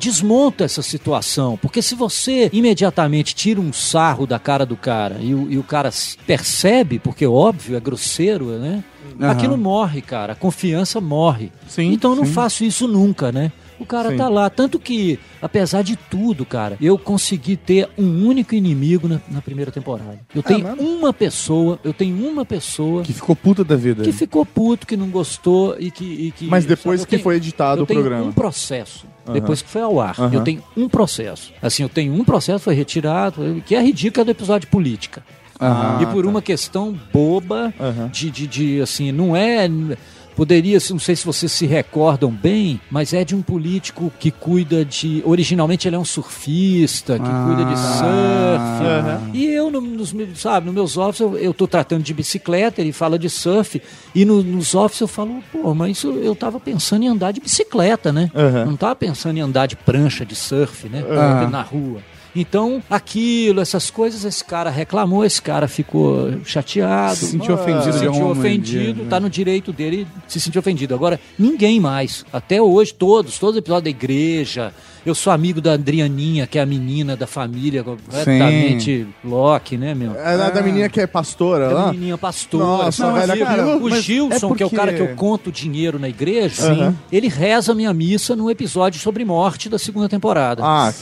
Desmonta 0.00 0.64
essa 0.64 0.80
situação, 0.80 1.58
porque 1.60 1.82
se 1.82 1.94
você 1.94 2.48
imediatamente 2.54 3.34
tira 3.34 3.60
um 3.60 3.70
sarro 3.70 4.26
da 4.26 4.38
cara 4.38 4.64
do 4.64 4.74
cara 4.76 5.18
e 5.20 5.34
o, 5.34 5.50
e 5.52 5.58
o 5.58 5.62
cara 5.62 5.90
percebe, 6.26 6.98
porque 6.98 7.26
óbvio, 7.26 7.76
é 7.76 7.80
grosseiro, 7.80 8.46
né? 8.58 8.82
Aham. 9.20 9.30
Aquilo 9.30 9.58
morre, 9.58 10.00
cara. 10.00 10.32
A 10.32 10.36
confiança 10.36 11.00
morre. 11.02 11.52
Sim, 11.68 11.92
então 11.92 12.12
eu 12.12 12.16
não 12.16 12.24
sim. 12.24 12.32
faço 12.32 12.64
isso 12.64 12.88
nunca, 12.88 13.30
né? 13.30 13.52
O 13.78 13.86
cara 13.86 14.10
Sim. 14.10 14.16
tá 14.18 14.28
lá. 14.28 14.50
Tanto 14.50 14.78
que, 14.78 15.18
apesar 15.40 15.80
de 15.80 15.96
tudo, 15.96 16.44
cara, 16.44 16.76
eu 16.82 16.98
consegui 16.98 17.56
ter 17.56 17.88
um 17.96 18.26
único 18.26 18.54
inimigo 18.54 19.08
na, 19.08 19.18
na 19.30 19.40
primeira 19.40 19.70
temporada. 19.72 20.18
Eu 20.34 20.42
tenho 20.42 20.64
mano. 20.64 20.82
uma 20.82 21.14
pessoa, 21.14 21.78
eu 21.82 21.94
tenho 21.94 22.14
uma 22.28 22.44
pessoa 22.44 23.02
Que 23.02 23.14
ficou 23.14 23.34
puta 23.34 23.64
da 23.64 23.76
vida. 23.76 24.02
que 24.04 24.12
ficou 24.12 24.44
puto, 24.44 24.86
que 24.86 24.98
não 24.98 25.08
gostou 25.08 25.76
e 25.78 25.90
que. 25.90 26.04
e 26.04 26.30
que- 26.30 26.44
Mas 26.46 26.66
depois 26.66 27.00
sabe, 27.00 27.08
que 27.08 27.16
tenho- 27.16 27.22
foi 27.22 27.36
editado 27.36 27.82
o 27.82 27.86
tenho 27.86 28.00
programa. 28.00 28.26
um 28.26 28.32
processo. 28.32 29.06
Depois 29.32 29.62
que 29.62 29.68
foi 29.68 29.82
ao 29.82 30.00
ar. 30.00 30.14
Aham. 30.18 30.32
Eu 30.32 30.42
tenho 30.42 30.62
um 30.76 30.88
processo. 30.88 31.52
Assim, 31.62 31.82
eu 31.82 31.88
tenho 31.88 32.12
um 32.12 32.24
processo, 32.24 32.60
foi 32.64 32.74
retirado, 32.74 33.62
que 33.66 33.74
é 33.74 33.82
ridículo 33.82 34.24
do 34.24 34.30
episódio 34.30 34.66
de 34.66 34.72
política. 34.72 35.22
Aham, 35.60 36.02
e 36.02 36.06
por 36.06 36.24
uma 36.24 36.40
questão 36.40 36.98
boba 37.12 37.72
de, 38.10 38.30
de, 38.30 38.46
de, 38.46 38.80
assim, 38.80 39.12
não 39.12 39.36
é. 39.36 39.68
Poderia, 40.40 40.78
não 40.88 40.98
sei 40.98 41.14
se 41.14 41.26
vocês 41.26 41.52
se 41.52 41.66
recordam 41.66 42.30
bem, 42.30 42.80
mas 42.90 43.12
é 43.12 43.22
de 43.26 43.36
um 43.36 43.42
político 43.42 44.10
que 44.18 44.30
cuida 44.30 44.86
de. 44.86 45.22
Originalmente 45.26 45.86
ele 45.86 45.96
é 45.96 45.98
um 45.98 46.04
surfista, 46.04 47.18
que 47.18 47.26
Ah. 47.28 47.44
cuida 47.46 47.64
de 47.70 47.78
surf. 47.78 48.86
Aham. 48.86 49.30
E 49.34 49.44
eu, 49.44 49.70
no- 49.70 49.82
nos, 49.82 50.14
sabe, 50.40 50.64
nos 50.64 50.74
meus 50.74 50.96
office, 50.96 51.20
eu, 51.20 51.36
eu 51.36 51.52
tô 51.52 51.66
tratando 51.66 52.02
de 52.02 52.14
bicicleta, 52.14 52.80
ele 52.80 52.90
fala 52.90 53.18
de 53.18 53.28
surf, 53.28 53.82
e 54.14 54.24
no- 54.24 54.42
nos 54.42 54.74
office 54.74 55.02
eu 55.02 55.08
falo, 55.08 55.42
pô, 55.52 55.74
mas 55.74 55.98
isso, 55.98 56.08
eu 56.12 56.34
tava 56.34 56.58
pensando 56.58 57.02
em 57.02 57.08
andar 57.08 57.32
de 57.32 57.40
bicicleta, 57.42 58.10
né? 58.10 58.30
Aham. 58.34 58.64
Não 58.64 58.76
tava 58.78 58.96
pensando 58.96 59.36
em 59.36 59.40
andar 59.42 59.66
de 59.66 59.76
prancha, 59.76 60.24
de 60.24 60.34
surf, 60.34 60.88
né? 60.88 61.04
Aham. 61.06 61.50
Na 61.50 61.60
rua. 61.60 62.00
Então, 62.34 62.82
aquilo, 62.88 63.60
essas 63.60 63.90
coisas, 63.90 64.24
esse 64.24 64.44
cara 64.44 64.70
reclamou, 64.70 65.24
esse 65.24 65.40
cara 65.40 65.66
ficou 65.66 66.32
chateado. 66.44 67.16
Se 67.16 67.26
sentiu 67.26 67.54
ofendido 67.54 67.92
se 67.92 67.98
sentiu 67.98 68.28
ofendido, 68.28 68.88
maneira, 68.88 69.10
tá 69.10 69.20
no 69.20 69.30
direito 69.30 69.72
dele 69.72 70.06
se 70.28 70.40
sentir 70.40 70.58
ofendido. 70.58 70.94
Agora, 70.94 71.18
ninguém 71.38 71.80
mais. 71.80 72.24
Até 72.32 72.60
hoje, 72.60 72.94
todos, 72.94 73.38
todos 73.38 73.56
os 73.56 73.58
episódios 73.58 73.84
da 73.84 73.90
igreja. 73.90 74.72
Eu 75.04 75.14
sou 75.14 75.32
amigo 75.32 75.60
da 75.60 75.72
Adrianinha, 75.74 76.46
que 76.46 76.58
é 76.58 76.62
a 76.62 76.66
menina 76.66 77.16
da 77.16 77.26
família, 77.26 77.82
completamente 77.82 79.06
Loki, 79.24 79.76
né, 79.76 79.94
meu? 79.94 80.14
É 80.18 80.36
da, 80.36 80.50
da 80.50 80.62
menina 80.62 80.88
que 80.88 81.00
é 81.00 81.06
pastora 81.06 81.68
Da 81.68 81.74
lá? 81.74 81.86
menininha 81.92 82.18
pastora. 82.18 82.64
Nossa, 82.64 83.06
Não, 83.06 83.14
velho, 83.14 83.32
amigo. 83.32 83.46
aquilo- 83.50 83.84
o 83.84 83.90
Gilson, 84.00 84.52
é 84.52 84.56
que 84.56 84.62
é 84.62 84.66
o 84.66 84.70
cara 84.70 84.92
que 84.92 84.98
porque- 84.98 85.12
eu 85.12 85.16
conto 85.16 85.50
dinheiro 85.52 85.98
na 85.98 86.08
igreja, 86.08 86.74
Sim. 86.74 86.96
ele 87.10 87.28
reza 87.28 87.72
a 87.72 87.74
minha 87.74 87.92
missa 87.94 88.36
no 88.36 88.50
episódio 88.50 89.00
sobre 89.00 89.24
morte 89.24 89.68
da 89.68 89.78
segunda 89.78 90.08
temporada. 90.08 90.62
Ah, 90.64 90.92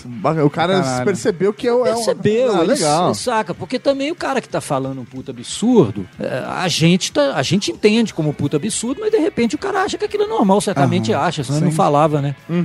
o 0.45 0.51
cara 0.51 0.81
Caralho. 0.81 1.05
percebeu 1.05 1.53
que 1.53 1.67
é, 1.67 1.73
o- 1.73 1.85
é 1.87 1.93
um- 1.93 1.97
Percebeu, 1.97 2.55
Ah, 2.57 2.63
legal. 2.63 3.07
ele 3.07 3.15
saca. 3.15 3.53
Porque 3.55 3.79
também 3.79 4.11
o 4.11 4.15
cara 4.15 4.41
que 4.41 4.49
tá 4.49 4.61
falando 4.61 5.01
um 5.01 5.05
puta 5.05 5.31
absurdo, 5.33 6.07
é, 6.21 6.45
a 6.47 6.69
gente 6.69 7.13
tá, 7.13 7.35
a 7.35 7.43
gente 7.43 7.71
entende 7.71 8.15
como 8.15 8.33
puta 8.33 8.57
absurdo, 8.57 9.01
mas 9.01 9.11
de 9.11 9.19
repente 9.19 9.55
o 9.55 9.59
cara 9.59 9.83
acha 9.83 9.99
que 9.99 10.05
aquilo 10.05 10.25
é 10.25 10.27
normal, 10.27 10.61
certamente 10.61 11.13
Aham, 11.13 11.23
acha, 11.27 11.43
senão 11.45 11.59
ele 11.59 11.67
não 11.67 11.73
falava, 11.73 12.21
né? 12.23 12.35
Sim. 12.49 12.65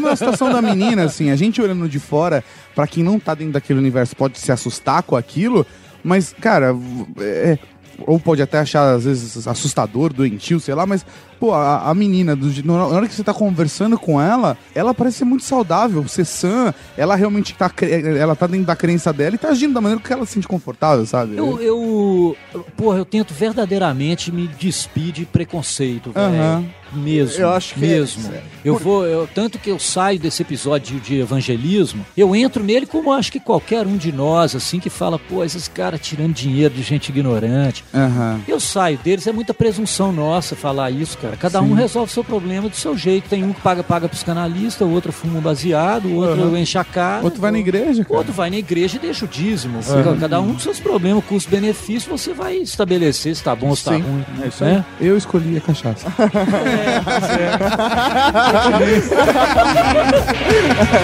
Mas 0.00 0.13
na 0.14 0.16
situação 0.16 0.52
da 0.52 0.62
menina, 0.62 1.02
assim, 1.04 1.30
a 1.30 1.36
gente 1.36 1.60
olhando 1.60 1.88
de 1.88 1.98
fora, 1.98 2.42
pra 2.74 2.86
quem 2.86 3.02
não 3.02 3.18
tá 3.18 3.34
dentro 3.34 3.52
daquele 3.54 3.78
universo, 3.78 4.14
pode 4.16 4.38
se 4.38 4.50
assustar 4.52 5.02
com 5.02 5.16
aquilo, 5.16 5.66
mas, 6.02 6.34
cara, 6.40 6.74
é- 7.20 7.58
ou 8.06 8.18
pode 8.18 8.42
até 8.42 8.58
achar, 8.58 8.94
às 8.94 9.04
vezes, 9.04 9.46
assustador, 9.46 10.12
doentio, 10.12 10.58
sei 10.58 10.74
lá, 10.74 10.84
mas, 10.86 11.04
pô, 11.38 11.52
a, 11.52 11.88
a 11.90 11.94
menina, 11.94 12.34
do, 12.36 12.50
na 12.64 12.86
hora 12.86 13.08
que 13.08 13.14
você 13.14 13.24
tá 13.24 13.34
conversando 13.34 13.98
com 13.98 14.20
ela, 14.20 14.56
ela 14.74 14.94
parece 14.94 15.18
ser 15.18 15.24
muito 15.24 15.44
saudável, 15.44 16.06
ser 16.08 16.24
sã, 16.24 16.72
ela 16.96 17.14
realmente 17.14 17.54
tá, 17.54 17.70
ela 18.18 18.34
tá 18.34 18.46
dentro 18.46 18.66
da 18.66 18.76
crença 18.76 19.12
dela 19.12 19.34
e 19.34 19.38
tá 19.38 19.48
agindo 19.48 19.74
da 19.74 19.80
maneira 19.80 20.02
que 20.02 20.12
ela 20.12 20.26
se 20.26 20.32
sente 20.32 20.48
confortável, 20.48 21.04
sabe? 21.06 21.36
Eu, 21.36 21.60
eu, 21.60 22.36
porra, 22.76 22.98
eu 22.98 23.04
tento 23.04 23.32
verdadeiramente 23.34 24.32
me 24.32 24.46
despir 24.48 25.12
de 25.12 25.24
preconceito, 25.24 26.10
velho. 26.12 26.26
Aham. 26.26 26.64
Mesmo. 26.92 27.42
Eu 27.42 27.50
acho 27.50 27.74
que 27.74 27.84
é- 27.84 27.88
mesmo. 27.88 28.32
eu 28.64 28.76
vou, 28.76 29.04
eu, 29.04 29.26
tanto 29.26 29.58
que 29.58 29.68
eu 29.68 29.80
saio 29.80 30.16
desse 30.16 30.42
episódio 30.42 31.00
de, 31.00 31.14
de 31.14 31.20
evangelismo, 31.20 32.06
eu 32.16 32.36
entro 32.36 32.62
nele 32.62 32.86
como 32.86 33.12
acho 33.12 33.32
que 33.32 33.40
qualquer 33.40 33.84
um 33.84 33.96
de 33.96 34.12
nós, 34.12 34.54
assim, 34.54 34.78
que 34.78 34.88
fala, 34.88 35.18
pô, 35.18 35.42
esses 35.42 35.66
caras 35.66 36.00
tirando 36.00 36.32
dinheiro 36.32 36.72
de 36.72 36.82
gente 36.82 37.08
ignorante. 37.08 37.84
Aham. 37.92 38.40
Eu 38.46 38.60
saio 38.60 38.96
deles, 38.98 39.26
é 39.26 39.32
muita 39.32 39.52
presunção 39.52 40.12
nossa 40.12 40.54
falar 40.54 40.90
isso, 40.92 41.18
cara. 41.24 41.36
Cada 41.36 41.60
um 41.62 41.68
Sim. 41.68 41.74
resolve 41.74 42.12
seu 42.12 42.22
problema 42.24 42.68
do 42.68 42.76
seu 42.76 42.96
jeito. 42.96 43.28
Tem 43.28 43.42
um 43.44 43.52
que 43.52 43.60
paga, 43.60 43.82
paga 43.82 44.08
psicanalista, 44.08 44.84
o 44.84 44.90
outro 44.92 45.12
fuma 45.12 45.38
um 45.38 45.42
baseado, 45.42 46.06
o 46.08 46.16
outro 46.16 46.56
enche 46.56 46.76
a 46.78 46.84
cara. 46.84 47.22
Outro 47.24 47.40
vai 47.40 47.50
na 47.50 47.58
igreja, 47.58 48.02
O 48.02 48.04
cara. 48.04 48.18
outro 48.18 48.32
vai 48.32 48.50
na 48.50 48.56
igreja 48.56 48.96
e 48.96 48.98
deixa 49.00 49.24
o 49.24 49.28
dízimo. 49.28 49.80
Cada 50.20 50.40
um 50.40 50.52
com 50.54 50.58
seus 50.58 50.78
problemas, 50.80 51.24
custo-benefício, 51.24 52.10
você 52.10 52.32
vai 52.32 52.56
estabelecer 52.56 53.34
se 53.34 53.42
tá 53.42 53.54
bom 53.54 53.68
ou 53.68 53.76
se 53.76 53.84
tá 53.84 53.92
Sim. 53.92 54.00
ruim. 54.02 54.24
É 54.42 54.46
isso 54.48 54.64
aí. 54.64 54.72
né? 54.74 54.84
Eu 55.00 55.16
escolhi 55.16 55.56
a 55.56 55.60
cachaça. 55.60 56.06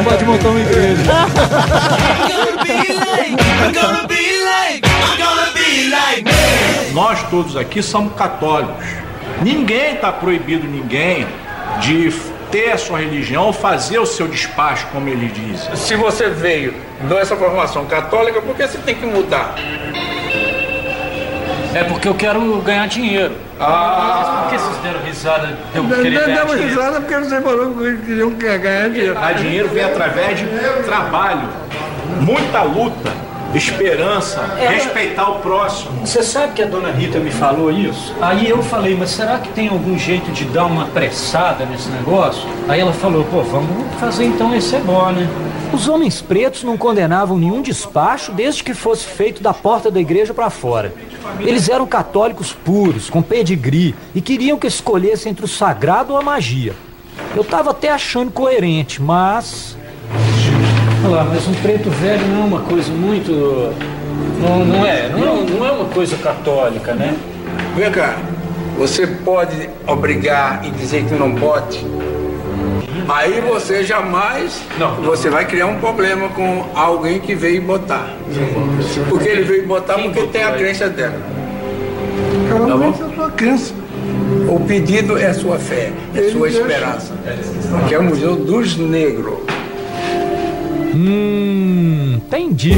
Pode 0.05 0.25
montar 0.25 0.49
uma 0.49 0.61
igreja. 0.61 1.03
Nós 6.93 7.23
todos 7.31 7.57
aqui 7.57 7.83
somos 7.83 8.13
católicos. 8.15 8.85
Ninguém 9.41 9.95
está 9.95 10.13
proibido 10.13 10.67
ninguém 10.67 11.27
de 11.81 12.13
ter 12.51 12.73
a 12.73 12.79
sua 12.79 12.99
religião 12.99 13.45
ou 13.45 13.53
fazer 13.53 13.99
o 13.99 14.07
seu 14.07 14.27
despacho, 14.29 14.87
como 14.93 15.09
ele 15.09 15.29
diz. 15.29 15.69
Se 15.79 15.95
você 15.95 16.29
veio 16.29 16.75
dessa 17.09 17.37
formação 17.37 17.87
católica, 17.87 18.43
por 18.43 18.55
que 18.57 18.67
você 18.67 18.79
tem 18.79 18.95
que 18.95 19.07
mudar? 19.07 19.55
É 21.73 21.85
porque 21.85 22.09
eu 22.09 22.15
quero 22.15 22.61
ganhar 22.63 22.89
dinheiro. 22.89 23.33
Ah, 23.61 24.43
Por 24.43 24.51
que 24.51 24.59
vocês 24.59 24.77
deram 24.79 25.01
risada 25.07 25.47
de 25.47 25.77
eu 25.77 25.83
não, 25.85 25.91
querer 26.03 26.11
não, 26.11 26.27
ganhar 26.27 26.45
não, 26.45 26.47
dinheiro? 26.47 26.69
risada 26.69 27.01
porque 27.01 27.17
você 27.19 27.41
falou 27.41 27.75
que 27.75 27.97
queriam 27.99 28.31
ganhar 28.31 28.89
dinheiro. 28.89 29.19
A 29.19 29.33
dinheiro 29.33 29.69
vem 29.69 29.85
através 29.85 30.39
de 30.39 30.47
trabalho, 30.85 31.49
muita 32.21 32.63
luta, 32.63 33.13
esperança, 33.59 34.43
respeitar 34.57 35.31
o 35.31 35.41
próximo. 35.41 36.07
Você 36.07 36.23
sabe 36.23 36.55
que 36.55 36.63
a 36.63 36.67
dona 36.67 36.91
Rita 36.91 37.19
me 37.19 37.31
falou 37.31 37.71
isso? 37.71 38.15
Aí 38.21 38.49
eu 38.49 38.63
falei, 38.63 38.97
mas 38.97 39.11
será 39.11 39.39
que 39.39 39.49
tem 39.51 39.69
algum 39.69 39.99
jeito 39.99 40.31
de 40.31 40.45
dar 40.45 40.67
uma 40.67 40.85
apressada 40.85 41.65
nesse 41.65 41.89
negócio? 41.89 42.49
Aí 42.69 42.81
ela 42.81 42.93
falou, 42.93 43.25
pô, 43.25 43.43
vamos 43.43 43.95
fazer 43.99 44.25
então 44.25 44.55
esse 44.55 44.77
ebó, 44.77 45.11
né? 45.11 45.29
Os 45.73 45.89
homens 45.89 46.21
pretos 46.21 46.65
não 46.65 46.77
condenavam 46.77 47.39
nenhum 47.39 47.63
despacho 47.63 48.33
desde 48.33 48.65
que 48.65 48.75
fosse 48.75 49.07
feito 49.07 49.43
da 49.43 49.55
porta 49.55 49.91
da 49.91 50.01
igreja 50.01 50.35
para 50.35 50.51
fora. 50.51 50.93
Eles 51.39 51.69
eram 51.69 51.87
católicos 51.87 52.53
puros, 52.53 53.09
com 53.09 53.23
pedigree, 53.23 53.95
e 54.15 54.21
queriam 54.21 54.59
que 54.59 54.67
escolhesse 54.67 55.29
entre 55.29 55.45
o 55.45 55.49
sagrado 55.49 56.13
ou 56.13 56.19
a 56.19 56.23
magia. 56.23 56.75
Eu 57.37 57.45
tava 57.45 57.71
até 57.71 57.91
achando 57.91 58.33
coerente, 58.33 59.01
mas. 59.01 59.77
Olha 61.03 61.17
lá, 61.17 61.25
mas 61.25 61.47
um 61.49 61.55
preto 61.55 61.89
velho 61.91 62.27
não 62.29 62.43
é 62.43 62.45
uma 62.45 62.61
coisa 62.61 62.93
muito. 62.93 63.33
Não, 64.41 64.65
não 64.65 64.85
é, 64.85 65.09
não 65.09 65.19
é, 65.19 65.51
não 65.51 65.67
é 65.67 65.71
uma 65.73 65.87
coisa 65.87 66.17
católica, 66.17 66.93
né? 66.93 67.17
Vem 67.75 67.91
cá, 67.91 68.17
você 68.77 69.07
pode 69.07 69.69
obrigar 69.87 70.63
e 70.65 70.71
dizer 70.71 71.05
que 71.05 71.15
não 71.15 71.35
pode? 71.35 71.87
Aí 73.09 73.41
você 73.41 73.83
jamais 73.83 74.63
você 75.03 75.31
vai 75.31 75.45
criar 75.45 75.67
um 75.67 75.79
problema 75.79 76.29
com 76.29 76.67
alguém 76.75 77.19
que 77.19 77.35
veio 77.35 77.63
botar. 77.63 78.11
Porque 79.09 79.29
ele 79.29 79.43
veio 79.45 79.67
botar 79.67 79.95
porque 79.95 80.23
tem 80.29 80.43
a 80.43 80.53
crença 80.53 80.89
dela. 80.89 81.19
Tá 82.49 82.77
bom? 82.77 82.85
é 82.85 82.89
a 82.89 83.15
sua 83.15 83.31
crença. 83.31 83.75
O 84.49 84.61
pedido 84.61 85.19
é 85.19 85.33
sua 85.33 85.59
fé, 85.59 85.93
é 86.15 86.31
sua 86.31 86.49
esperança. 86.49 87.15
Que 87.89 87.95
é 87.95 87.99
o 87.99 88.03
Museu 88.03 88.37
dos 88.37 88.77
Negros. 88.77 89.60
Hum, 90.95 92.15
entendi. 92.17 92.75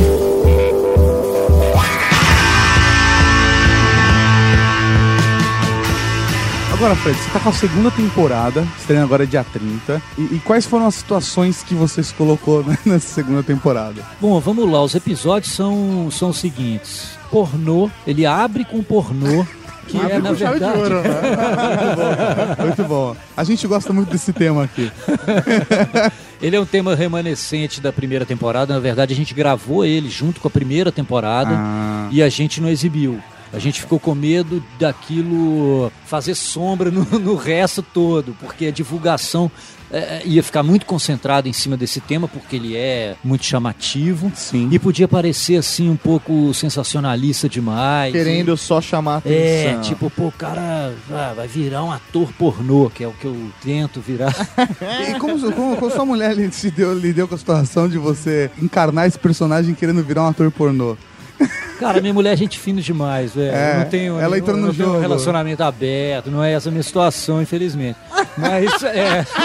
Agora, 6.83 6.97
Fred, 6.97 7.17
você 7.17 7.31
tá 7.31 7.39
com 7.39 7.49
a 7.49 7.53
segunda 7.53 7.91
temporada, 7.93 8.67
estreando 8.77 9.07
agora 9.07 9.25
dia 9.25 9.45
30. 9.45 10.03
E, 10.19 10.23
e 10.35 10.43
quais 10.45 10.67
foram 10.67 10.89
as 10.89 10.97
situações 10.97 11.63
que 11.63 11.75
você 11.77 12.03
se 12.03 12.13
colocou 12.13 12.65
né, 12.65 12.77
nessa 12.85 13.07
segunda 13.07 13.41
temporada? 13.41 14.03
Bom, 14.21 14.41
vamos 14.41 14.69
lá. 14.69 14.83
Os 14.83 14.95
episódios 14.95 15.55
são, 15.55 16.11
são 16.11 16.31
os 16.31 16.39
seguintes: 16.39 17.11
pornô, 17.31 17.89
ele 18.05 18.27
abre 18.27 18.65
com 18.65 18.83
pornô. 18.83 19.47
Que 19.87 19.99
Abre 19.99 20.13
é, 20.13 20.19
na 20.21 20.35
chave 20.35 20.59
de 20.59 20.65
verdade. 20.65 20.79
ouro, 20.79 20.95
né? 21.03 21.09
muito, 21.83 21.97
bom, 21.97 22.65
muito 22.67 22.85
bom. 22.85 23.17
A 23.37 23.45
gente 23.45 23.67
gosta 23.67 23.93
muito 23.93 24.11
desse 24.11 24.33
tema 24.33 24.65
aqui. 24.65 24.91
Ele 26.41 26.57
é 26.57 26.61
um 26.61 26.65
tema 26.67 26.95
remanescente 26.95 27.81
da 27.81 27.93
primeira 27.93 28.25
temporada. 28.27 28.75
Na 28.75 28.81
verdade, 28.81 29.13
a 29.13 29.17
gente 29.17 29.33
gravou 29.35 29.85
ele 29.85 30.11
junto 30.11 30.41
com 30.41 30.49
a 30.49 30.51
primeira 30.51 30.91
temporada 30.91 31.51
Ah. 31.55 32.09
e 32.11 32.21
a 32.23 32.29
gente 32.29 32.61
não 32.61 32.69
exibiu. 32.69 33.21
A 33.53 33.59
gente 33.61 33.81
ficou 33.81 34.01
com 34.01 34.13
medo 34.15 34.63
daquilo 34.79 35.93
fazer 36.07 36.35
sombra 36.35 36.91
no, 36.91 37.05
no 37.19 37.37
resto 37.37 37.81
todo, 37.83 38.35
porque 38.41 38.67
a 38.67 38.71
divulgação 38.73 39.51
é, 39.93 40.23
ia 40.25 40.43
ficar 40.43 40.63
muito 40.63 40.87
concentrada 40.87 41.49
em 41.49 41.53
cima 41.53 41.77
desse 41.77 42.01
tema, 42.01 42.27
porque 42.27 42.57
ele 42.57 42.77
é 42.77 43.15
muito 43.23 43.45
chamativo. 43.45 44.33
Sim. 44.35 44.69
E 44.73 44.79
podia 44.79 45.07
parecer 45.07 45.57
assim 45.57 45.91
um 45.91 45.97
pouco 45.97 46.53
sensacionalista 46.55 47.49
demais. 47.49 48.13
Querendo 48.13 48.57
só 48.57 48.81
chamar 48.81 49.15
a 49.15 49.19
atenção. 49.19 49.39
É, 49.39 49.81
tipo, 49.83 50.09
pô, 50.11 50.29
o 50.29 50.33
cara 50.33 50.95
ah, 51.11 51.33
vai 51.37 51.47
virar 51.47 51.85
um 51.85 51.93
ator 51.93 52.33
pornô, 52.39 52.91
que 52.91 53.05
é 53.05 53.09
o 53.09 53.13
que 53.13 53.27
eu 53.27 53.37
tento 53.63 54.01
virar. 54.01 54.33
E 55.03 55.19
como, 55.19 55.39
como, 55.53 55.77
como 55.77 55.91
sua 55.91 56.05
mulher 56.05 56.35
lhe, 56.35 56.49
deu, 56.75 56.97
lhe 56.97 57.13
deu 57.13 57.29
com 57.29 57.35
a 57.35 57.39
situação 57.39 57.89
de 57.89 57.99
você 57.99 58.51
encarnar 58.61 59.07
esse 59.07 59.19
personagem 59.19 59.75
querendo 59.75 60.03
virar 60.03 60.23
um 60.23 60.29
ator 60.29 60.51
pornô? 60.51 60.97
Cara, 61.79 62.01
minha 62.01 62.15
mulher 62.15 62.33
é 62.33 62.37
gente 62.37 62.59
fina 62.59 62.81
demais, 62.81 63.35
velho. 63.35 63.55
É, 63.55 63.75
eu 63.75 63.79
não 63.81 63.85
tenho, 63.87 64.19
ela 64.19 64.37
eu 64.37 64.41
entrou 64.41 64.57
no 64.57 64.67
não 64.67 64.75
tenho 64.75 64.89
um 64.89 64.93
jogo. 64.93 65.01
relacionamento 65.01 65.63
aberto, 65.63 66.31
não 66.31 66.43
é 66.43 66.53
essa 66.53 66.69
a 66.69 66.73
minha 66.73 66.83
situação, 66.83 67.43
infelizmente. 67.43 67.99
Mas 68.37 68.83
é. 68.85 69.27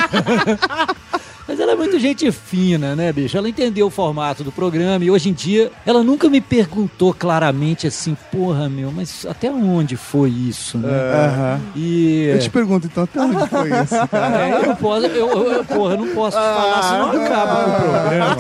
Mas 1.47 1.61
ela 1.61 1.71
é 1.71 1.75
muito 1.77 1.97
gente 1.97 2.29
fina, 2.29 2.93
né, 2.93 3.13
bicho? 3.13 3.37
Ela 3.37 3.47
entendeu 3.47 3.87
o 3.87 3.89
formato 3.89 4.43
do 4.43 4.51
programa 4.51 5.05
e 5.05 5.09
hoje 5.09 5.29
em 5.29 5.33
dia 5.33 5.71
ela 5.85 6.03
nunca 6.03 6.27
me 6.29 6.41
perguntou 6.41 7.13
claramente 7.13 7.87
assim, 7.87 8.17
porra, 8.29 8.67
meu, 8.67 8.91
mas 8.91 9.25
até 9.25 9.49
onde 9.49 9.95
foi 9.95 10.29
isso, 10.29 10.77
né? 10.77 10.89
Aham. 10.89 11.61
E. 11.73 12.31
Eu 12.33 12.39
te 12.39 12.49
pergunto, 12.49 12.87
então, 12.87 13.05
até 13.05 13.21
onde 13.21 13.47
foi 13.47 13.69
isso, 13.81 14.07
cara? 14.09 14.37
É, 14.45 14.51
eu 14.61 14.67
não 14.67 14.75
posso, 14.75 15.05
eu, 15.05 15.29
eu, 15.29 15.51
eu- 15.53 15.63
porra, 15.63 15.93
eu 15.93 15.97
não 16.05 16.13
posso 16.13 16.35
te 16.37 16.43
falar, 16.43 16.83
senão 16.83 17.11
acaba 17.23 17.63
com 17.63 17.69
o 17.69 17.75
programa. 17.79 18.31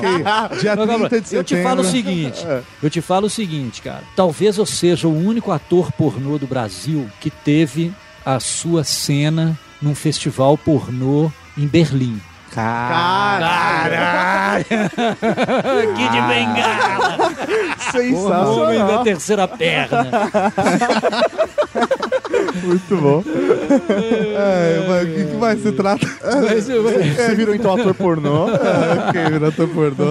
ok. 0.49 0.59
Dia 0.59 0.75
Não, 0.75 0.85
Gabriel, 0.85 1.09
30 1.09 1.29
de 1.29 1.35
Eu 1.37 1.43
te 1.45 1.63
falo 1.63 1.81
o 1.81 1.83
setembro. 1.85 2.09
seguinte, 2.35 2.47
eu 2.83 2.89
te 2.89 3.01
falo 3.01 3.27
o 3.27 3.29
seguinte, 3.29 3.81
cara. 3.81 4.03
Talvez 4.17 4.57
eu 4.57 4.65
seja 4.65 5.07
o 5.07 5.17
único 5.17 5.49
ator 5.53 5.93
pornô 5.93 6.37
do 6.37 6.45
Brasil 6.45 7.07
que 7.21 7.29
teve 7.29 7.93
a 8.25 8.37
sua 8.41 8.83
cena 8.83 9.57
num 9.81 9.95
festival 9.95 10.57
pornô 10.57 11.31
em 11.57 11.67
Berlim. 11.67 12.19
Caralho! 12.51 13.85
Kid 15.95 16.21
Bengala! 16.27 17.31
Sensacional. 17.91 18.47
O 18.47 18.63
homem 18.63 18.79
da 18.79 19.03
terceira 19.03 19.47
perna. 19.47 20.07
Muito 22.67 22.97
bom. 22.97 23.23
É, 24.35 24.85
mas 24.87 25.03
o 25.03 25.13
que, 25.13 25.23
que 25.31 25.35
mais 25.37 25.61
se 25.61 25.71
trata? 25.71 26.07
Mas 26.43 26.69
eu- 26.69 26.83
Você 26.83 27.35
virou 27.35 27.55
então 27.55 27.73
ator 27.75 27.93
pornô. 27.93 28.49
É, 28.49 29.09
ok, 29.09 29.23
virou 29.31 29.49
ator 29.49 29.67
pornô. 29.69 30.05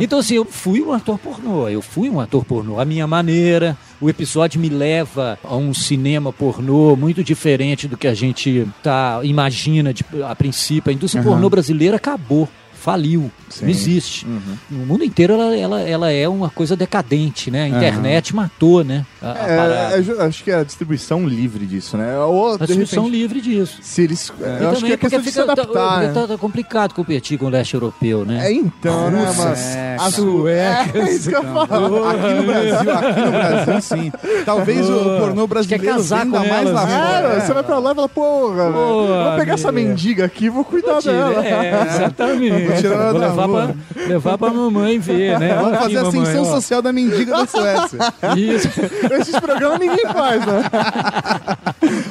Então, 0.00 0.18
assim, 0.18 0.34
eu 0.34 0.44
fui 0.44 0.80
um 0.82 0.92
ator 0.92 1.18
pornô. 1.18 1.68
Eu 1.68 1.80
fui 1.82 2.08
um 2.10 2.20
ator 2.20 2.44
pornô. 2.44 2.78
A 2.80 2.84
minha 2.84 3.06
maneira, 3.06 3.76
o 4.00 4.08
episódio 4.08 4.60
me 4.60 4.68
leva 4.68 5.38
a 5.42 5.56
um 5.56 5.72
cinema 5.74 6.32
pornô 6.32 6.96
muito 6.96 7.22
diferente 7.24 7.88
do 7.88 7.96
que 7.96 8.06
a 8.06 8.14
gente 8.14 8.66
tá, 8.82 9.20
imagina 9.22 9.92
de- 9.92 10.04
a 10.26 10.34
princípio. 10.34 10.90
A 10.90 10.94
indústria 10.94 11.22
Aham. 11.22 11.30
pornô 11.32 11.48
brasileira 11.50 11.96
acabou. 11.96 12.48
Faliu, 12.84 13.30
Sim. 13.48 13.62
não 13.64 13.70
existe. 13.70 14.26
Uhum. 14.26 14.40
No 14.70 14.84
mundo 14.84 15.04
inteiro 15.04 15.32
ela, 15.32 15.56
ela, 15.56 15.80
ela 15.80 16.12
é 16.12 16.28
uma 16.28 16.50
coisa 16.50 16.76
decadente, 16.76 17.50
né? 17.50 17.62
A 17.62 17.68
internet 17.68 18.36
matou, 18.36 18.84
né? 18.84 19.06
A, 19.22 19.32
a 19.32 19.48
É, 19.48 20.04
é, 20.20 20.22
acho 20.26 20.44
que 20.44 20.50
é 20.50 20.56
a 20.56 20.62
distribuição 20.64 21.26
livre 21.26 21.64
disso, 21.64 21.96
né? 21.96 22.18
Ou, 22.18 22.52
A 22.54 22.58
distribuição 22.58 23.04
repente, 23.04 23.18
livre 23.18 23.40
disso. 23.40 23.78
se 23.80 24.02
eles. 24.02 24.30
E 24.38 24.62
eu 24.64 24.68
acho 24.70 24.84
que 24.84 24.92
é 24.92 24.96
questão 24.98 25.18
de 25.20 25.24
se 25.24 25.30
fica- 25.32 25.50
adaptar, 25.52 25.72
tá, 25.72 26.00
né? 26.00 26.12
tá- 26.12 26.26
tá 26.26 26.36
complicado 26.36 26.92
competir 26.92 27.38
com 27.38 27.46
o 27.46 27.48
leste 27.48 27.72
europeu, 27.72 28.26
né? 28.26 28.46
É 28.48 28.52
então, 28.52 29.10
né? 29.10 29.32
Mas. 29.34 29.74
é, 29.76 29.96
suecas. 30.10 30.94
É 31.08 31.10
isso 31.10 31.30
que 31.30 31.36
eu 31.36 31.42
falar. 31.42 32.10
Aqui 32.10 32.34
no 32.34 32.42
Brasil, 32.44 32.90
aqui 32.92 33.20
no 33.20 33.30
Brasil, 33.32 33.80
sim. 33.80 34.12
Talvez 34.44 34.90
o 34.90 34.98
pornô 35.20 35.46
brasileiro 35.46 35.84
casar 35.86 36.24
venda 36.26 36.38
com 36.38 36.48
mais 36.48 36.68
elas, 36.68 36.74
lá 36.74 36.86
né? 36.86 37.22
fora. 37.22 37.40
Você 37.40 37.52
vai 37.54 37.62
pra 37.62 37.78
lá 37.78 37.92
e 37.92 37.94
fala, 37.94 38.08
porra, 38.10 38.70
vou 38.70 39.36
pegar 39.38 39.54
essa 39.54 39.72
mendiga 39.72 40.26
aqui 40.26 40.44
e 40.46 40.48
vou 40.50 40.64
cuidar 40.66 41.00
dela. 41.00 41.42
É, 41.46 41.86
exatamente. 41.88 42.73
Vou 42.74 42.82
tirar 42.82 42.94
ela 42.94 43.10
Vou 43.12 43.20
da 43.20 43.26
levar 43.28 43.46
rua. 43.46 43.74
pra, 43.94 44.02
levar 44.06 44.38
pra 44.38 44.50
mamãe 44.50 44.98
ver, 44.98 45.38
né? 45.38 45.54
Vamos 45.54 45.72
Aqui, 45.74 45.82
fazer 45.82 45.98
a 45.98 46.02
mamãe, 46.04 46.22
ascensão 46.22 46.42
ó. 46.42 46.54
social 46.54 46.82
da 46.82 46.92
mendiga 46.92 47.32
da 47.32 47.46
Suécia. 47.46 47.98
Isso. 48.36 48.68
Esses 49.20 49.38
programas 49.40 49.78
ninguém 49.80 50.04
faz, 50.12 50.44
né? 50.46 50.62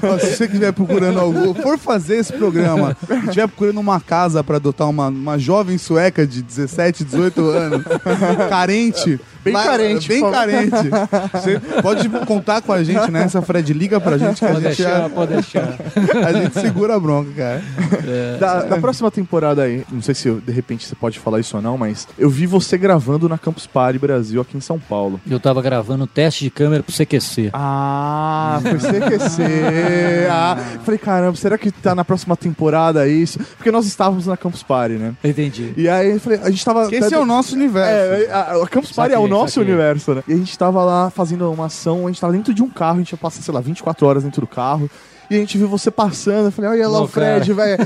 Ó, 0.03 0.17
se 0.19 0.35
você 0.35 0.45
estiver 0.45 0.71
procurando 0.73 1.19
algo, 1.19 1.53
for 1.61 1.77
fazer 1.77 2.17
esse 2.17 2.33
programa, 2.33 2.95
estiver 3.23 3.47
procurando 3.47 3.79
uma 3.79 3.99
casa 3.99 4.43
para 4.43 4.57
adotar 4.57 4.89
uma, 4.89 5.07
uma 5.07 5.37
jovem 5.37 5.77
sueca 5.77 6.25
de 6.27 6.41
17, 6.41 7.03
18 7.03 7.41
anos, 7.49 7.83
carente. 8.49 9.19
Bem 9.43 9.53
carente, 9.53 10.07
Bem 10.07 10.31
carente. 10.31 10.71
Você 11.33 11.59
pode 11.81 12.07
contar 12.25 12.61
com 12.61 12.71
a 12.71 12.83
gente 12.83 13.09
nessa, 13.11 13.41
Fred. 13.41 13.73
Liga 13.73 13.99
pra 13.99 14.17
gente 14.17 14.39
que 14.39 14.45
a 14.45 14.49
Pode 14.49 14.63
gente, 14.63 14.77
deixar, 14.77 15.09
pode 15.09 15.33
deixar. 15.33 15.77
a 16.25 16.33
gente 16.33 16.59
segura 16.59 16.95
a 16.95 16.99
bronca, 16.99 17.29
cara. 17.35 17.61
Da, 18.39 18.61
da 18.63 18.77
próxima 18.77 19.09
temporada 19.11 19.63
aí, 19.63 19.83
não 19.91 20.01
sei 20.01 20.13
se 20.15 20.27
eu- 20.27 20.39
de 20.41 20.51
repente 20.51 20.85
você 20.85 20.95
pode 20.95 21.19
falar 21.19 21.39
isso 21.39 21.55
ou 21.57 21.61
não, 21.63 21.77
mas 21.77 22.07
eu 22.17 22.29
vi 22.29 22.45
você 22.45 22.77
gravando 22.77 23.27
na 23.29 23.37
Campus 23.37 23.65
Party 23.67 23.97
Brasil 23.99 24.41
aqui 24.41 24.57
em 24.57 24.61
São 24.61 24.79
Paulo. 24.79 25.19
Eu 25.29 25.39
tava 25.39 25.61
gravando 25.61 26.05
teste 26.07 26.43
de 26.45 26.49
câmera 26.49 26.83
pro 26.83 26.93
CQC. 26.93 27.49
Ah, 27.53 28.59
foi 28.61 28.77
CQC. 28.79 29.41
ah, 30.29 30.57
falei, 30.83 30.97
caramba, 30.97 31.35
será 31.35 31.57
que 31.57 31.71
tá 31.71 31.93
na 31.95 32.03
próxima 32.05 32.35
temporada 32.35 33.07
isso? 33.07 33.39
Porque 33.57 33.71
nós 33.71 33.85
estávamos 33.85 34.27
na 34.27 34.37
Campus 34.37 34.63
Party, 34.63 34.95
né? 34.95 35.13
Entendi. 35.23 35.73
E 35.77 35.87
aí 35.89 36.11
eu 36.11 36.19
falei, 36.19 36.39
a 36.43 36.49
gente 36.49 36.63
tava. 36.63 36.87
Esse 36.93 37.13
é 37.13 37.19
o 37.19 37.25
nosso 37.25 37.55
universo. 37.55 37.89
É, 37.89 38.31
a, 38.31 38.63
a 38.63 38.67
Campus 38.67 38.91
Party 38.91 39.13
é 39.15 39.19
o 39.19 39.27
nosso 39.33 39.61
universo, 39.61 40.13
né? 40.13 40.23
E 40.27 40.33
a 40.33 40.37
gente 40.37 40.57
tava 40.57 40.83
lá 40.83 41.09
fazendo 41.09 41.51
uma 41.51 41.65
ação, 41.65 42.05
a 42.05 42.09
gente 42.09 42.21
tava 42.21 42.33
dentro 42.33 42.53
de 42.53 42.63
um 42.63 42.69
carro, 42.69 42.95
a 42.95 42.99
gente 42.99 43.11
ia 43.11 43.17
passar, 43.17 43.41
sei 43.41 43.53
lá, 43.53 43.59
24 43.61 44.05
horas 44.05 44.23
dentro 44.23 44.41
do 44.41 44.47
carro. 44.47 44.89
E 45.29 45.35
a 45.35 45.37
gente 45.39 45.57
viu 45.57 45.67
você 45.67 45.89
passando, 45.89 46.45
eu 46.47 46.51
falei, 46.51 46.71
olha 46.71 46.87
lá 46.89 47.01
o 47.01 47.07
Fred, 47.07 47.51
velho. 47.53 47.77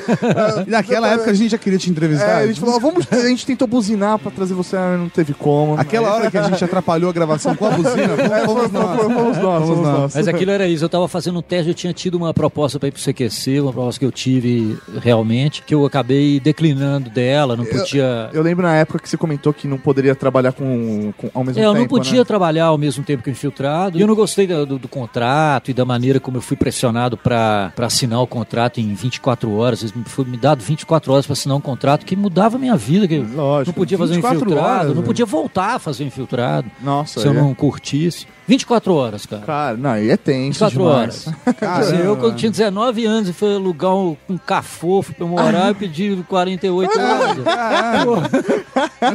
E 0.66 0.70
naquela 0.72 1.10
época 1.10 1.32
a 1.32 1.34
gente 1.34 1.50
já 1.52 1.58
queria 1.58 1.80
te 1.80 1.90
entrevistar. 1.90 2.42
É, 2.42 2.44
a 2.44 2.48
gente 2.48 2.60
falou, 2.60 2.80
vamos, 2.80 3.06
a 3.12 3.28
gente 3.28 3.46
tentou 3.46 3.68
buzinar 3.68 4.18
pra 4.20 4.32
trazer 4.32 4.54
você, 4.54 4.76
ah, 4.76 4.98
não 4.98 5.08
teve 5.10 5.34
como. 5.34 5.80
Aquela 5.80 6.14
hora 6.14 6.30
que 6.32 6.38
a 6.38 6.44
gente 6.44 6.64
atrapalhou 6.64 7.10
a 7.10 7.14
gravação 7.14 7.56
com 7.56 7.66
a 7.66 7.72
buzina, 7.72 8.14
É, 8.14 8.46
fomos 8.46 8.64
fomos, 8.68 8.72
nós. 8.72 9.02
fomos, 9.02 9.14
fomos 9.14 9.38
nós, 9.38 9.64
Fomos 9.64 9.68
fomos 9.70 9.88
nós. 9.88 10.00
nós. 10.00 10.16
Mas 10.16 10.28
aquilo 10.28 10.52
era 10.52 10.68
isso, 10.68 10.84
eu 10.84 10.90
tava 10.90 11.08
fazendo 11.08 11.40
um 11.40 11.42
teste, 11.42 11.70
eu 11.70 11.76
tinha 11.76 11.94
tido 11.94 12.16
uma 12.16 12.34
proposta 12.34 12.80
pra 12.80 12.88
ir 12.90 12.92
pro 12.92 13.02
CQC, 13.02 13.62
uma 13.62 13.72
proposta 13.72 14.00
que 14.00 14.06
eu 14.06 14.12
tive 14.12 14.78
realmente, 15.02 15.62
que 15.64 15.74
eu 15.74 15.86
acabei 15.86 16.40
declinando 16.40 17.10
dela, 17.10 17.56
não 17.56 17.66
podia... 17.66 18.30
Eu 18.34 18.42
lembro 18.42 18.66
na 18.66 18.76
época 18.76 19.00
que 19.00 19.10
você 19.10 19.18
comentou 19.18 19.54
que 19.54 19.68
não 19.68 19.78
poderia 19.78 20.16
trabalhar 20.16 20.52
com, 20.54 21.14
com- 21.18 21.30
ao 21.34 21.44
mesmo 21.44 21.62
É, 21.62 21.66
eu 21.66 21.70
tempo. 21.72 21.82
não 21.82 21.88
podia 21.88 22.20
né? 22.20 22.26
trabalhar 22.26 22.66
ao 22.66 22.78
mesmo 22.78 23.04
tempo 23.04 23.24
que 23.24 23.30
o 23.30 23.32
infiltrado. 23.32 23.98
E 23.98 24.02
eu 24.02 24.08
não 24.08 24.16
gostei 24.16 24.48
do, 24.48 24.66
do- 24.66 24.80
do 24.80 24.88
contrato 24.88 25.72
e 25.72 25.74
da 25.74 25.86
maneira 25.86 26.20
como 26.20 26.38
eu 26.38 26.42
fui 26.42 26.58
pressionado 26.58 27.18
pra 27.28 27.86
assinar 27.86 28.22
o 28.22 28.28
contrato 28.28 28.80
em 28.80 28.94
24 28.94 29.54
horas. 29.56 29.94
Foi 30.06 30.26
me 30.26 30.38
dado 30.38 30.64
24 30.64 31.12
horas 31.12 31.26
pra 31.26 31.34
assinar 31.34 31.58
um 31.58 31.62
contrato 31.62 32.06
que 32.06 32.16
mudava 32.16 32.56
a 32.56 32.60
minha 32.60 32.76
vida. 32.76 33.08
Que 33.08 33.20
Lógico. 33.20 33.68
não 33.68 33.74
podia 33.74 33.98
fazer 33.98 34.14
um 34.14 34.16
24 34.16 34.38
infiltrado, 34.38 34.80
horas, 34.84 34.96
não 34.96 35.04
podia 35.04 35.26
voltar 35.26 35.76
a 35.76 35.80
fazer 35.80 36.04
um 36.04 36.08
infiltrado 36.08 36.70
Nossa, 36.82 37.20
se 37.20 37.28
eu 37.28 37.32
é. 37.32 37.36
não 37.36 37.54
curtisse. 37.54 38.26
24 38.48 38.94
horas, 38.94 39.26
cara. 39.26 39.42
Cara, 39.44 39.78
não, 39.78 39.90
aí 39.92 40.10
é 40.10 40.16
tenso 40.18 40.66
24 40.66 40.78
demais. 40.80 41.28
horas. 41.28 41.36
Assim, 41.62 41.98
eu, 41.98 42.16
quando 42.16 42.36
tinha 42.36 42.50
19 42.50 43.06
anos, 43.06 43.30
e 43.30 43.34
fui 43.34 43.54
alugar 43.54 43.94
um, 43.94 44.16
um 44.30 44.38
cafofo 44.38 45.14
pra 45.14 45.26
eu 45.26 45.28
morar, 45.28 45.68
eu 45.70 45.76
pedi 45.76 46.18
48 46.30 46.92
horas. 47.00 47.38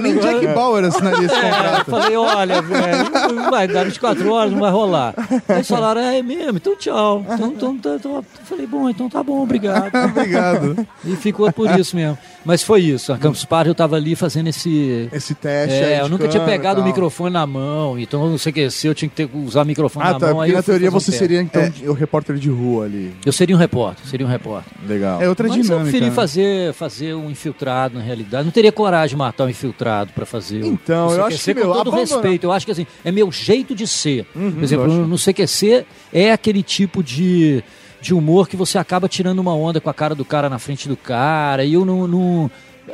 Nem 0.01 0.19
Jack 0.19 0.47
Bauer 0.49 0.85
assinaria 0.85 1.27
esse 1.27 1.35
É, 1.35 1.39
eu 1.39 1.55
contrato. 1.55 1.91
falei, 1.91 2.17
olha, 2.17 2.63
velho, 2.63 3.11
não 3.35 3.51
vai 3.51 3.69
dar 3.69 3.85
24 3.85 4.31
horas, 4.33 4.53
não 4.53 4.61
vai 4.61 4.71
rolar. 4.71 5.15
Aí 5.49 5.57
eles 5.57 5.69
falaram, 5.69 6.01
é 6.01 6.23
mesmo, 6.23 6.57
então 6.59 6.77
tchau. 6.77 7.25
Então, 7.31 7.49
então 7.53 7.79
tá, 7.79 7.99
tô- 8.01 8.25
falei, 8.45 8.67
bom, 8.67 8.89
então 8.89 9.09
tá 9.09 9.23
bom, 9.23 9.43
obrigado. 9.43 9.93
Obrigado. 10.13 10.87
E 11.05 11.17
ficou 11.17 11.51
por 11.53 11.71
isso 11.79 11.97
mesmo. 11.97 12.19
Mas 12.45 12.63
foi 12.63 12.81
isso. 12.83 13.13
A 13.13 13.19
Campus 13.19 13.45
Party 13.45 13.69
eu 13.69 13.75
tava 13.75 13.97
ali 13.97 14.15
fazendo 14.15 14.49
esse. 14.49 15.09
Esse 15.13 15.35
teste. 15.35 15.75
É, 15.75 16.01
eu 16.01 16.09
nunca 16.09 16.29
tinha 16.29 16.43
e 16.43 16.47
pegado 16.47 16.81
o 16.81 16.85
microfone 16.85 17.33
na 17.33 17.47
mão, 17.47 17.99
então 17.99 18.25
eu 18.25 18.31
não 18.31 18.39
sei 18.39 18.51
o 18.51 18.55
que 18.55 18.71
se 18.71 18.87
eu 18.87 18.95
tinha 18.95 19.09
que 19.09 19.15
ter, 19.15 19.22
usar 19.35 19.63
o 19.63 19.65
microfone 19.65 20.07
Ah, 20.07 20.13
na 20.13 20.19
tá. 20.19 20.27
mão. 20.27 20.37
Porque 20.37 20.53
na 20.53 20.59
eu 20.59 20.63
teoria 20.63 20.89
um 20.89 20.93
você 20.93 21.07
teste. 21.11 21.19
seria, 21.19 21.41
então, 21.41 21.63
o 21.89 21.93
repórter 21.93 22.37
de 22.37 22.49
rua 22.51 22.85
ali. 22.85 23.13
Eu 23.25 23.33
seria 23.33 23.55
um 23.55 23.59
repórter, 23.59 24.07
seria 24.07 24.27
um 24.27 24.31
repórter. 24.31 24.73
Legal. 24.87 25.21
É 25.23 25.29
outra 25.29 25.49
Mas 25.49 25.57
eu 25.57 25.63
dinâmica. 25.63 25.85
preferi 25.91 26.07
né? 26.11 26.15
fazer, 26.15 26.73
fazer 26.75 27.15
um 27.15 27.31
infiltrado, 27.31 27.97
na 27.99 28.05
realidade. 28.05 28.45
Não 28.45 28.53
teria 28.53 28.73
coragem 28.73 29.11
de 29.11 29.17
matar 29.17 29.45
um 29.45 29.49
infiltrado 29.49 30.13
pra 30.15 30.25
fazer. 30.27 30.63
o- 30.63 30.67
Então, 30.67 31.09
o 31.09 31.13
eu 31.15 31.25
acho 31.25 31.43
que, 31.43 31.55
meu, 31.55 31.67
com 31.69 31.73
todo 31.73 31.81
abandona- 31.91 32.01
respeito. 32.01 32.45
Eu 32.45 32.53
acho 32.53 32.67
que 32.67 32.73
assim, 32.73 32.87
é 33.05 33.11
meu 33.13 33.31
jeito 33.33 33.75
de 33.75 33.87
ser. 33.87 34.25
Por 34.27 34.63
exemplo, 34.63 34.87
eu 34.87 34.93
acho. 34.93 35.01
no 35.07 35.19
CQC 35.19 35.85
é 36.13 36.33
aquele 36.33 36.63
tipo 36.63 37.03
de, 37.03 37.63
de 38.01 38.15
humor 38.15 38.49
que 38.49 38.57
você 38.57 38.79
acaba 38.79 39.09
tirando 39.09 39.39
uma 39.39 39.55
onda 39.55 39.81
com 39.81 39.89
a 39.91 39.95
cara 39.95 40.15
do 40.15 40.25
cara 40.25 40.49
na 40.49 40.59
frente 40.59 40.89
do 40.89 40.97
cara. 40.97 41.65
E 41.65 41.75
eu 41.75 41.85
não. 41.85 42.07
não 42.07 42.51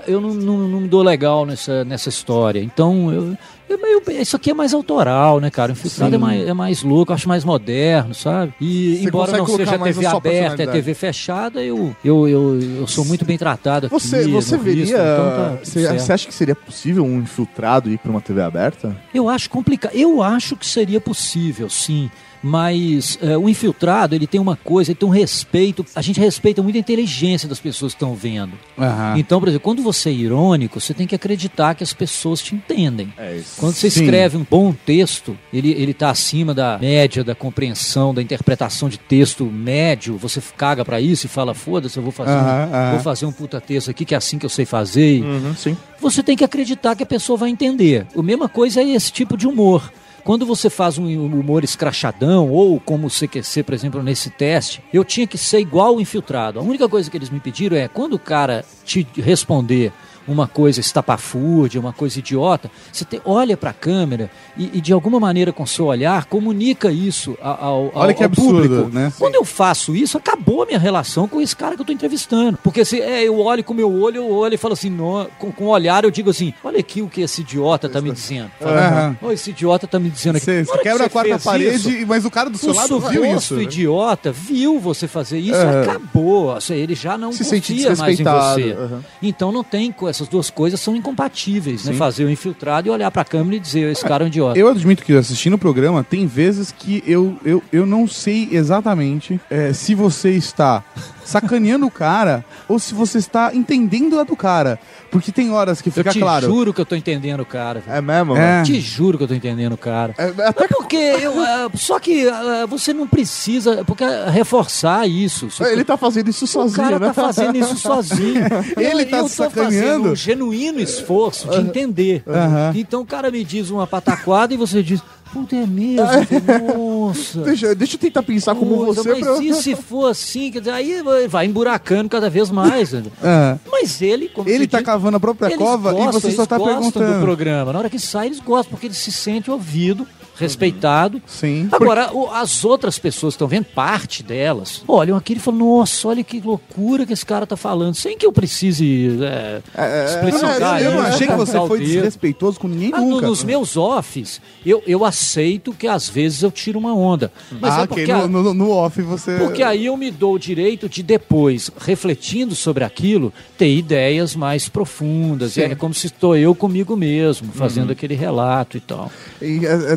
eu 0.06 0.20
não, 0.20 0.34
não, 0.34 0.58
não 0.68 0.80
me 0.80 0.88
dou 0.88 1.02
legal 1.02 1.46
nessa, 1.46 1.84
nessa 1.84 2.08
história. 2.08 2.60
Então, 2.60 3.10
eu, 3.12 3.36
eu 3.68 3.78
meio- 3.80 4.20
isso 4.20 4.36
aqui 4.36 4.50
é 4.50 4.54
mais 4.54 4.74
autoral, 4.74 5.40
né, 5.40 5.50
cara? 5.50 5.70
O 5.70 5.72
Infiltrado 5.72 6.14
é 6.14 6.18
mais, 6.18 6.48
é 6.48 6.52
mais 6.52 6.82
louco, 6.82 7.12
eu 7.12 7.14
acho 7.14 7.28
mais 7.28 7.44
moderno, 7.44 8.14
sabe? 8.14 8.52
E 8.60 8.96
Você 8.98 9.08
embora 9.08 9.32
não 9.38 9.46
seja 9.46 9.78
TV 9.78 10.06
aberta, 10.06 10.62
é. 10.62 10.66
TV 10.66 10.94
fechada, 10.94 11.62
eu, 11.62 11.94
eu, 12.04 12.28
eu, 12.28 12.60
eu 12.80 12.86
sou 12.86 13.04
muito 13.04 13.24
bem 13.24 13.38
tratado 13.38 13.86
aqui. 13.86 13.94
Você, 13.94 14.26
você 14.28 14.56
veria. 14.56 14.84
então 14.84 14.96
tá 14.96 15.58
você, 15.62 16.12
acha 16.12 16.26
que 16.28 16.34
seria 16.34 16.54
possível 16.54 17.04
um 17.04 17.18
infiltrado 17.20 17.90
ir 17.90 17.98
pra 17.98 18.10
uma 18.10 18.20
TV 18.20 18.42
aberta? 18.42 18.96
Eu 19.14 19.28
acho 19.28 19.48
complicado. 19.48 19.94
Eu 19.94 20.22
acho 20.22 20.54
que 20.56 20.66
seria 20.66 21.00
possível, 21.00 21.68
sim. 21.70 22.10
Mas 22.42 23.18
é, 23.22 23.36
o 23.36 23.48
infiltrado, 23.48 24.14
ele 24.14 24.26
tem 24.26 24.40
uma 24.40 24.56
coisa, 24.56 24.90
ele 24.90 24.98
tem 24.98 25.08
um 25.08 25.12
respeito. 25.12 25.84
A 25.94 26.02
gente 26.02 26.20
respeita 26.20 26.62
muito 26.62 26.76
a 26.76 26.78
inteligência 26.78 27.48
das 27.48 27.60
pessoas 27.60 27.92
que 27.92 27.96
estão 27.96 28.14
vendo. 28.14 28.52
Aham. 28.78 29.14
Então, 29.18 29.40
por 29.40 29.48
exemplo, 29.48 29.64
quando 29.64 29.82
você 29.82 30.10
é 30.10 30.12
irônico, 30.12 30.80
você 30.80 30.94
tem 30.94 31.06
que 31.06 31.14
acreditar 31.14 31.74
que 31.74 31.82
as 31.82 31.92
pessoas 31.92 32.40
te 32.40 32.54
entendem. 32.54 33.12
É 33.16 33.36
isso. 33.36 33.54
Quando 33.58 33.74
você 33.74 33.90
Sim. 33.90 34.02
escreve 34.02 34.36
um 34.36 34.46
bom 34.48 34.72
texto, 34.72 35.36
ele 35.52 35.72
ele 35.72 35.92
está 35.92 36.10
acima 36.10 36.54
da 36.54 36.78
média 36.78 37.22
da 37.22 37.34
compreensão, 37.34 38.14
da 38.14 38.22
interpretação 38.22 38.88
de 38.88 38.98
texto 38.98 39.44
médio. 39.44 40.16
Você 40.18 40.42
caga 40.56 40.84
pra 40.84 41.00
isso 41.00 41.26
e 41.26 41.28
fala: 41.28 41.54
foda-se, 41.54 41.96
eu 41.96 42.02
vou 42.02 42.12
fazer, 42.12 42.32
Aham, 42.32 42.70
um, 42.72 42.90
vou 42.92 43.00
fazer 43.00 43.26
um 43.26 43.32
puta 43.32 43.60
texto 43.60 43.90
aqui 43.90 44.04
que 44.04 44.14
é 44.14 44.18
assim 44.18 44.38
que 44.38 44.46
eu 44.46 44.50
sei 44.50 44.64
fazer. 44.64 45.22
Uhum, 45.22 45.54
sim. 45.54 45.76
você 46.00 46.22
tem 46.22 46.36
que 46.36 46.44
acreditar 46.44 46.94
que 46.94 47.02
a 47.02 47.06
pessoa 47.06 47.36
vai 47.36 47.50
entender. 47.50 48.06
A 48.16 48.22
mesma 48.22 48.48
coisa 48.48 48.80
é 48.80 48.88
esse 48.88 49.12
tipo 49.12 49.36
de 49.36 49.46
humor. 49.46 49.90
Quando 50.24 50.44
você 50.44 50.68
faz 50.68 50.98
um 50.98 51.06
humor 51.06 51.64
escrachadão, 51.64 52.50
ou 52.50 52.78
como 52.80 53.06
o 53.06 53.10
CQC, 53.10 53.62
por 53.62 53.74
exemplo, 53.74 54.02
nesse 54.02 54.30
teste, 54.30 54.82
eu 54.92 55.04
tinha 55.04 55.26
que 55.26 55.38
ser 55.38 55.60
igual 55.60 55.96
o 55.96 56.00
infiltrado. 56.00 56.58
A 56.58 56.62
única 56.62 56.88
coisa 56.88 57.10
que 57.10 57.16
eles 57.16 57.30
me 57.30 57.40
pediram 57.40 57.76
é, 57.76 57.88
quando 57.88 58.14
o 58.14 58.18
cara 58.18 58.64
te 58.84 59.06
responder 59.16 59.92
uma 60.28 60.46
coisa 60.46 60.80
estapafúrdia, 60.80 61.80
uma 61.80 61.92
coisa 61.92 62.18
idiota, 62.18 62.70
você 62.92 63.04
te- 63.04 63.20
olha 63.24 63.56
para 63.56 63.70
a 63.70 63.72
câmera 63.72 64.30
e, 64.56 64.70
e, 64.74 64.80
de 64.80 64.92
alguma 64.92 65.18
maneira, 65.18 65.52
com 65.52 65.64
seu 65.66 65.86
olhar, 65.86 66.26
comunica 66.26 66.90
isso 66.92 67.36
ao, 67.40 67.64
ao, 67.64 67.92
Olha 67.94 68.14
que 68.14 68.22
ao 68.22 68.26
absurdo, 68.26 68.68
público. 68.68 68.94
né? 68.94 69.12
Quando 69.18 69.34
eu 69.34 69.44
faço 69.44 69.94
isso, 69.96 70.18
acabou 70.18 70.62
a 70.62 70.66
minha 70.66 70.78
relação 70.78 71.26
com 71.26 71.40
esse 71.40 71.56
cara 71.56 71.74
que 71.74 71.80
eu 71.82 71.86
tô 71.86 71.92
entrevistando. 71.92 72.58
Porque 72.62 72.84
se 72.84 73.00
é, 73.00 73.24
eu 73.24 73.38
olho 73.40 73.64
com 73.64 73.72
o 73.72 73.76
meu 73.76 73.90
olho, 73.92 74.16
eu 74.18 74.30
olho 74.30 74.54
e 74.54 74.58
falo 74.58 74.74
assim, 74.74 74.94
com, 75.38 75.50
com 75.52 75.64
o 75.64 75.68
olhar 75.68 76.04
eu 76.04 76.10
digo 76.10 76.30
assim, 76.30 76.52
olha 76.62 76.78
aqui 76.80 77.00
o 77.02 77.08
que 77.08 77.22
esse 77.22 77.40
idiota 77.40 77.88
tá 77.88 78.00
me 78.00 78.12
dizendo. 78.12 78.50
Aham. 78.60 79.16
Olha, 79.22 79.34
esse 79.34 79.50
idiota 79.50 79.86
tá 79.86 79.98
me 79.98 80.10
dizendo 80.10 80.36
aqui. 80.36 80.44
Você, 80.44 80.64
você 80.64 80.70
hora 80.70 80.78
que 80.82 80.88
quebra 80.88 81.06
a 81.06 81.10
quarta 81.10 81.38
parede, 81.38 81.98
isso, 81.98 82.06
mas 82.06 82.24
o 82.24 82.30
cara 82.30 82.50
do 82.50 82.58
seu 82.58 82.72
o 82.72 82.76
lado 82.76 83.00
viu 83.00 83.24
isso. 83.24 83.54
né? 83.56 83.62
idiota 83.62 84.30
viu 84.32 84.78
você 84.78 85.08
fazer 85.08 85.38
isso 85.38 85.54
e 85.58 85.80
acabou. 85.82 86.52
Assim, 86.52 86.74
ele 86.74 86.94
já 86.94 87.16
não 87.16 87.32
Se 87.32 87.44
confia 87.44 87.94
mais 87.96 88.18
em 88.20 88.24
você. 88.24 88.72
aham. 88.78 89.00
Então 89.22 89.50
não 89.52 89.64
tem, 89.64 89.90
co- 89.92 90.08
essas 90.18 90.28
duas 90.28 90.50
coisas 90.50 90.80
são 90.80 90.96
incompatíveis, 90.96 91.84
né? 91.84 91.92
Sim. 91.92 91.98
Fazer 91.98 92.24
o 92.24 92.30
infiltrado 92.30 92.88
e 92.88 92.90
olhar 92.90 93.10
pra 93.10 93.24
câmera 93.24 93.56
e 93.56 93.60
dizer, 93.60 93.90
esse 93.90 94.04
cara 94.04 94.24
é 94.24 94.26
um 94.26 94.28
idiota. 94.28 94.58
Eu 94.58 94.68
admito 94.68 95.04
que 95.04 95.12
assistindo 95.16 95.54
o 95.54 95.58
programa, 95.58 96.02
tem 96.02 96.26
vezes 96.26 96.72
que 96.72 97.02
eu, 97.06 97.38
eu, 97.44 97.62
eu 97.72 97.86
não 97.86 98.06
sei 98.06 98.48
exatamente 98.50 99.40
é, 99.48 99.72
se 99.72 99.94
você 99.94 100.30
está 100.30 100.82
sacaneando 101.28 101.86
o 101.86 101.90
cara 101.90 102.44
ou 102.66 102.78
se 102.78 102.94
você 102.94 103.18
está 103.18 103.54
entendendo 103.54 104.18
a 104.18 104.24
do 104.24 104.34
cara. 104.34 104.78
Porque 105.10 105.30
tem 105.32 105.50
horas 105.50 105.80
que 105.80 105.88
Eu 105.88 105.92
fica 105.92 106.10
te 106.10 106.18
claro. 106.20 106.46
juro 106.46 106.74
que 106.74 106.80
eu 106.80 106.84
tô 106.86 106.94
entendendo 106.94 107.40
o 107.40 107.46
cara. 107.46 107.82
É 107.86 108.00
mesmo? 108.00 108.36
É. 108.36 108.62
Te 108.62 108.78
juro 108.80 109.16
que 109.16 109.24
eu 109.24 109.28
tô 109.28 109.34
entendendo 109.34 109.72
o 109.72 109.76
cara. 109.78 110.14
É, 110.18 110.24
até 110.46 110.64
É 110.64 110.68
porque 110.68 110.96
eu. 110.96 111.40
ah, 111.40 111.70
só 111.74 111.98
que 111.98 112.28
ah, 112.28 112.66
você 112.68 112.92
não 112.92 113.06
precisa. 113.06 113.84
Porque 113.84 114.04
ah, 114.04 114.28
reforçar 114.30 115.08
isso. 115.08 115.50
Se 115.50 115.62
Ele 115.64 115.84
tá 115.84 115.96
fazendo 115.96 116.28
isso 116.28 116.44
o 116.44 116.48
sozinho, 116.48 116.76
cara 116.86 116.98
né? 116.98 117.06
tá 117.06 117.14
fazendo 117.14 117.56
isso 117.56 117.76
sozinho. 117.80 118.42
Ele 118.76 119.02
eu, 119.02 119.10
tá 119.10 119.18
eu 119.18 119.28
sacaneando. 119.28 119.64
fazendo 119.64 120.12
um 120.12 120.16
genuíno 120.16 120.80
esforço 120.80 121.48
de 121.48 121.56
entender. 121.58 122.22
Aham. 122.26 122.72
Então 122.74 123.00
o 123.00 123.06
cara 123.06 123.30
me 123.30 123.42
diz 123.44 123.70
uma 123.70 123.86
pataquada 123.86 124.52
e 124.52 124.56
você 124.56 124.82
diz, 124.82 125.02
puta, 125.32 125.56
é 125.56 125.66
mesmo? 125.66 126.04
Nossa. 126.76 127.40
Deixa, 127.42 127.74
deixa 127.74 127.94
eu 127.96 128.00
tentar 128.00 128.22
pensar 128.22 128.54
como 128.54 128.86
Puta, 128.86 129.02
você 129.02 129.08
mas 129.10 129.20
pra... 129.20 129.42
e 129.42 129.54
se 129.54 129.74
for 129.76 130.06
assim? 130.10 130.50
Quer 130.50 130.58
dizer, 130.60 130.70
aí 130.72 131.02
vai- 131.28 131.46
emburacando 131.46 132.08
cada 132.08 132.28
vez 132.28 132.50
mais. 132.50 132.92
né? 132.92 133.02
Aham. 133.22 133.58
Mas 133.70 134.02
ele, 134.02 134.28
como 134.28 134.48
Ele 134.48 134.66
tá 134.66 134.78
diz, 134.78 134.86
cavando 134.86 135.16
a 135.16 135.20
própria 135.20 135.56
cova 135.56 135.90
e 135.90 135.94
gostam, 135.94 136.12
você 136.20 136.30
só 136.32 136.42
eles 136.42 136.48
tá 136.48 136.58
gostam 136.58 136.80
do 136.80 136.92
perguntando. 136.92 137.22
programa. 137.24 137.72
Na 137.72 137.78
hora 137.78 137.88
que 137.90 137.98
sai, 137.98 138.26
eles 138.26 138.40
gostam, 138.40 138.70
porque 138.72 138.86
eles 138.86 138.98
se 138.98 139.12
sentem 139.12 139.54
ouvido, 139.54 140.06
respeitado. 140.38 141.20
Sim. 141.26 141.68
Agora, 141.72 142.10
o- 142.12 142.30
as 142.30 142.64
outras 142.64 142.98
pessoas 142.98 143.34
que 143.34 143.36
estão 143.36 143.48
vendo, 143.48 143.64
parte 143.66 144.22
delas, 144.22 144.82
olham 144.86 145.16
aquilo 145.16 145.38
e 145.40 145.42
falam, 145.42 145.60
nossa, 145.60 146.08
olha 146.08 146.22
que 146.24 146.40
loucura 146.40 147.04
que 147.06 147.12
esse 147.12 147.24
cara 147.26 147.46
tá 147.46 147.56
falando, 147.56 147.94
sem 147.94 148.16
que 148.16 148.24
eu 148.26 148.32
precise 148.32 149.18
é, 149.22 150.04
explicitar 150.04 150.80
eu, 150.82 150.90
eu 150.90 150.94
não 150.96 151.02
achei 151.02 151.26
que 151.26 151.34
você 151.34 151.58
foi 151.66 151.80
desrespeitoso 151.80 152.58
com 152.60 152.68
ninguém 152.68 152.90
Ah, 152.94 153.00
no- 153.00 153.10
nunca. 153.10 153.26
nos 153.26 153.42
meus 153.44 153.76
offs, 153.76 154.40
eu, 154.64 154.82
eu 154.86 155.04
aceito 155.04 155.72
que 155.72 155.86
às 155.86 156.08
vezes 156.08 156.42
eu 156.42 156.50
tiro 156.50 156.78
uma 156.78 156.94
onda. 156.94 157.32
Mas 157.60 157.74
ah, 157.74 157.82
é 157.82 157.86
porque 157.86 158.10
a- 158.10 158.26
No, 158.28 158.42
no- 158.42 158.54
no 158.54 158.70
off 158.70 159.00
você. 159.02 159.36
porque 159.38 159.62
aí 159.62 159.86
eu 159.86 159.96
me 159.96 160.10
dou 160.10 160.34
o 160.34 160.38
direito 160.38 160.88
de 160.88 161.02
depois, 161.02 161.70
refletindo 161.78 162.54
sobre 162.54 162.84
aquilo, 162.84 163.32
ter 163.56 163.74
ideias 163.74 164.34
mais 164.34 164.68
profundas. 164.68 165.52
Sim. 165.52 165.62
É 165.62 165.74
como 165.74 165.94
se 165.94 166.06
estou 166.06 166.36
eu 166.36 166.54
comigo 166.54 166.96
mesmo, 166.96 167.52
fazendo 167.52 167.92
aquele 167.92 168.14
relato 168.14 168.76
e 168.76 168.80
tal. 168.80 169.10
E 169.40 169.66
a- 169.66 169.92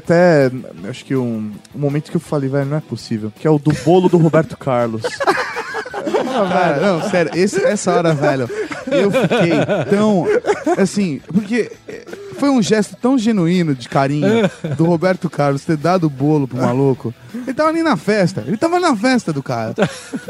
até, 0.48 0.90
acho 0.90 1.04
que 1.06 1.16
um, 1.16 1.52
um 1.76 1.80
momento 1.80 2.10
que 2.12 2.18
eu 2.18 2.22
falei, 2.22 2.50
velho, 2.50 2.66
não 2.66 2.78
é 2.78 2.82
possível, 2.82 3.32
que 3.36 3.46
é 3.48 3.50
o 3.50 3.60
do 3.60 3.72
bolo 3.84 4.08
do 4.10 4.18
Roberto 4.18 4.58
Carlos. 4.58 5.02
Não, 6.24 6.48
velho, 6.48 6.82
não, 6.82 7.10
sério, 7.10 7.32
esse- 7.36 7.62
essa 7.66 7.92
hora, 7.94 8.14
velho, 8.14 8.50
eu 8.90 9.12
fiquei 9.12 9.52
tão. 9.90 10.26
Assim, 10.82 11.22
porque 11.28 11.70
foi 12.42 12.50
um 12.50 12.60
gesto 12.60 12.98
tão 13.00 13.20
genuíno 13.20 13.76
de 13.76 13.88
carinho 13.88 14.50
do 14.76 14.86
Roberto 14.86 15.30
Carlos 15.30 15.64
ter 15.64 15.78
dado 15.78 16.08
o 16.08 16.10
bolo 16.10 16.48
pro 16.48 16.58
maluco. 16.58 17.14
Ele 17.36 17.54
tava 17.54 17.70
ali 17.70 17.84
na 17.84 17.96
festa, 17.96 18.44
ele 18.48 18.58
tava 18.58 18.80
na 18.80 18.96
festa 18.96 19.32
do 19.32 19.44
cara. 19.44 19.76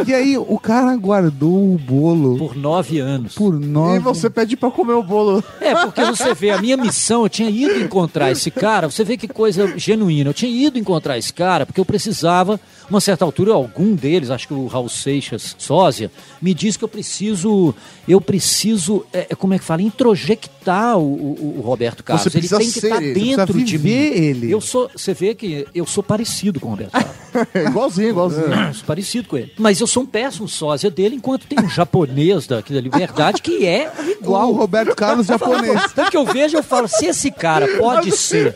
E 0.05 0.14
aí 0.14 0.38
o 0.38 0.59
cara 0.59 0.93
guardou 0.97 1.74
o 1.74 1.78
bolo 1.78 2.38
Por 2.38 2.53
nove 2.53 2.99
anos. 2.99 3.34
por 3.34 3.57
nove. 3.57 3.95
E 3.95 3.99
você 3.99 4.30
pede 4.30 4.57
pra 4.57 4.70
comer 4.70 4.91
o 4.91 5.01
bolo. 5.01 5.41
É, 5.62 5.74
porque 5.74 6.03
você 6.03 6.34
vê, 6.34 6.49
a 6.49 6.62
minha 6.62 6.76
missão, 6.76 7.24
eu 7.24 7.30
tinha 7.30 7.49
ido 7.49 7.80
encontrar 7.82 8.30
esse 8.30 8.51
cara, 8.51 8.89
você 8.89 9.05
vê 9.05 9.16
que 9.16 9.30
coisa 9.30 9.78
genuína. 9.78 10.32
Eu 10.32 10.34
tinha 10.34 10.51
ido 10.51 10.78
encontrar 10.78 11.18
esse 11.18 11.32
cara 11.32 11.66
porque 11.66 11.80
eu 11.80 11.86
precisava, 11.86 12.59
uma 12.92 13.02
certa 13.02 13.26
altura, 13.26 13.54
algum 13.54 13.96
deles, 13.96 14.30
acho 14.30 14.48
que 14.48 14.54
o 14.54 14.68
Raul 14.68 14.89
Seixas 14.89 15.56
Sósia, 15.58 16.12
me 16.42 16.54
disse 16.54 16.78
que 16.78 16.84
eu 16.84 16.88
preciso, 16.89 17.74
eu 18.08 18.20
preciso, 18.22 19.06
é, 19.14 19.28
é, 19.30 19.36
como 19.36 19.54
é 19.54 19.60
que 19.60 19.64
fala, 19.66 19.82
introjectar 19.82 20.98
o, 20.98 21.02
o- 21.04 21.56
o 21.60 21.62
Roberto 21.62 22.04
Carlos. 22.04 22.24
Você 22.32 22.38
ele 22.38 22.48
tem 22.48 22.60
que 22.60 22.66
estar 22.80 23.02
ele, 23.02 23.14
precisa 23.14 23.38
dentro 23.46 23.64
de 23.64 23.78
mim. 23.80 23.89
ele. 23.92 24.52
Eu 24.52 24.62
sou, 24.62 24.89
você 24.96 25.14
vê 25.14 25.34
que 25.34 25.68
eu 25.74 25.86
sou 25.86 26.04
parecido 26.04 26.60
com 26.60 26.68
o 26.68 26.70
Roberto 26.72 26.92
Carlos. 26.92 27.12
igualzinho, 27.56 28.10
igualzinho. 28.10 28.54
Eu 28.68 28.74
sou 28.74 28.86
parecido 28.86 29.28
com 29.28 29.38
ele. 29.38 29.54
Mas 29.58 29.80
eu 29.80 29.88
sou 29.88 30.04
um 30.04 30.06
péssimo 30.06 30.48
sósia 30.48 30.89
dele, 30.92 31.16
enquanto 31.16 31.48
tem 31.48 31.60
um 31.64 31.70
japonês 31.70 32.46
daqui 32.48 32.74
da 32.74 32.82
Liberdade 32.82 33.42
que 33.42 33.66
é 33.66 33.92
igual. 34.20 34.50
O 34.50 34.56
Roberto 34.58 34.96
Carlos 34.96 35.28
japonês. 35.28 35.92
Tanto 35.94 36.12
que 36.12 36.18
eu 36.18 36.26
vejo, 36.26 36.58
eu 36.58 36.64
falo, 36.64 36.88
se 36.88 37.06
esse 37.06 37.32
cara 37.32 37.68
pode 37.78 38.12
ser 38.12 38.54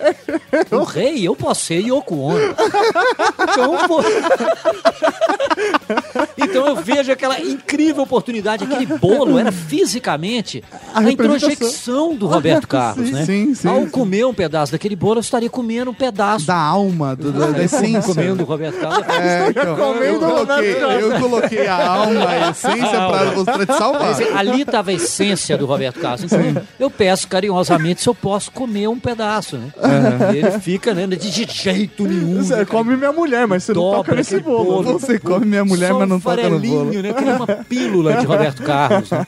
o 0.72 0.84
rei, 0.84 1.26
eu 1.28 1.36
posso 1.36 1.66
ser 1.66 1.80
Yoko 1.80 2.16
Ono. 2.18 2.40
Então, 3.42 3.88
pô... 3.88 4.02
então 6.38 6.68
eu 6.68 6.76
vejo 6.78 7.12
aquela 7.12 7.40
incrível 7.40 8.04
oportunidade, 8.04 8.64
aquele 8.64 8.86
bolo 8.86 9.38
era 9.38 9.52
fisicamente 9.52 10.64
A 10.94 11.00
a, 11.00 11.12
introjecção 11.12 12.16
do 12.16 12.28
Roberto 12.28 12.68
Carlos, 12.68 13.08
Sim, 13.08 13.14
né? 13.14 13.26
sim, 13.26 13.54
sim, 13.56 13.68
Ao 13.68 13.82
sim. 13.82 13.90
comer 13.90 14.26
um 14.26 14.34
pedaço 14.34 14.72
daquele 14.72 14.96
bolo, 14.96 15.18
eu 15.18 15.22
estaria 15.22 15.50
comendo 15.50 15.92
um 15.92 15.94
pedaço 15.94 16.46
Da 16.48 16.56
alma, 16.56 17.16
do- 17.16 17.32
da, 17.32 17.48
da 17.48 17.64
essência. 17.64 18.02
comendo 18.14 18.44
o 18.44 18.46
Roberto 18.46 18.80
Carlos. 18.80 19.08
É, 19.10 19.50
então, 19.50 19.96
eu, 20.04 20.20
coloquei, 20.20 20.76
eu 21.02 21.20
coloquei 21.20 21.68
a 21.68 21.88
alma, 21.88 22.28
a 22.30 22.50
essência 22.50 23.00
pra 23.46 23.66
te 23.66 23.74
salvar. 23.78 24.12
Dizer, 24.14 24.36
Ali 24.36 24.62
estava 24.62 24.92
a 24.92 24.94
essência 24.94 25.58
do 25.58 25.66
Roberto 25.66 26.00
Carlos. 26.00 26.24
Então, 26.24 26.40
eu 26.80 26.90
peço 26.90 27.28
carinhosamente 27.28 28.02
se 28.02 28.10
eu 28.10 28.16
posso 28.16 28.52
comer 28.52 28.88
um 28.88 29.00
pedaço, 29.00 29.58
né? 29.58 29.70
E 30.34 30.38
ele 30.38 30.52
fica, 30.60 30.94
né? 30.94 31.08
De 31.08 31.30
jeito 31.30 32.04
nenhum. 32.04 32.44
Você 32.44 32.56
né, 32.56 32.66
come 32.66 32.96
minha 32.96 33.12
mulher, 33.12 33.48
mas 33.48 33.64
você 33.64 33.74
não 33.74 33.82
Dobra 33.82 34.15
nesse 34.16 34.36
aquele 34.36 34.50
bolo. 34.50 34.84
bolo. 34.84 35.00
Você 35.00 35.20
come 35.20 35.46
minha 35.46 35.66
mulher, 35.66 35.92
Só 35.92 36.00
mas 36.00 36.10
não 36.10 36.18
um 36.18 36.20
toca 36.20 36.50
no 36.50 36.60
bolo. 36.60 36.92
né? 37.02 37.14
Que 37.14 37.24
era 37.24 37.36
uma 37.38 37.48
pílula 37.48 38.18
de 38.18 38.26
Roberto 38.26 38.62
Carlos. 38.64 39.10
né? 39.12 39.26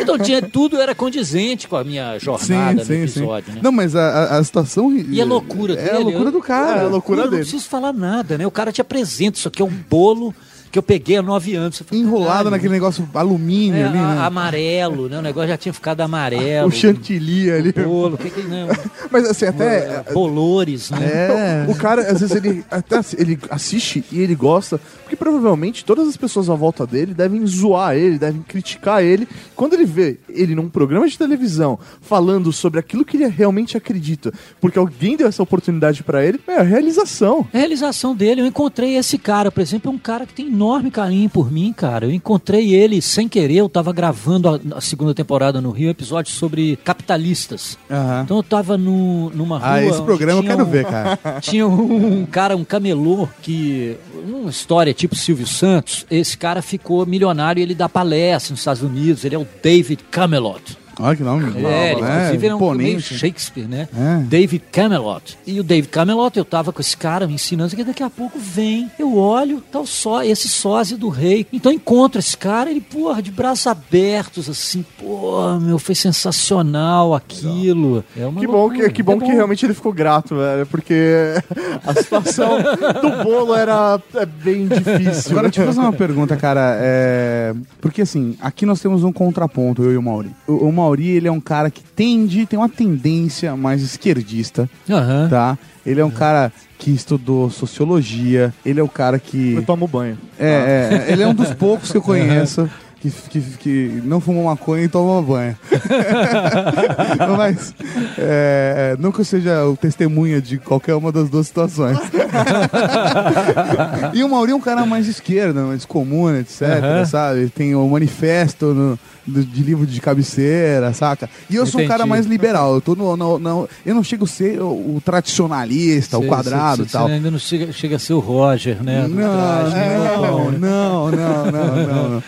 Então 0.00 0.18
tinha, 0.18 0.42
tudo 0.42 0.80
era 0.80 0.94
condizente 0.94 1.68
com 1.68 1.76
a 1.76 1.84
minha 1.84 2.18
jornada 2.18 2.84
no 2.84 2.94
episódio, 2.94 3.52
né? 3.54 3.60
Não, 3.62 3.72
mas 3.72 3.94
a, 3.96 4.36
a- 4.38 4.44
situação. 4.44 4.92
E 4.96 5.20
a 5.20 5.24
loucura 5.24 5.74
é 5.74 5.76
dele. 5.76 5.96
a 5.96 5.98
loucura 6.00 6.28
eu- 6.28 6.32
do 6.32 6.40
cara. 6.40 6.80
É 6.82 6.84
a 6.84 6.88
loucura 6.88 7.20
eu 7.20 7.24
não 7.24 7.30
dele. 7.30 7.42
preciso 7.42 7.68
falar 7.68 7.92
nada, 7.92 8.36
né? 8.38 8.46
O 8.46 8.50
cara 8.50 8.72
te 8.72 8.80
apresenta, 8.80 9.38
isso 9.38 9.48
aqui 9.48 9.62
é 9.62 9.64
um 9.64 9.72
bolo 9.88 10.34
que 10.70 10.78
eu 10.78 10.82
peguei 10.82 11.16
há 11.16 11.22
nove 11.22 11.54
anos. 11.54 11.82
"Caralho, 11.82 12.50
naquele 12.50 12.72
negócio 12.72 13.08
alumínio 13.14 13.80
é, 13.80 13.84
ali, 13.84 13.98
né? 13.98 14.18
amarelo, 14.20 15.08
né? 15.08 15.18
O 15.18 15.22
negócio 15.22 15.48
já 15.48 15.56
tinha 15.56 15.72
ficado 15.72 16.00
amarelo. 16.02 16.68
O 16.68 16.72
chantilly 16.72 17.50
ali. 17.50 17.72
bolo, 17.72 18.14
o 18.14 18.18
que 18.18 18.30
que 18.30 18.42
não? 18.42 18.68
Mas 19.10 19.28
assim, 19.28 19.46
até. 19.46 20.04
Bolores, 20.12 20.90
né? 20.90 21.06
É. 21.06 21.66
O 21.68 21.74
cara, 21.74 22.02
às 22.02 22.20
vezes, 22.20 22.36
ele 22.36 22.64
até 22.70 23.00
ele 23.18 23.38
assiste 23.50 24.04
e 24.12 24.20
ele 24.20 24.34
gosta, 24.34 24.80
porque 25.02 25.16
provavelmente 25.16 25.84
todas 25.84 26.08
as 26.08 26.16
pessoas 26.16 26.48
à 26.48 26.54
volta 26.54 26.86
dele 26.86 27.14
devem 27.14 27.44
zoar 27.46 27.96
ele, 27.96 28.18
devem 28.18 28.42
criticar 28.42 29.02
ele. 29.02 29.26
Quando 29.56 29.74
ele 29.74 29.84
vê 29.84 30.18
ele 30.28 30.54
num 30.54 30.68
programa 30.68 31.08
de 31.08 31.18
televisão 31.18 31.78
falando 32.00 32.52
sobre 32.52 32.78
aquilo 32.78 33.04
que 33.04 33.16
ele 33.16 33.26
realmente 33.26 33.76
acredita, 33.76 34.32
porque 34.60 34.78
alguém 34.78 35.16
deu 35.16 35.26
essa 35.26 35.42
oportunidade 35.42 36.02
pra 36.02 36.24
ele, 36.24 36.40
é 36.46 36.56
a 36.58 36.62
realização. 36.62 37.46
A 37.52 37.58
realização 37.58 38.14
dele, 38.14 38.40
eu 38.40 38.46
encontrei 38.46 38.96
esse 38.96 39.18
cara, 39.18 39.50
por 39.50 39.60
exemplo, 39.60 39.90
é 39.90 39.94
um 39.94 39.98
cara 39.98 40.26
que 40.26 40.34
tem 40.34 40.48
enorme 40.60 40.90
carinho 40.90 41.28
por 41.30 41.50
mim, 41.50 41.72
cara. 41.72 42.04
Eu 42.04 42.10
encontrei 42.12 42.74
ele 42.74 43.00
sem 43.00 43.26
querer, 43.26 43.56
eu 43.56 43.68
tava 43.68 43.92
gravando 43.92 44.48
a, 44.48 44.60
a 44.76 44.80
segunda 44.80 45.14
temporada 45.14 45.58
no 45.60 45.70
Rio, 45.70 45.88
um 45.88 45.90
episódio 45.90 46.30
sobre 46.32 46.76
capitalistas. 46.84 47.78
Aham. 47.90 48.22
Então 48.24 48.36
eu 48.36 48.42
tava 48.42 48.76
no, 48.76 49.30
numa 49.30 49.56
rua. 49.58 49.68
Ah, 49.72 49.82
esse 49.84 50.02
programa 50.02 50.38
eu 50.40 50.42
tinha 50.42 50.56
quero 50.56 50.68
um- 50.68 50.70
ver, 50.70 50.84
cara. 50.90 51.18
Tinha 51.40 51.66
um 51.66 52.26
cara, 52.26 52.56
um 52.56 52.64
camelô, 52.64 53.26
que. 53.42 53.96
Uma 54.28 54.50
história 54.50 54.92
tipo 54.92 55.14
Silvio 55.16 55.46
Santos. 55.46 56.04
Esse 56.10 56.36
cara 56.36 56.60
ficou 56.60 57.06
milionário 57.06 57.60
e 57.60 57.62
ele 57.62 57.74
dá 57.74 57.88
palestra 57.88 58.52
nos 58.52 58.60
Estados 58.60 58.82
Unidos. 58.82 59.24
Ele 59.24 59.34
é 59.34 59.38
o 59.38 59.46
David 59.62 60.04
Camelot. 60.10 60.76
Olha 61.00 61.16
que 61.16 61.22
nome. 61.22 61.44
É, 61.64 61.92
ele, 61.92 62.00
inclusive 62.00 62.46
ele 62.46 62.52
é 62.52 62.54
um 62.54 62.58
meio 62.58 62.88
imponente. 62.90 63.18
Shakespeare, 63.18 63.66
né? 63.66 63.88
É. 63.96 64.22
David 64.24 64.64
Camelot. 64.70 65.38
E 65.46 65.58
o 65.58 65.64
David 65.64 65.88
Camelot, 65.88 66.36
eu 66.36 66.44
tava 66.44 66.72
com 66.72 66.80
esse 66.80 66.96
cara 66.96 67.26
me 67.26 67.34
ensinando, 67.34 67.74
que 67.74 67.84
daqui 67.84 68.02
a 68.02 68.10
pouco 68.10 68.38
vem, 68.38 68.90
eu 68.98 69.16
olho, 69.16 69.62
tá 69.72 69.80
o 69.80 69.86
só, 69.86 70.22
esse 70.22 70.48
sósia 70.48 70.96
do 70.96 71.08
rei. 71.08 71.46
Então 71.52 71.72
eu 71.72 71.76
encontro 71.76 72.18
esse 72.18 72.36
cara, 72.36 72.70
ele, 72.70 72.80
porra, 72.80 73.22
de 73.22 73.30
braços 73.30 73.66
abertos, 73.66 74.48
assim, 74.48 74.84
pô, 74.98 75.58
meu, 75.60 75.78
foi 75.78 75.94
sensacional 75.94 77.14
aquilo. 77.14 78.04
É 78.16 78.26
uma 78.26 78.40
Que 78.40 78.46
bom, 78.46 78.70
que, 78.70 78.90
que 78.90 79.02
bom 79.02 79.16
é 79.16 79.20
que 79.20 79.32
realmente 79.32 79.64
ele 79.64 79.74
ficou 79.74 79.92
grato, 79.92 80.36
velho, 80.36 80.66
porque 80.66 81.34
a 81.86 81.94
situação 81.94 82.58
do 83.00 83.24
bolo 83.24 83.54
era 83.54 84.00
é 84.14 84.26
bem 84.26 84.66
difícil. 84.66 85.32
Agora, 85.32 85.48
deixa 85.48 85.62
eu 85.62 85.66
fazer 85.66 85.80
uma 85.80 85.92
pergunta, 86.00 86.36
cara. 86.36 86.76
É... 86.80 87.54
Porque, 87.80 88.02
assim, 88.02 88.36
aqui 88.40 88.66
nós 88.66 88.80
temos 88.80 89.04
um 89.04 89.12
contraponto, 89.12 89.82
eu 89.82 89.92
e 89.92 89.96
o 89.96 90.02
Mauri. 90.02 90.30
O, 90.46 90.68
o 90.68 90.72
Mauri, 90.72 90.89
ele 90.98 91.28
é 91.28 91.32
um 91.32 91.40
cara 91.40 91.70
que 91.70 91.82
tende, 91.82 92.46
tem 92.46 92.58
uma 92.58 92.68
tendência 92.68 93.56
mais 93.56 93.82
esquerdista, 93.82 94.68
Aham. 94.88 95.28
tá? 95.28 95.58
Ele 95.84 96.00
é 96.00 96.04
um 96.04 96.10
cara 96.10 96.52
que 96.78 96.90
estudou 96.90 97.50
sociologia, 97.50 98.52
ele 98.64 98.80
é 98.80 98.82
o 98.82 98.88
cara 98.88 99.18
que... 99.18 99.54
Eu 99.54 99.62
tomo 99.62 99.86
banho. 99.86 100.18
É, 100.38 101.06
é, 101.08 101.12
ele 101.12 101.22
é 101.22 101.28
um 101.28 101.34
dos 101.34 101.52
poucos 101.52 101.90
que 101.90 101.98
eu 101.98 102.02
conheço 102.02 102.68
que, 103.00 103.10
que, 103.10 103.40
que 103.58 104.02
não 104.04 104.20
fumou 104.20 104.44
maconha 104.44 104.84
e 104.84 104.88
toma 104.88 105.22
banho. 105.22 105.56
Mas 107.36 107.74
é, 108.18 108.96
não 108.98 109.10
que 109.10 109.20
eu 109.20 109.24
seja 109.24 109.64
o 109.66 109.76
testemunha 109.76 110.40
de 110.40 110.58
qualquer 110.58 110.94
uma 110.94 111.10
das 111.10 111.28
duas 111.30 111.46
situações. 111.46 111.98
e 114.12 114.22
o 114.22 114.28
Mauri 114.28 114.52
é 114.52 114.54
um 114.54 114.60
cara 114.60 114.84
mais 114.84 115.08
esquerda, 115.08 115.62
mais 115.62 115.84
comum, 115.84 116.34
etc, 116.36 116.62
Aham. 116.62 117.04
sabe? 117.06 117.48
Tem 117.48 117.74
o 117.74 117.86
manifesto 117.88 118.66
no- 118.74 118.98
do- 119.26 119.44
de 119.44 119.62
livro 119.62 119.86
de 119.86 120.00
cabeceira, 120.00 120.92
saca? 120.92 121.28
E 121.48 121.56
eu 121.56 121.66
sou 121.66 121.80
um 121.80 121.86
cara 121.86 122.00
Entendi. 122.02 122.10
mais 122.10 122.26
liberal. 122.26 122.74
Eu, 122.74 122.80
tô 122.80 122.94
no, 122.94 123.16
no- 123.16 123.38
no- 123.38 123.68
eu 123.84 123.94
não 123.94 124.04
chego 124.04 124.24
a 124.24 124.28
ser 124.28 124.60
o, 124.60 124.96
o 124.96 125.02
tradicionalista, 125.04 126.18
o 126.18 126.22
Cê- 126.22 126.28
quadrado 126.28 126.82
cê- 126.82 126.88
e 126.88 126.92
tal. 126.92 127.06
Você 127.08 127.14
ainda 127.14 127.30
não 127.30 127.38
chega, 127.38 127.72
chega 127.72 127.96
a 127.96 127.98
ser 127.98 128.12
o 128.12 128.18
Roger, 128.18 128.82
né? 128.82 129.06
do 129.08 129.14
traje, 129.14 129.74
né? 129.74 129.98
Não, 129.98 130.50
não, 130.52 131.10
não, 131.10 131.10
não, 131.10 131.86
não, 131.86 132.08
não. 132.10 132.22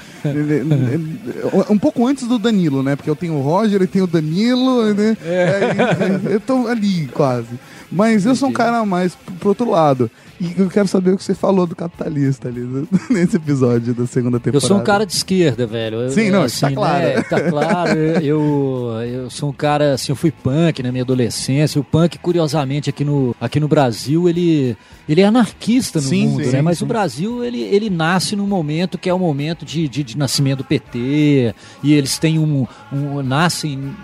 Um 1.68 1.78
pouco 1.78 2.06
antes 2.06 2.26
do 2.26 2.38
Danilo, 2.38 2.82
né? 2.82 2.96
Porque 2.96 3.10
eu 3.10 3.16
tenho 3.16 3.34
o 3.34 3.42
Roger 3.42 3.80
e 3.82 3.86
tenho 3.86 4.04
o 4.04 4.08
Danilo, 4.08 4.94
né? 4.94 5.16
É, 5.24 6.34
eu 6.34 6.40
tô 6.40 6.66
ali 6.66 7.06
quase. 7.08 7.58
Mas 7.90 8.24
eu 8.24 8.34
sou 8.34 8.48
um 8.48 8.52
cara 8.52 8.84
mais 8.86 9.14
pro 9.38 9.50
outro 9.50 9.70
lado. 9.70 10.10
E 10.43 10.61
eu 10.61 10.68
quero 10.68 10.88
saber 10.88 11.12
o 11.12 11.16
que 11.16 11.22
você 11.22 11.36
falou 11.36 11.68
do 11.68 11.76
capitalista 11.76 12.49
ali 12.49 12.62
nesse 13.09 13.36
episódio 13.36 13.95
da 13.95 14.05
segunda 14.09 14.38
Eu 14.38 14.40
temporada. 14.40 14.66
sou 14.66 14.76
um 14.76 14.82
cara 14.82 15.07
de 15.07 15.12
esquerda, 15.12 15.68
velho. 15.68 15.99
Eu- 16.01 16.11
Sim, 16.11 16.30
não, 16.30 16.45
tá 16.49 16.68
né, 16.68 16.74
claro. 16.74 17.24
tá 17.30 17.40
claro. 17.40 17.99
Eu, 18.01 18.90
eu 19.07 19.30
sou 19.30 19.51
um 19.51 19.53
cara, 19.53 19.95
assim, 19.95 20.11
eu 20.11 20.16
fui 20.16 20.32
punk 20.32 20.82
na 20.82 20.90
minha 20.90 21.05
adolescência. 21.05 21.80
O 21.80 21.84
punk, 21.84 22.18
curiosamente, 22.18 22.90
aqui 22.90 23.05
no, 23.05 23.36
aqui 23.40 23.61
no 23.61 23.68
Brasil, 23.68 24.28
ele, 24.28 24.76
ele 25.09 25.20
é 25.20 25.24
anarquista 25.26 26.01
no 26.01 26.09
Sim, 26.09 26.26
mundo, 26.26 26.45
sim, 26.45 26.51
né? 26.51 26.61
Mas 26.61 26.78
sim. 26.78 26.84
o 26.84 26.88
Brasil, 26.88 27.45
ele, 27.45 27.61
ele 27.61 27.88
nasce 27.88 28.34
num 28.34 28.47
momento 28.49 28.99
que 28.99 29.09
é 29.09 29.14
o 29.14 29.18
momento 29.20 29.64
de, 29.64 29.86
de, 29.86 30.03
de 30.03 30.18
nascimento 30.18 30.59
do 30.59 30.64
PT. 30.64 31.55
E 31.84 31.93
eles 31.93 32.18
têm 32.18 32.40
um... 32.40 32.66
um 32.93 33.22
nascem 33.22 33.95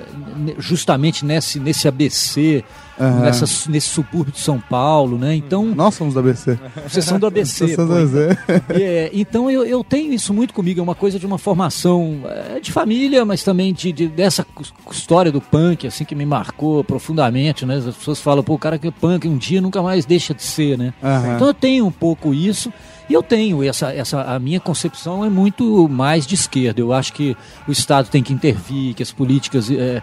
justamente 0.58 1.24
nesse, 1.24 1.58
nesse 1.58 1.88
ABC... 1.88 2.64
Aham. 3.00 3.20
nessa- 3.20 3.70
nesse 3.70 3.88
subúrbio 3.88 4.32
de 4.32 4.40
São 4.40 4.58
Paulo, 4.60 5.16
né? 5.18 5.34
Então, 5.34 5.64
Nós 5.66 5.94
somos 5.94 6.14
do 6.14 6.20
ABC. 6.20 6.58
vocês 6.88 7.04
são 7.04 7.18
do 7.18 7.26
ABC. 7.26 7.76
Do 7.76 7.92
ABC. 7.94 8.36
é, 8.70 9.10
então 9.12 9.50
eu, 9.50 9.64
eu 9.64 9.84
tenho 9.84 10.12
isso 10.12 10.32
muito 10.34 10.52
comigo, 10.54 10.80
é 10.80 10.82
uma 10.82 10.94
coisa 10.94 11.18
de 11.18 11.26
uma 11.26 11.38
formação 11.38 12.20
é, 12.56 12.60
de 12.60 12.72
família, 12.72 13.24
mas 13.24 13.42
também 13.42 13.72
de, 13.72 13.92
de- 13.92 14.08
dessa 14.08 14.46
história 14.90 15.30
do 15.30 15.40
punk, 15.40 15.86
assim, 15.86 16.04
que 16.04 16.14
me 16.14 16.26
marcou 16.26 16.82
profundamente, 16.84 17.64
né? 17.64 17.76
As 17.76 17.96
pessoas 17.96 18.20
falam, 18.20 18.42
pô, 18.42 18.54
o 18.54 18.58
cara 18.58 18.78
que 18.78 18.88
é 18.88 18.90
punk 18.90 19.28
um 19.28 19.36
dia 19.36 19.60
nunca 19.60 19.80
mais 19.82 20.04
deixa 20.04 20.34
de 20.34 20.42
ser, 20.42 20.76
né? 20.76 20.92
Aham. 21.02 21.34
Então 21.36 21.46
eu 21.48 21.54
tenho 21.54 21.86
um 21.86 21.92
pouco 21.92 22.34
isso. 22.34 22.72
E 23.08 23.14
eu 23.14 23.22
tenho 23.22 23.62
essa, 23.62 23.92
essa, 23.92 24.22
a 24.22 24.38
minha 24.38 24.60
concepção 24.60 25.24
é 25.24 25.30
muito 25.30 25.88
mais 25.88 26.26
de 26.26 26.34
esquerda. 26.34 26.80
Eu 26.80 26.92
acho 26.92 27.12
que 27.12 27.36
o 27.66 27.72
Estado 27.72 28.08
tem 28.08 28.22
que 28.22 28.32
intervir, 28.32 28.94
que 28.94 29.02
as 29.02 29.10
políticas 29.10 29.70
é, 29.70 30.02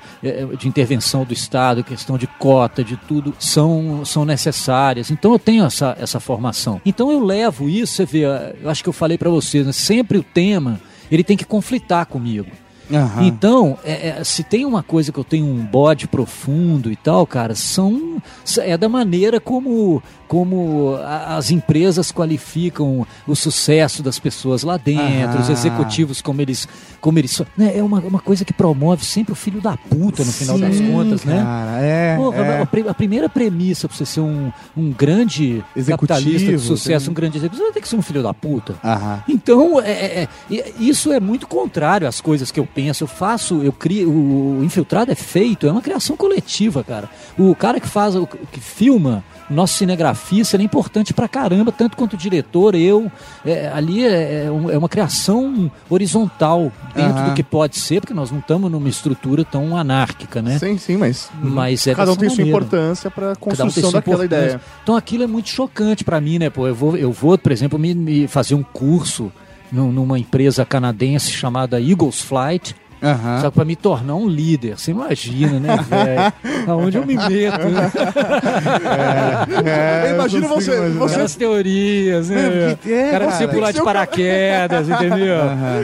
de 0.58 0.68
intervenção 0.68 1.24
do 1.24 1.34
Estado, 1.34 1.84
questão 1.84 2.18
de 2.18 2.26
cota, 2.26 2.84
de 2.84 2.97
tudo, 2.97 3.34
são, 3.38 4.03
são 4.03 4.26
necessárias. 4.26 5.12
Então 5.12 5.34
eu 5.34 5.39
tenho 5.39 5.66
essa, 5.66 5.95
essa 5.99 6.20
formação. 6.20 6.82
Então 6.86 7.12
eu 7.12 7.24
levo 7.24 7.70
isso, 7.70 7.93
você 7.93 8.06
vê, 8.06 8.24
eu 8.62 8.70
acho 8.70 8.82
que 8.82 8.89
eu 8.89 8.93
falei 8.93 9.18
para 9.18 9.30
vocês, 9.30 9.66
né, 9.66 9.72
sempre 9.72 10.18
o 10.18 10.24
tema 10.24 10.80
ele 11.12 11.24
tem 11.24 11.38
que 11.38 11.45
conflitar 11.45 12.06
comigo. 12.06 12.47
Aham. 12.92 13.24
Então, 13.24 13.78
é, 13.84 14.10
é, 14.20 14.24
se 14.24 14.44
tem 14.44 14.66
uma 14.66 14.84
coisa 14.84 15.12
que 15.12 15.18
eu 15.20 15.24
tenho 15.24 15.46
um 15.46 15.66
bode 15.66 16.08
profundo 16.08 16.92
e 16.92 16.96
tal, 16.96 17.26
cara, 17.26 17.56
são 17.56 18.22
é 18.60 18.78
da 18.78 18.88
maneira 18.90 19.40
como 19.40 20.02
como 20.28 20.96
a- 21.04 21.36
as 21.38 21.52
empresas 21.52 22.12
qualificam 22.12 23.06
o 23.28 23.36
sucesso 23.36 24.02
das 24.02 24.18
pessoas 24.18 24.64
lá 24.64 24.76
dentro, 24.78 25.40
os 25.40 25.46
Aham. 25.50 25.54
executivos 25.54 26.20
como 26.22 26.42
eles 26.42 26.68
como 27.00 27.20
eles 27.20 27.42
né, 27.56 27.78
é 27.78 27.84
uma, 27.84 28.00
uma 28.00 28.20
coisa 28.20 28.44
que 28.44 28.52
promove 28.54 29.06
sempre 29.06 29.34
o 29.34 29.36
filho 29.36 29.62
da 29.62 29.78
puta 29.78 30.24
no 30.24 30.32
final 30.32 30.58
das 30.58 30.76
Sim, 30.76 30.92
contas, 30.92 31.24
né? 31.24 31.38
cara, 31.44 31.80
é, 31.82 32.16
Porra, 32.16 32.36
é. 32.38 32.60
A, 32.88 32.92
a 32.92 32.94
primeira 32.94 33.30
premissa 33.30 33.88
pra 33.88 33.96
você 33.96 34.06
ser 34.06 34.22
um, 34.22 34.52
um 34.76 34.92
grande 34.92 35.64
Executivo, 35.76 36.08
capitalista 36.08 36.52
de 36.52 36.60
sucesso, 36.60 37.06
tem- 37.06 37.12
um 37.12 37.14
grande 37.16 37.38
executivo, 37.38 37.68
você 37.68 37.74
tem 37.74 37.82
que 37.82 37.88
ser 37.90 37.96
um 37.96 38.02
filho 38.02 38.24
da 38.24 38.34
puta. 38.34 38.76
Aham. 38.84 39.24
Então, 39.30 39.80
é, 39.80 39.92
é, 39.92 40.28
é, 40.52 40.74
isso 40.80 41.12
é 41.12 41.20
muito 41.20 41.48
contrário 41.48 42.08
às 42.08 42.20
coisas 42.20 42.50
que 42.52 42.60
eu 42.60 42.66
penso. 42.76 43.04
Eu 43.04 43.08
faço, 43.08 43.64
eu 43.64 43.72
crio, 43.72 44.10
o 44.12 44.62
infiltrado 44.64 45.12
é 45.12 45.16
feito, 45.16 45.66
é 45.66 45.72
uma 45.72 45.82
criação 45.82 46.16
coletiva, 46.18 46.84
cara. 46.84 47.10
O 47.40 47.56
cara 47.56 47.80
que 47.80 47.88
faz, 47.88 48.14
o 48.16 48.28
que 48.28 48.60
filma, 48.60 49.24
nosso 49.50 49.76
cinegrafista, 49.76 50.56
ele 50.56 50.64
é 50.64 50.66
importante 50.66 51.14
pra 51.14 51.28
caramba, 51.28 51.72
tanto 51.72 51.96
quanto 51.96 52.14
o 52.14 52.18
diretor, 52.18 52.76
eu. 52.76 53.10
é, 53.46 53.68
ali 53.74 54.04
é, 54.06 54.46
é 54.46 54.52
um- 54.52 54.70
é 54.72 54.78
uma 54.78 54.90
criação 54.90 55.72
horizontal 55.90 56.72
dentro 56.96 57.14
Aham. 57.20 57.30
do 57.30 57.34
que 57.36 57.44
pode 57.44 57.80
ser, 57.80 58.02
porque 58.02 58.14
nós 58.14 58.32
não 58.32 58.40
estamos 58.40 58.72
numa 58.72 58.90
estrutura 58.90 59.46
tão 59.46 59.78
anárquica, 59.78 60.42
né? 60.42 60.58
Sim, 60.60 60.78
sim, 60.78 60.98
mas. 60.98 61.30
Mas 61.42 61.86
é 61.88 61.94
Cada 61.96 62.12
um 62.12 62.16
tem 62.16 62.28
sua 62.30 62.38
maneira. 62.40 62.58
importância 62.58 63.10
pra 63.12 63.32
um 63.32 63.36
construção 63.36 63.92
sua 63.92 64.00
daquela 64.02 64.26
ideia. 64.26 64.60
Então 64.84 64.96
aquilo 64.96 65.24
é 65.24 65.28
muito 65.28 65.50
chocante 65.50 66.04
pra 66.04 66.20
mim, 66.20 66.40
né? 66.40 66.50
Pô, 66.50 66.68
eu 66.68 66.76
vou, 66.76 66.98
eu 66.98 67.12
vou 67.12 67.38
por 67.38 67.52
exemplo, 67.52 67.78
me, 67.78 67.94
me 67.94 68.28
fazer 68.28 68.56
um 68.56 68.64
curso 68.64 69.32
numa 69.76 70.18
empresa 70.20 70.66
canadense 70.66 71.32
chamada 71.32 71.80
Eagles 71.80 72.22
Flight. 72.22 72.76
Aham. 73.06 73.41
Só 73.41 73.49
que 73.49 73.56
pra 73.56 73.66
me 73.66 73.76
tornar 73.76 74.16
um 74.16 74.28
líder, 74.28 74.78
você 74.78 74.91
imagina, 74.91 75.60
né, 75.60 75.78
velho? 75.88 76.34
Aonde 76.68 76.97
eu 76.97 77.06
me 77.06 77.16
meto, 77.16 77.68
né? 77.70 77.91
É, 79.66 80.12
Imagina 80.14 80.45
eu 80.45 80.49
consigo 80.49 80.72
você- 80.72 80.78
imaginar. 80.78 80.99
você- 80.99 81.14
Aquelas 81.16 81.36
teorias, 81.36 82.30
né? 82.30 82.36
É, 82.36 82.41
é, 82.47 82.74
o 82.74 82.78
cara 82.78 83.12
cara, 83.12 83.26
precisa 83.26 83.47
tem 83.47 83.56
pular 83.56 83.68
que 83.74 83.80
de 83.80 83.84
paraquedas, 83.86 84.89
entendeu? 84.89 85.36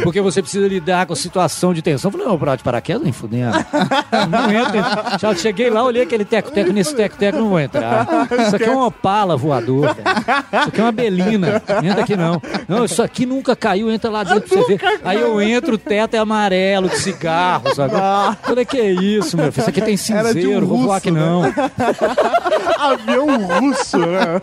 Porque 0.03 0.21
você 0.21 0.41
precisa 0.41 0.67
lidar 0.67 1.05
com 1.05 1.13
a 1.13 1.15
situação 1.15 1.73
de 1.73 1.81
tensão. 1.81 2.09
Eu 2.09 2.11
falei, 2.13 2.27
não, 2.27 2.37
pular 2.37 2.55
de 2.55 2.63
paraquedas, 2.63 3.01
nem 3.03 3.11
fudendo. 3.11 3.51
Não 4.29 4.51
entra. 4.51 5.17
Já 5.19 5.33
cheguei 5.35 5.69
lá, 5.69 5.83
olhei 5.83 6.03
aquele 6.03 6.25
teco-teco, 6.25 6.71
nesse 6.71 6.95
teco-teco 6.95 7.37
não 7.37 7.49
vou 7.49 7.59
entrar. 7.59 8.07
Isso 8.45 8.55
aqui 8.55 8.65
é 8.65 8.71
uma 8.71 8.87
opala 8.87 9.35
voador, 9.35 9.95
cara. 9.95 10.43
Isso 10.61 10.69
aqui 10.69 10.79
é 10.79 10.83
uma 10.83 10.91
belina. 10.91 11.61
Entra 11.83 12.01
aqui 12.03 12.15
não. 12.15 12.41
Não, 12.67 12.85
isso 12.85 13.01
aqui 13.01 13.25
nunca 13.25 13.55
caiu, 13.55 13.91
entra 13.91 14.09
lá 14.09 14.23
dentro 14.23 14.41
pra 14.49 14.57
você 14.57 14.75
ver. 14.77 14.99
Aí 15.03 15.19
eu 15.19 15.41
entro, 15.41 15.75
o 15.75 15.77
teto 15.77 16.13
é 16.15 16.17
amarelo, 16.19 16.89
de 16.89 16.97
cigarro, 17.13 17.75
sabe? 17.75 17.93
Falei, 18.43 18.65
que 18.65 18.77
é 18.77 18.91
isso, 18.91 19.35
meu 19.37 19.51
filho? 19.51 19.61
Isso 19.61 19.69
aqui 19.69 19.81
tem 19.81 19.95
de 19.95 20.01
um 20.01 20.03
cinzeiro, 20.03 20.65
vou 20.67 20.77
voar 20.83 20.97
aqui 20.97 21.11
não. 21.11 21.43
Avião 22.77 23.27
russo, 23.59 23.97
né? 23.97 24.39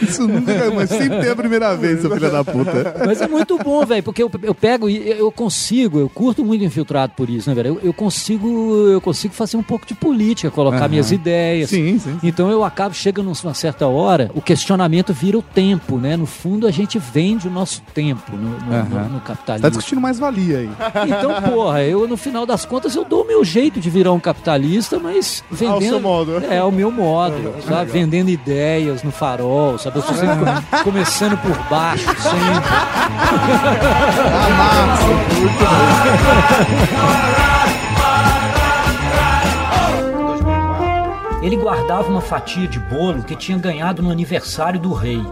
Isso 0.00 0.26
nunca 0.26 0.70
mas 0.74 0.88
sempre 0.88 1.20
tem 1.20 1.30
a 1.30 1.36
primeira 1.36 1.76
vez, 1.76 2.00
seu 2.00 2.10
filho 2.10 2.30
da 2.30 2.44
puta. 2.44 2.94
Mas 3.06 3.20
é 3.20 3.28
muito 3.28 3.58
bom, 3.58 3.84
velho, 3.84 4.02
porque 4.02 4.22
eu, 4.22 4.30
eu 4.42 4.54
pego 4.54 4.88
e 4.88 5.08
eu 5.10 5.30
consigo, 5.30 5.98
eu 5.98 6.08
curto 6.08 6.44
muito 6.44 6.64
infiltrado 6.64 7.12
por 7.16 7.28
isso, 7.30 7.48
né, 7.48 7.54
velho? 7.54 7.68
Eu, 7.68 7.80
eu 7.88 7.92
consigo, 7.92 8.74
eu 8.88 9.00
consigo 9.00 9.34
fazer 9.34 9.56
um 9.56 9.62
pouco 9.62 9.86
de 9.86 9.94
política, 9.94 10.50
colocar 10.50 10.78
Aham. 10.80 10.88
minhas 10.88 11.12
ideias. 11.12 11.70
Sim, 11.70 11.98
sim. 11.98 12.18
Então 12.22 12.50
eu 12.50 12.64
acabo 12.64 12.94
chegando 12.94 13.26
numa 13.42 13.54
certa 13.54 13.86
hora, 13.86 14.30
o 14.34 14.40
questionamento 14.40 15.12
vira 15.12 15.38
o 15.38 15.42
tempo, 15.42 15.96
né? 15.98 16.16
No 16.16 16.26
fundo 16.26 16.66
a 16.66 16.70
gente 16.70 16.98
vende 16.98 17.46
o 17.48 17.50
nosso 17.50 17.82
tempo 17.94 18.32
no, 18.36 18.50
no- 18.58 18.74
Aham. 18.74 18.88
no- 19.04 19.08
no 19.10 19.20
Tá 19.20 19.26
capitalismo. 19.34 19.70
discutindo 19.70 20.00
mais 20.00 20.18
valia 20.18 20.58
aí. 20.58 20.70
Então, 21.08 21.42
porra, 21.42 21.82
eu 21.84 21.95
no 22.08 22.16
final 22.16 22.44
das 22.44 22.64
contas 22.64 22.96
eu 22.96 23.04
dou 23.04 23.22
o 23.22 23.26
meu 23.26 23.44
jeito 23.44 23.78
de 23.78 23.88
virar 23.88 24.10
um 24.12 24.18
capitalista, 24.18 24.98
mas 24.98 25.44
vendendo. 25.50 25.74
Ao 25.74 25.80
seu 25.82 26.00
modo. 26.00 26.44
É, 26.50 26.58
ao 26.58 26.72
meu 26.72 26.90
modo, 26.90 27.54
sabe? 27.66 27.92
Vendendo 27.92 28.28
ideias 28.28 29.02
no 29.04 29.12
farol, 29.12 29.78
sabe? 29.78 29.98
Eu 29.98 30.00
estou 30.00 30.16
sempre 30.16 30.36
come- 30.38 30.62
começando 30.82 31.36
por 31.38 31.56
baixo, 31.70 32.04
sempre. 32.20 33.66
Ele 41.42 41.56
guardava 41.56 42.08
uma 42.08 42.20
fatia 42.20 42.66
de 42.66 42.78
bolo 42.80 43.22
que 43.22 43.36
tinha 43.36 43.56
ganhado 43.58 44.02
no 44.02 44.10
aniversário 44.10 44.80
do 44.80 44.92
rei. 44.92 45.22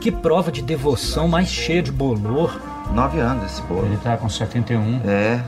Que 0.00 0.10
prova 0.12 0.52
de 0.52 0.62
devoção 0.62 1.26
mais 1.26 1.48
cheia 1.48 1.82
de 1.82 1.90
bolor. 1.90 2.60
Nove 2.92 3.18
anos 3.18 3.44
esse 3.50 3.62
bolo. 3.62 3.86
Ele 3.86 3.96
tá 3.96 4.16
com 4.16 4.28
71. 4.28 5.00
É. 5.04 5.40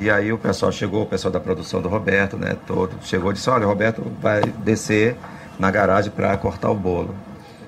E 0.00 0.08
aí 0.10 0.32
o 0.32 0.38
pessoal 0.38 0.70
chegou, 0.70 1.02
o 1.02 1.06
pessoal 1.06 1.32
da 1.32 1.40
produção 1.40 1.82
do 1.82 1.88
Roberto, 1.88 2.36
né? 2.36 2.56
Todo 2.66 2.92
chegou 3.02 3.30
e 3.30 3.34
disse: 3.34 3.50
Olha, 3.50 3.66
o 3.66 3.68
Roberto 3.68 4.02
vai 4.20 4.42
descer 4.42 5.16
na 5.58 5.70
garagem 5.70 6.10
para 6.10 6.36
cortar 6.36 6.70
o 6.70 6.74
bolo. 6.74 7.14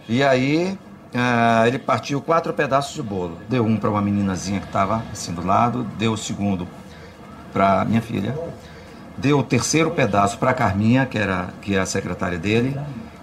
E 0.09 0.22
aí 0.22 0.78
ah, 1.14 1.64
ele 1.66 1.78
partiu 1.78 2.20
quatro 2.20 2.53
pedaços 2.53 2.95
de 2.95 3.03
bolo. 3.03 3.39
Deu 3.49 3.64
um 3.64 3.76
para 3.76 3.91
uma 3.91 4.01
meninazinha 4.01 4.61
que 4.61 4.66
estava 4.66 5.03
assim 5.12 5.33
do 5.33 5.45
lado, 5.45 5.85
deu 5.99 6.12
o 6.12 6.16
segundo 6.16 6.68
para 7.53 7.85
minha 7.85 8.01
filha, 8.01 8.39
deu 9.16 9.41
o 9.41 9.43
terceiro 9.43 9.91
pedaço 9.91 10.39
para 10.39 10.55
Carminha, 10.55 11.07
que 11.07 11.18
era 11.18 11.49
que 11.61 11.74
é 11.74 11.81
a 11.81 11.87
secretária 11.87 12.39
dele. 12.39 12.78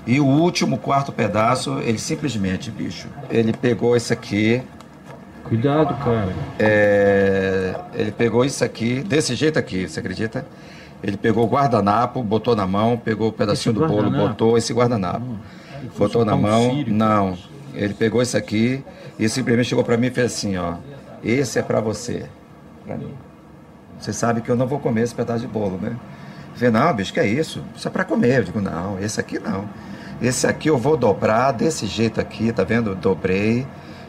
E 0.05 0.20
o 0.20 0.26
último, 0.26 0.78
quarto 0.78 1.12
pedaço, 1.12 1.80
ele 1.80 1.97
simplesmente, 1.97 2.72
bicho, 2.72 3.08
ele 3.30 3.51
pegou 3.51 3.95
esse 3.95 4.14
aqui, 4.14 4.64
Cuidado, 5.50 5.95
cara. 6.04 6.34
é, 6.60 7.76
ele 7.93 8.12
pegou 8.12 8.43
isso 8.45 8.64
aqui, 8.64 9.02
desse 9.02 9.36
jeito 9.36 9.58
aqui, 9.58 9.88
você 9.88 10.00
acredita? 10.00 10.45
Ele 11.04 11.16
pegou 11.18 11.45
o 11.45 11.48
guardanapo, 11.48 12.24
botou 12.24 12.56
na 12.56 12.66
mão, 12.66 12.98
pegou 12.98 13.30
o 13.30 13.32
pedacinho 13.32 13.72
Esse 13.74 13.82
do 13.82 13.88
bolo, 13.88 14.10
botou 14.10 14.58
esse 14.58 14.74
guardanapo. 14.74 15.26
botou 15.98 16.26
na 16.26 16.36
mão, 16.36 16.72
sírio. 16.72 16.93
não. 16.93 17.38
Ele 17.74 17.93
pegou 17.93 18.22
isso 18.22 18.36
aqui 18.36 18.84
e 19.20 19.30
simplesmente 19.30 19.68
chegou 19.70 19.84
pra 19.84 19.95
mim 19.98 20.08
e 20.08 20.10
fez 20.12 20.34
assim, 20.34 20.58
ó. 20.58 20.76
Esse 21.24 21.60
é 21.60 21.62
pra 21.62 21.80
você. 21.80 22.26
Pra 22.86 22.95
mim. 22.98 23.14
Você 24.00 24.12
sabe 24.12 24.41
que 24.41 24.50
eu 24.50 24.56
não 24.56 24.66
vou 24.68 24.80
comer 24.80 25.02
esse 25.04 25.14
pedaço 25.14 25.41
de 25.41 25.48
bolo, 25.48 25.78
né? 25.80 25.91
Eu 25.91 26.56
falei, 26.56 26.72
não, 26.72 26.93
bicho, 26.95 27.14
que 27.14 27.20
é 27.20 27.28
isso? 27.28 27.62
Isso 27.76 27.88
é 27.88 27.91
pra 27.91 28.04
comer. 28.04 28.39
Eu 28.39 28.43
digo, 28.45 28.60
não, 28.62 29.00
esse 29.00 29.20
aqui 29.20 29.38
não. 29.38 29.66
Esse 30.20 30.48
aqui 30.48 30.68
eu 30.70 30.78
vou 30.78 30.98
dobrar 30.98 31.52
desse 31.52 31.86
jeito 31.86 32.20
aqui, 32.20 32.52
tá 32.52 32.64
vendo? 32.64 32.95
Dobrei. 32.95 33.68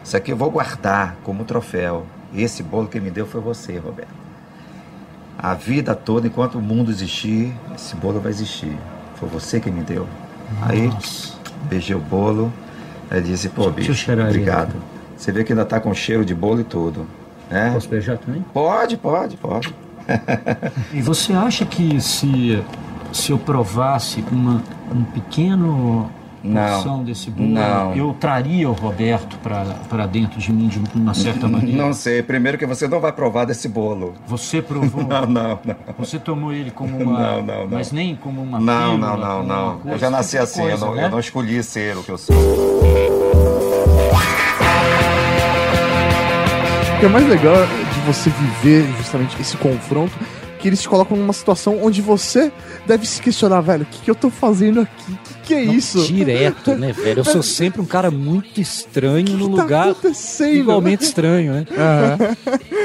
Isso 0.08 0.16
aqui 0.16 0.32
eu 0.32 0.38
vou 0.38 0.50
guardar 0.50 1.16
como 1.22 1.44
troféu. 1.44 2.06
Esse 2.34 2.62
bolo 2.62 2.88
que 2.88 2.98
me 2.98 3.10
deu 3.10 3.26
foi 3.26 3.42
você, 3.42 3.76
Roberto. 3.76 4.08
A 5.36 5.52
vida 5.52 5.94
toda, 5.94 6.26
enquanto 6.26 6.54
o 6.54 6.62
mundo 6.62 6.90
existir, 6.90 7.54
esse 7.74 7.94
bolo 7.94 8.18
vai 8.18 8.32
existir. 8.32 8.74
Foi 9.16 9.28
você 9.28 9.60
que 9.60 9.70
me 9.70 9.82
deu. 9.82 10.08
Aí, 10.62 10.90
beijei 11.64 11.94
o 11.94 11.98
bolo. 11.98 12.50
Aí 13.10 13.20
disse, 13.20 13.50
pô, 13.50 13.70
bicho, 13.70 14.10
obrigado. 14.10 14.76
Você 15.14 15.30
vê 15.30 15.44
que 15.44 15.52
ainda 15.52 15.66
tá 15.66 15.78
com 15.78 15.92
cheiro 15.92 16.24
de 16.24 16.34
bolo 16.34 16.62
e 16.62 16.64
tudo. 16.64 17.06
Né? 17.50 17.72
Posso 17.74 17.90
beijar 17.90 18.16
também? 18.16 18.42
Pode, 18.54 18.96
pode, 18.96 19.36
pode. 19.36 19.74
E 20.90 21.02
você 21.02 21.34
acha 21.34 21.66
que 21.66 22.00
se, 22.00 22.64
se 23.12 23.30
eu 23.30 23.36
provasse 23.36 24.24
uma, 24.32 24.62
um 24.90 25.04
pequeno 25.04 26.10
Não. 26.42 27.02
desse 27.04 27.30
bolo, 27.30 27.48
Não. 27.48 27.94
eu 27.94 28.14
traria 28.18 28.68
o 28.68 28.72
Roberto 28.72 29.36
para 29.38 30.06
dentro 30.06 30.38
de 30.38 30.52
mim 30.52 30.68
de 30.68 30.80
uma 30.94 31.12
certa 31.14 31.48
maneira? 31.48 31.76
Não 31.82 31.92
sei. 31.92 32.22
Primeiro 32.22 32.56
que 32.58 32.66
você 32.66 32.86
não 32.88 33.00
vai 33.00 33.12
provar 33.12 33.44
desse 33.44 33.68
bolo. 33.68 34.14
Você 34.26 34.62
provou? 34.62 35.02
Não, 35.08 35.26
não, 35.26 35.58
não. 35.64 35.76
Você 35.98 36.18
tomou 36.18 36.52
ele 36.52 36.70
como 36.70 36.96
uma... 36.96 37.18
Não, 37.18 37.42
não, 37.42 37.56
não. 37.64 37.68
Mas 37.70 37.92
nem 37.92 38.14
como 38.14 38.42
uma 38.42 38.58
Não, 38.60 38.92
pílula, 38.98 38.98
não, 38.98 39.16
não, 39.16 39.26
como 39.38 39.42
uma 39.52 39.56
não. 39.72 39.78
coisa, 39.78 39.94
Eu 39.94 39.98
já 39.98 40.10
nasci 40.10 40.36
esse 40.36 40.44
assim, 40.60 40.62
tipo 40.62 40.66
de 40.66 40.72
eu, 40.72 40.78
coisa, 40.78 40.86
não, 40.86 40.94
né? 40.94 41.04
eu 41.06 41.10
não 41.10 41.18
escolhi 41.20 41.62
ser 41.62 41.96
o 41.96 42.02
que 42.02 42.10
eu 42.10 42.18
sou. 42.18 42.36
O 46.96 47.00
que 47.00 47.06
é 47.06 47.08
mais 47.08 47.26
legal 47.28 47.54
de 47.54 48.00
você 48.00 48.30
viver 48.30 48.86
justamente 48.98 49.40
esse 49.40 49.56
confronto, 49.56 50.12
que 50.58 50.68
eles 50.68 50.82
te 50.82 50.88
colocam 50.88 51.16
numa 51.16 51.32
situação 51.32 51.78
onde 51.82 52.02
você 52.02 52.52
deve 52.86 53.06
se 53.06 53.20
questionar, 53.22 53.60
velho, 53.60 53.82
o 53.84 53.86
que, 53.86 54.00
que 54.02 54.10
eu 54.10 54.14
tô 54.14 54.28
fazendo 54.30 54.80
aqui? 54.80 55.12
O 55.12 55.16
que, 55.16 55.34
que 55.48 55.54
é 55.54 55.62
isso? 55.62 56.04
Direto, 56.06 56.74
né, 56.74 56.92
velho? 56.92 57.20
Eu 57.20 57.24
sou 57.24 57.42
sempre 57.42 57.80
um 57.80 57.84
cara 57.86 58.10
muito 58.10 58.60
estranho 58.60 59.36
no 59.36 59.56
tá 59.56 59.62
lugar 59.62 59.94
igualmente 60.52 61.04
estranho, 61.04 61.52
né? 61.54 61.66
Aham. 61.76 62.36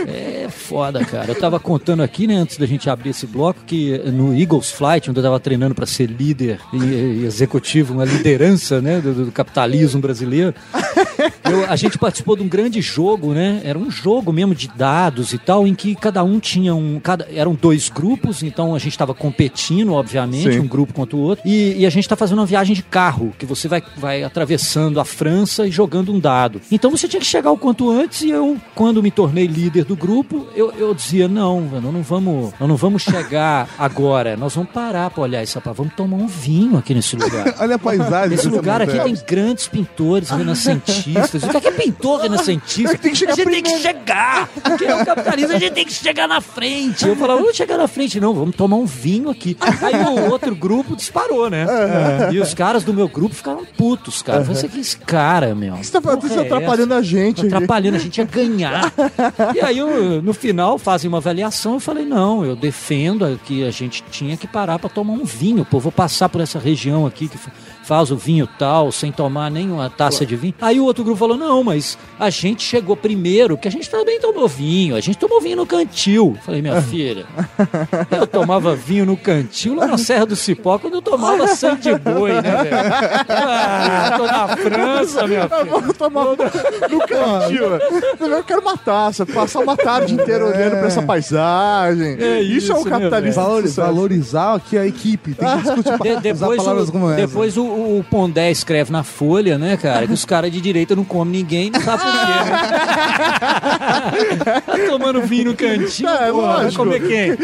É 0.08 0.48
foda, 0.50 1.04
cara. 1.06 1.32
Eu 1.32 1.36
tava 1.36 1.60
contando 1.60 2.04
aqui, 2.04 2.28
né, 2.28 2.36
antes 2.36 2.58
da 2.58 2.66
gente 2.66 2.90
abrir 2.90 3.10
esse 3.10 3.26
bloco, 3.26 3.62
que 3.66 3.98
no 4.12 4.38
Eagles 4.38 4.72
Flight, 4.72 5.10
onde 5.10 5.20
eu 5.20 5.24
tava 5.24 5.40
treinando 5.40 5.74
para 5.76 5.86
ser 5.86 6.08
líder 6.10 6.60
e, 6.74 6.78
e 6.78 7.26
executivo, 7.26 7.94
uma 7.94 8.06
liderança, 8.06 8.82
né, 8.82 9.00
do, 9.00 9.26
do 9.26 9.32
capitalismo 9.32 10.00
brasileiro, 10.02 10.54
eu- 11.50 11.66
a 11.70 11.76
gente 11.76 11.98
participou 11.98 12.36
de 12.36 12.44
um 12.44 12.48
grande 12.48 12.82
jogo, 12.82 13.34
né? 13.34 13.62
Era 13.64 13.78
um 13.80 13.90
jogo 13.90 14.32
mesmo 14.32 14.54
de 14.56 14.68
dados 14.68 15.34
e 15.34 15.38
tal, 15.38 15.66
em 15.68 15.74
que 15.76 15.96
cada 15.96 16.24
um 16.24 16.40
tinha 16.40 16.74
um. 16.76 17.00
Cada, 17.00 17.28
eram 17.34 17.56
dois 17.64 17.88
grupos, 17.88 18.44
então 18.44 18.76
a 18.76 18.78
gente 18.78 18.92
estava 18.92 19.14
competindo, 19.14 19.94
obviamente, 19.94 20.52
Sim. 20.52 20.60
um 20.60 20.68
grupo 20.68 20.94
contra 20.94 21.16
o 21.16 21.20
outro. 21.22 21.48
E, 21.48 21.78
e 21.78 21.86
a 21.86 21.90
gente 21.90 22.04
está 22.04 22.18
fazendo 22.18 22.40
uma 22.40 22.46
viagem 22.46 22.76
de 22.76 22.84
carro, 22.84 23.34
que 23.40 23.46
você 23.46 23.70
vai, 23.70 23.82
vai 23.96 24.22
atravessando 24.22 25.00
a 25.00 25.06
França 25.06 25.66
e 25.66 25.72
jogando 25.72 26.12
um 26.12 26.20
dado. 26.20 26.60
Então 26.70 26.92
você 26.92 27.08
tinha 27.08 27.22
que 27.22 27.26
chegar 27.26 27.52
o 27.52 27.58
quanto 27.58 27.90
antes, 27.90 28.24
e 28.24 28.32
eu, 28.32 28.58
quando 28.76 29.02
me 29.02 29.10
tornei 29.10 29.48
líder 29.48 29.86
do 29.86 29.96
grupo, 29.96 30.46
eu, 30.54 30.74
eu 30.74 30.94
dizia: 30.94 31.30
não, 31.30 31.62
nós 31.62 31.82
não 31.82 32.02
vamos, 32.02 32.54
não 32.60 32.76
vamos 32.76 33.02
chegar 33.02 33.70
agora, 33.80 34.36
nós 34.36 34.54
vamos 34.54 34.70
parar 34.72 35.10
para 35.10 35.24
olhar 35.24 35.42
isso, 35.42 35.58
rapaz, 35.58 35.78
vamos 35.78 35.94
tomar 35.94 36.18
um 36.18 36.28
vinho 36.28 36.78
aqui 36.78 36.94
nesse 36.94 37.16
lugar. 37.16 37.56
Olha 37.60 37.76
a 37.76 37.80
paisagem. 37.80 38.36
Esse 38.36 38.50
lugar 38.50 38.82
aqui 38.82 39.00
tem 39.00 39.16
grandes 39.26 39.70
pintores 39.70 40.30
renascentistas. 40.30 41.44
O 41.44 41.50
que 41.50 41.58
é, 41.58 41.62
que 41.62 41.68
é 41.70 41.72
pintor 41.72 42.24
renascentista? 42.24 42.98
Tem 42.98 43.12
que 43.12 43.18
chegar 43.18 43.34
a 43.34 43.36
gente 43.38 43.50
tem 43.50 43.64
que 43.64 43.80
chegar! 43.80 44.50
Porque 44.50 44.84
é 44.84 44.96
o 44.96 45.06
capitalismo, 45.06 45.56
a 45.56 45.60
gente 45.60 45.74
tem 45.74 45.86
que 45.86 45.94
chegar 45.94 46.28
na 46.28 46.42
frente. 46.42 47.08
Eu 47.08 47.16
falava, 47.16 47.53
vamos 47.54 47.58
chegar 47.58 47.78
na 47.78 47.88
frente. 47.88 48.20
Não, 48.20 48.34
vamos 48.34 48.56
tomar 48.56 48.76
um 48.78 48.86
vinho 48.86 49.30
aqui. 49.30 49.56
Aí 49.82 49.96
o 50.04 50.32
outro 50.32 50.56
grupo 50.56 50.96
disparou, 50.96 51.50
né? 51.50 51.66
E 52.32 52.40
os 52.40 52.54
caras 52.54 52.84
do 52.84 52.94
meu 52.94 53.08
grupo 53.08 53.36
ficaram 53.36 53.64
putos, 53.78 54.22
cara. 54.22 54.44
Falei, 54.44 54.60
"Você 54.62 54.68
que 54.68 54.78
é 54.78 54.82
esse 54.82 54.98
cara, 54.98 55.54
meu? 55.56 55.76
Você 55.78 55.92
tá, 55.92 56.00
é 56.42 56.46
atrapalhando 56.46 56.94
a 56.94 57.02
gente. 57.02 57.46
Atrapalhando, 57.46 57.98
a 57.98 58.00
gente 58.00 58.18
ia 58.18 58.26
ganhar. 58.26 58.92
E 59.56 59.60
aí, 59.62 59.78
eu, 59.78 60.22
no 60.22 60.34
final, 60.34 60.78
fazem 60.78 61.08
uma 61.08 61.18
avaliação. 61.20 61.74
Eu 61.76 61.80
falei: 61.80 62.06
não, 62.06 62.44
eu 62.44 62.56
defendo 62.56 63.40
que 63.46 63.64
a 63.66 63.72
gente 63.72 64.04
tinha 64.10 64.36
que 64.36 64.48
parar 64.48 64.80
para 64.80 64.90
tomar 64.90 65.14
um 65.14 65.24
vinho. 65.26 65.64
Pô, 65.66 65.80
vou 65.80 65.92
passar 65.92 66.30
por 66.30 66.42
essa 66.42 66.58
região 66.60 67.06
aqui 67.06 67.28
que 67.28 67.38
fa- 67.38 67.52
faz 67.84 68.10
o 68.12 68.16
vinho 68.18 68.48
tal, 68.58 68.92
sem 68.92 69.12
tomar 69.12 69.52
nenhuma 69.52 69.90
taça 69.90 70.26
de 70.26 70.36
vinho. 70.36 70.54
Aí 70.62 70.80
o 70.80 70.86
outro 70.86 71.04
grupo 71.04 71.20
falou: 71.20 71.38
não, 71.38 71.64
mas 71.64 71.98
a 72.20 72.30
gente 72.30 72.64
chegou 72.64 72.96
primeiro, 72.96 73.58
que 73.58 73.68
a 73.68 73.72
gente 73.72 73.90
também 73.90 74.20
tomou 74.20 74.48
vinho. 74.48 74.96
A 74.96 75.00
gente 75.02 75.18
tomou 75.18 75.40
vinho 75.42 75.58
no 75.58 75.66
cantil. 75.66 76.34
Eu 76.38 76.42
falei: 76.44 76.62
minha 76.62 76.82
filha, 76.82 77.26
eu 78.12 78.26
tomava 78.28 78.76
vinho 78.76 79.06
no 79.06 79.18
cantil 79.18 79.76
lá 79.76 79.86
na 79.88 79.98
Serra 79.98 80.26
do 80.26 80.36
Cipó 80.36 80.78
quando 80.80 80.96
eu 80.96 81.02
tomava 81.02 81.48
sangue 81.48 81.82
de 81.82 81.96
boi, 82.00 82.32
né, 82.34 82.42
velho? 82.64 82.78
Ah, 83.30 84.14
tô 84.18 84.26
na 84.26 84.48
França, 84.58 85.28
minha 85.28 85.50
Eu 85.52 85.82
vou 85.82 85.94
tomar 85.94 86.26
no 86.26 86.38
cantinho. 86.38 87.70
velho. 87.70 88.34
Eu 88.34 88.44
quero 88.44 88.62
uma 88.62 88.78
taça, 88.78 89.26
passar 89.26 89.60
uma 89.60 89.76
tarde 89.78 90.14
inteira 90.14 90.46
olhando 90.46 90.72
pra 90.78 90.88
essa 90.88 91.02
paisagem. 91.02 92.18
É 92.20 92.42
isso, 92.42 92.72
é 92.72 92.76
um 92.76 92.80
isso, 92.80 92.90
né, 92.90 92.98
capitalista. 93.00 93.42
Valor- 93.42 93.62
de 93.64 93.70
sucesso. 93.70 93.88
valorizar 93.88 94.54
aqui 94.56 94.78
a 94.78 94.86
equipe. 94.86 95.34
Tem 95.34 95.48
que 95.48 95.62
discutir 95.64 95.98
De- 95.98 96.10
usar 96.12 96.20
depois 96.22 96.58
palavras 96.58 96.90
o, 96.90 96.92
como 96.92 97.10
essa. 97.12 97.16
depois 97.28 97.58
o, 97.58 97.64
o 97.74 98.04
Pondé 98.10 98.50
escreve 98.52 98.92
na 98.92 99.04
Folha, 99.04 99.58
né, 99.58 99.76
cara, 99.78 100.06
que 100.08 100.14
os 100.14 100.26
caras 100.26 100.52
de 100.52 100.60
direita 100.62 100.96
não 100.96 101.04
comem 101.04 101.42
ninguém, 101.42 101.70
não 101.72 101.82
sabe 101.82 102.04
por 102.04 102.12
quê, 102.12 102.50
né? 102.50 102.62
tá 104.66 104.78
tomando 104.90 105.22
vinho 105.24 105.46
no 105.46 105.56
cantinho, 105.56 106.10
É, 106.10 106.32
porra, 106.32 106.64
vai 106.64 106.72
comer 106.72 107.02
quem? 107.08 107.34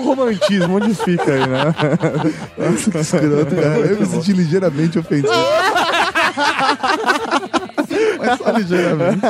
O 0.00 0.04
romantismo, 0.04 0.76
onde 0.76 0.94
fica 0.94 1.32
aí, 1.32 1.46
né? 1.46 1.74
Nossa, 2.58 2.90
que 2.90 2.98
escroto, 2.98 3.54
cara. 3.54 3.78
Eu 3.78 4.00
me 4.00 4.06
senti 4.06 4.32
ligeiramente 4.32 4.98
ofendido. 4.98 5.32
Só 8.38 8.50
ligeiramente. 8.50 9.20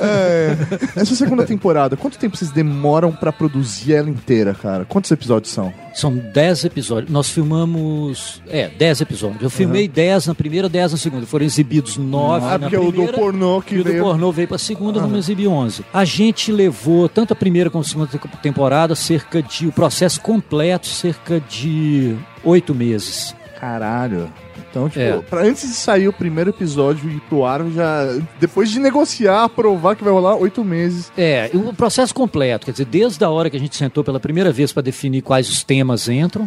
É. 0.00 1.00
Essa 1.00 1.14
segunda 1.14 1.44
temporada, 1.44 1.96
quanto 1.96 2.18
tempo 2.18 2.36
vocês 2.36 2.50
demoram 2.50 3.12
pra 3.12 3.32
produzir 3.32 3.94
ela 3.94 4.08
inteira, 4.10 4.54
cara? 4.54 4.84
Quantos 4.84 5.10
episódios 5.10 5.52
são? 5.52 5.72
São 5.94 6.14
10 6.16 6.64
episódios. 6.64 7.10
Nós 7.12 7.28
filmamos. 7.30 8.40
É, 8.48 8.68
10 8.68 9.00
episódios. 9.00 9.42
Eu 9.42 9.50
filmei 9.50 9.88
10 9.88 10.26
na 10.26 10.34
primeira, 10.34 10.68
10 10.68 10.92
na 10.92 10.98
segunda. 10.98 11.26
Foram 11.26 11.44
exibidos 11.44 11.96
9 11.96 12.46
Ah, 12.46 12.50
na 12.58 12.58
porque 12.60 12.76
o 12.76 12.84
do 12.86 12.92
primeira. 12.92 13.18
pornô 13.18 13.60
que 13.62 13.74
e 13.74 13.80
o 13.80 13.84
do 13.84 13.90
veio- 13.90 14.02
pornô 14.04 14.32
veio 14.32 14.48
pra 14.48 14.58
segunda, 14.58 15.00
vamos 15.00 15.18
exibir 15.18 15.48
11. 15.48 15.84
A 15.92 16.04
gente 16.04 16.52
levou, 16.52 17.08
tanto 17.08 17.32
a 17.32 17.36
primeira 17.36 17.70
como 17.70 17.82
a 17.82 17.86
segunda 17.86 18.06
te- 18.08 18.18
temporada, 18.42 18.94
cerca 18.94 19.42
de. 19.42 19.66
O 19.66 19.72
processo 19.72 20.20
completo, 20.20 20.86
cerca 20.86 21.40
de 21.40 22.16
8 22.44 22.74
meses. 22.74 23.34
Caralho. 23.58 24.30
Então, 24.70 24.88
tipo, 24.88 25.00
É. 25.00 25.18
pra 25.18 25.42
antes 25.42 25.68
de 25.68 25.74
sair 25.74 26.06
o 26.06 26.12
primeiro 26.12 26.50
episódio 26.50 27.10
e 27.10 27.18
pro 27.28 27.44
ar, 27.44 27.60
já. 27.74 28.04
Depois 28.38 28.70
de 28.70 28.78
negociar, 28.78 29.44
aprovar 29.44 29.96
que 29.96 30.04
vai 30.04 30.12
rolar 30.12 30.36
oito 30.36 30.64
meses. 30.64 31.10
É, 31.18 31.50
o 31.52 31.72
processo 31.74 32.14
completo, 32.14 32.66
quer 32.66 32.72
dizer, 32.72 32.84
desde 32.86 33.24
a 33.24 33.28
hora 33.30 33.50
que 33.50 33.56
a 33.56 33.60
gente 33.60 33.76
sentou 33.76 34.04
pela 34.04 34.20
primeira 34.20 34.52
vez 34.52 34.72
para 34.72 34.82
definir 34.82 35.22
quais 35.22 35.48
os 35.48 35.64
temas 35.64 36.08
entram, 36.08 36.44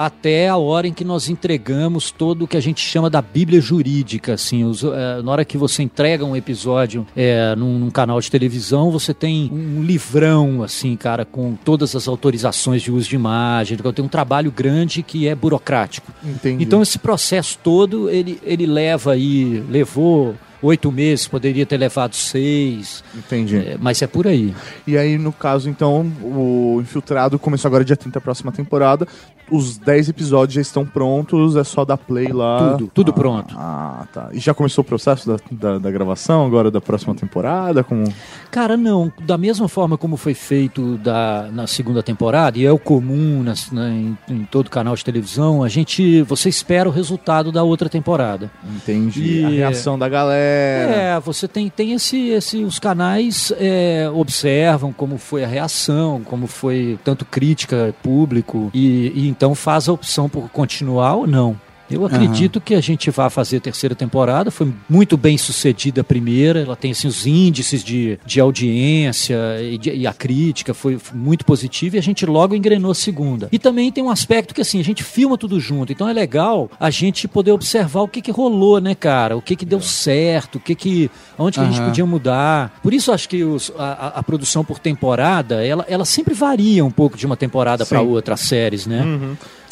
até 0.00 0.48
a 0.48 0.56
hora 0.56 0.88
em 0.88 0.94
que 0.94 1.04
nós 1.04 1.28
entregamos 1.28 2.10
todo 2.10 2.46
o 2.46 2.48
que 2.48 2.56
a 2.56 2.60
gente 2.60 2.80
chama 2.80 3.10
da 3.10 3.20
Bíblia 3.20 3.60
jurídica, 3.60 4.32
assim, 4.32 4.64
os, 4.64 4.82
eh, 4.82 5.20
na 5.22 5.30
hora 5.30 5.44
que 5.44 5.58
você 5.58 5.82
entrega 5.82 6.24
um 6.24 6.34
episódio 6.34 7.06
eh, 7.14 7.54
num, 7.54 7.78
num 7.78 7.90
canal 7.90 8.18
de 8.18 8.30
televisão, 8.30 8.90
você 8.90 9.12
tem 9.12 9.50
um 9.52 9.82
livrão, 9.82 10.62
assim, 10.62 10.96
cara, 10.96 11.26
com 11.26 11.54
todas 11.54 11.94
as 11.94 12.08
autorizações 12.08 12.80
de 12.80 12.90
uso 12.90 13.10
de 13.10 13.14
imagem, 13.14 13.76
então 13.78 13.92
tem 13.92 14.02
um 14.02 14.08
trabalho 14.08 14.50
grande 14.50 15.02
que 15.02 15.28
é 15.28 15.34
burocrático. 15.34 16.10
Entendi. 16.24 16.64
Então 16.64 16.80
esse 16.80 16.98
processo 16.98 17.58
todo, 17.62 18.08
ele, 18.08 18.40
ele 18.42 18.64
leva 18.64 19.12
aí, 19.12 19.62
levou 19.68 20.34
oito 20.62 20.90
meses, 20.92 21.26
poderia 21.26 21.64
ter 21.64 21.76
levado 21.76 22.14
seis, 22.14 23.02
Entendi. 23.14 23.56
é, 23.56 23.76
mas 23.80 24.00
é 24.02 24.06
por 24.06 24.26
aí. 24.26 24.54
E 24.86 24.96
aí, 24.96 25.18
no 25.18 25.32
caso, 25.32 25.68
então, 25.68 26.00
o 26.22 26.78
Infiltrado 26.80 27.38
começou 27.38 27.68
agora 27.68 27.84
dia 27.84 27.96
30 27.96 28.18
a 28.18 28.22
próxima 28.22 28.52
temporada. 28.52 29.06
Os 29.50 29.76
10 29.78 30.10
episódios 30.10 30.54
já 30.54 30.60
estão 30.60 30.86
prontos, 30.86 31.56
é 31.56 31.64
só 31.64 31.84
dar 31.84 31.96
play 31.96 32.28
lá. 32.28 32.72
Tudo, 32.72 32.90
tudo 32.94 33.12
pronto. 33.12 33.52
Ah, 33.58 34.06
tá. 34.12 34.28
E 34.32 34.38
já 34.38 34.54
começou 34.54 34.82
o 34.82 34.84
processo 34.84 35.26
da, 35.26 35.38
da, 35.50 35.78
da 35.78 35.90
gravação 35.90 36.46
agora 36.46 36.70
da 36.70 36.80
próxima 36.80 37.14
temporada? 37.16 37.82
Como... 37.82 38.04
Cara, 38.50 38.76
não. 38.76 39.12
Da 39.22 39.38
mesma 39.38 39.68
forma 39.68 39.96
como 39.96 40.16
foi 40.16 40.34
feito 40.34 40.96
da, 40.98 41.48
na 41.52 41.66
segunda 41.66 42.02
temporada, 42.02 42.58
e 42.58 42.64
é 42.66 42.72
o 42.72 42.78
comum 42.78 43.42
nas- 43.42 43.70
na- 43.70 43.88
em, 43.90 44.18
em 44.28 44.44
todo 44.44 44.68
canal 44.70 44.94
de 44.96 45.04
televisão, 45.04 45.62
a 45.62 45.68
gente. 45.68 46.22
Você 46.22 46.48
espera 46.48 46.88
o 46.88 46.92
resultado 46.92 47.52
da 47.52 47.62
outra 47.62 47.88
temporada. 47.88 48.50
Entendi. 48.76 49.40
E- 49.40 49.44
A 49.44 49.48
reação 49.48 49.98
da 49.98 50.08
galera. 50.08 50.92
É, 50.92 51.20
você 51.20 51.46
tem, 51.46 51.68
tem 51.68 51.92
esse, 51.92 52.28
esse. 52.30 52.64
Os 52.64 52.78
canais 52.78 53.52
é, 53.58 54.10
observam 54.12 54.92
como 54.92 55.16
foi 55.18 55.44
a 55.44 55.46
reação, 55.46 56.20
como 56.24 56.46
foi 56.46 56.98
tanto 57.04 57.24
crítica, 57.24 57.94
público, 58.02 58.70
e, 58.74 59.12
e 59.14 59.28
então 59.28 59.54
faz 59.54 59.88
a 59.88 59.92
opção 59.92 60.28
por 60.28 60.48
continuar 60.50 61.14
ou 61.14 61.26
não. 61.26 61.56
Eu 61.90 62.04
acredito 62.06 62.60
que 62.60 62.74
a 62.74 62.80
gente 62.80 63.10
vai 63.10 63.28
fazer 63.30 63.56
a 63.58 63.60
terceira 63.60 63.94
temporada. 63.94 64.50
Foi 64.50 64.72
muito 64.88 65.16
bem 65.16 65.36
sucedida 65.36 66.00
a 66.00 66.04
primeira. 66.04 66.60
Ela 66.60 66.76
tem 66.76 66.92
assim, 66.92 67.08
os 67.08 67.26
índices 67.26 67.82
de, 67.82 68.18
de 68.24 68.40
audiência 68.40 69.36
e, 69.62 69.76
de- 69.78 69.90
e 69.94 70.06
a 70.06 70.12
crítica 70.12 70.72
foi, 70.74 70.98
foi 70.98 71.18
muito 71.18 71.44
positiva 71.44 71.96
e 71.96 71.98
a 71.98 72.02
gente 72.02 72.24
logo 72.26 72.54
engrenou 72.54 72.90
a 72.90 72.94
segunda. 72.94 73.48
E 73.52 73.58
também 73.58 73.90
tem 73.90 74.02
um 74.04 74.10
aspecto 74.10 74.54
que 74.54 74.60
assim, 74.60 74.78
a 74.80 74.84
gente 74.84 75.02
filma 75.02 75.36
tudo 75.36 75.58
junto. 75.60 75.92
Então 75.92 76.08
é 76.08 76.12
legal 76.12 76.70
a 76.78 76.90
gente 76.90 77.26
poder 77.28 77.52
observar 77.52 78.02
o 78.02 78.08
que, 78.08 78.20
que 78.22 78.30
rolou, 78.30 78.80
né, 78.80 78.94
cara? 78.94 79.36
O 79.36 79.42
que, 79.42 79.56
que 79.56 79.64
deu 79.64 79.80
certo, 79.80 80.56
o 80.56 80.60
que 80.60 80.74
que. 80.74 81.10
onde 81.38 81.58
que 81.58 81.64
a 81.64 81.68
gente 81.68 81.80
podia 81.84 82.06
mudar. 82.06 82.78
Por 82.82 82.92
isso 82.94 83.12
acho 83.12 83.28
que 83.28 83.42
os- 83.44 83.72
a, 83.78 84.18
a- 84.18 84.22
produção 84.22 84.64
por 84.64 84.78
temporada, 84.78 85.64
ela, 85.66 85.84
ela 85.88 86.04
sempre 86.04 86.34
varia 86.34 86.84
um 86.84 86.90
pouco 86.90 87.16
de 87.16 87.26
uma 87.26 87.36
temporada 87.36 87.84
para 87.84 88.00
outra, 88.00 88.34
as 88.34 88.40
séries, 88.40 88.86
né? 88.86 89.02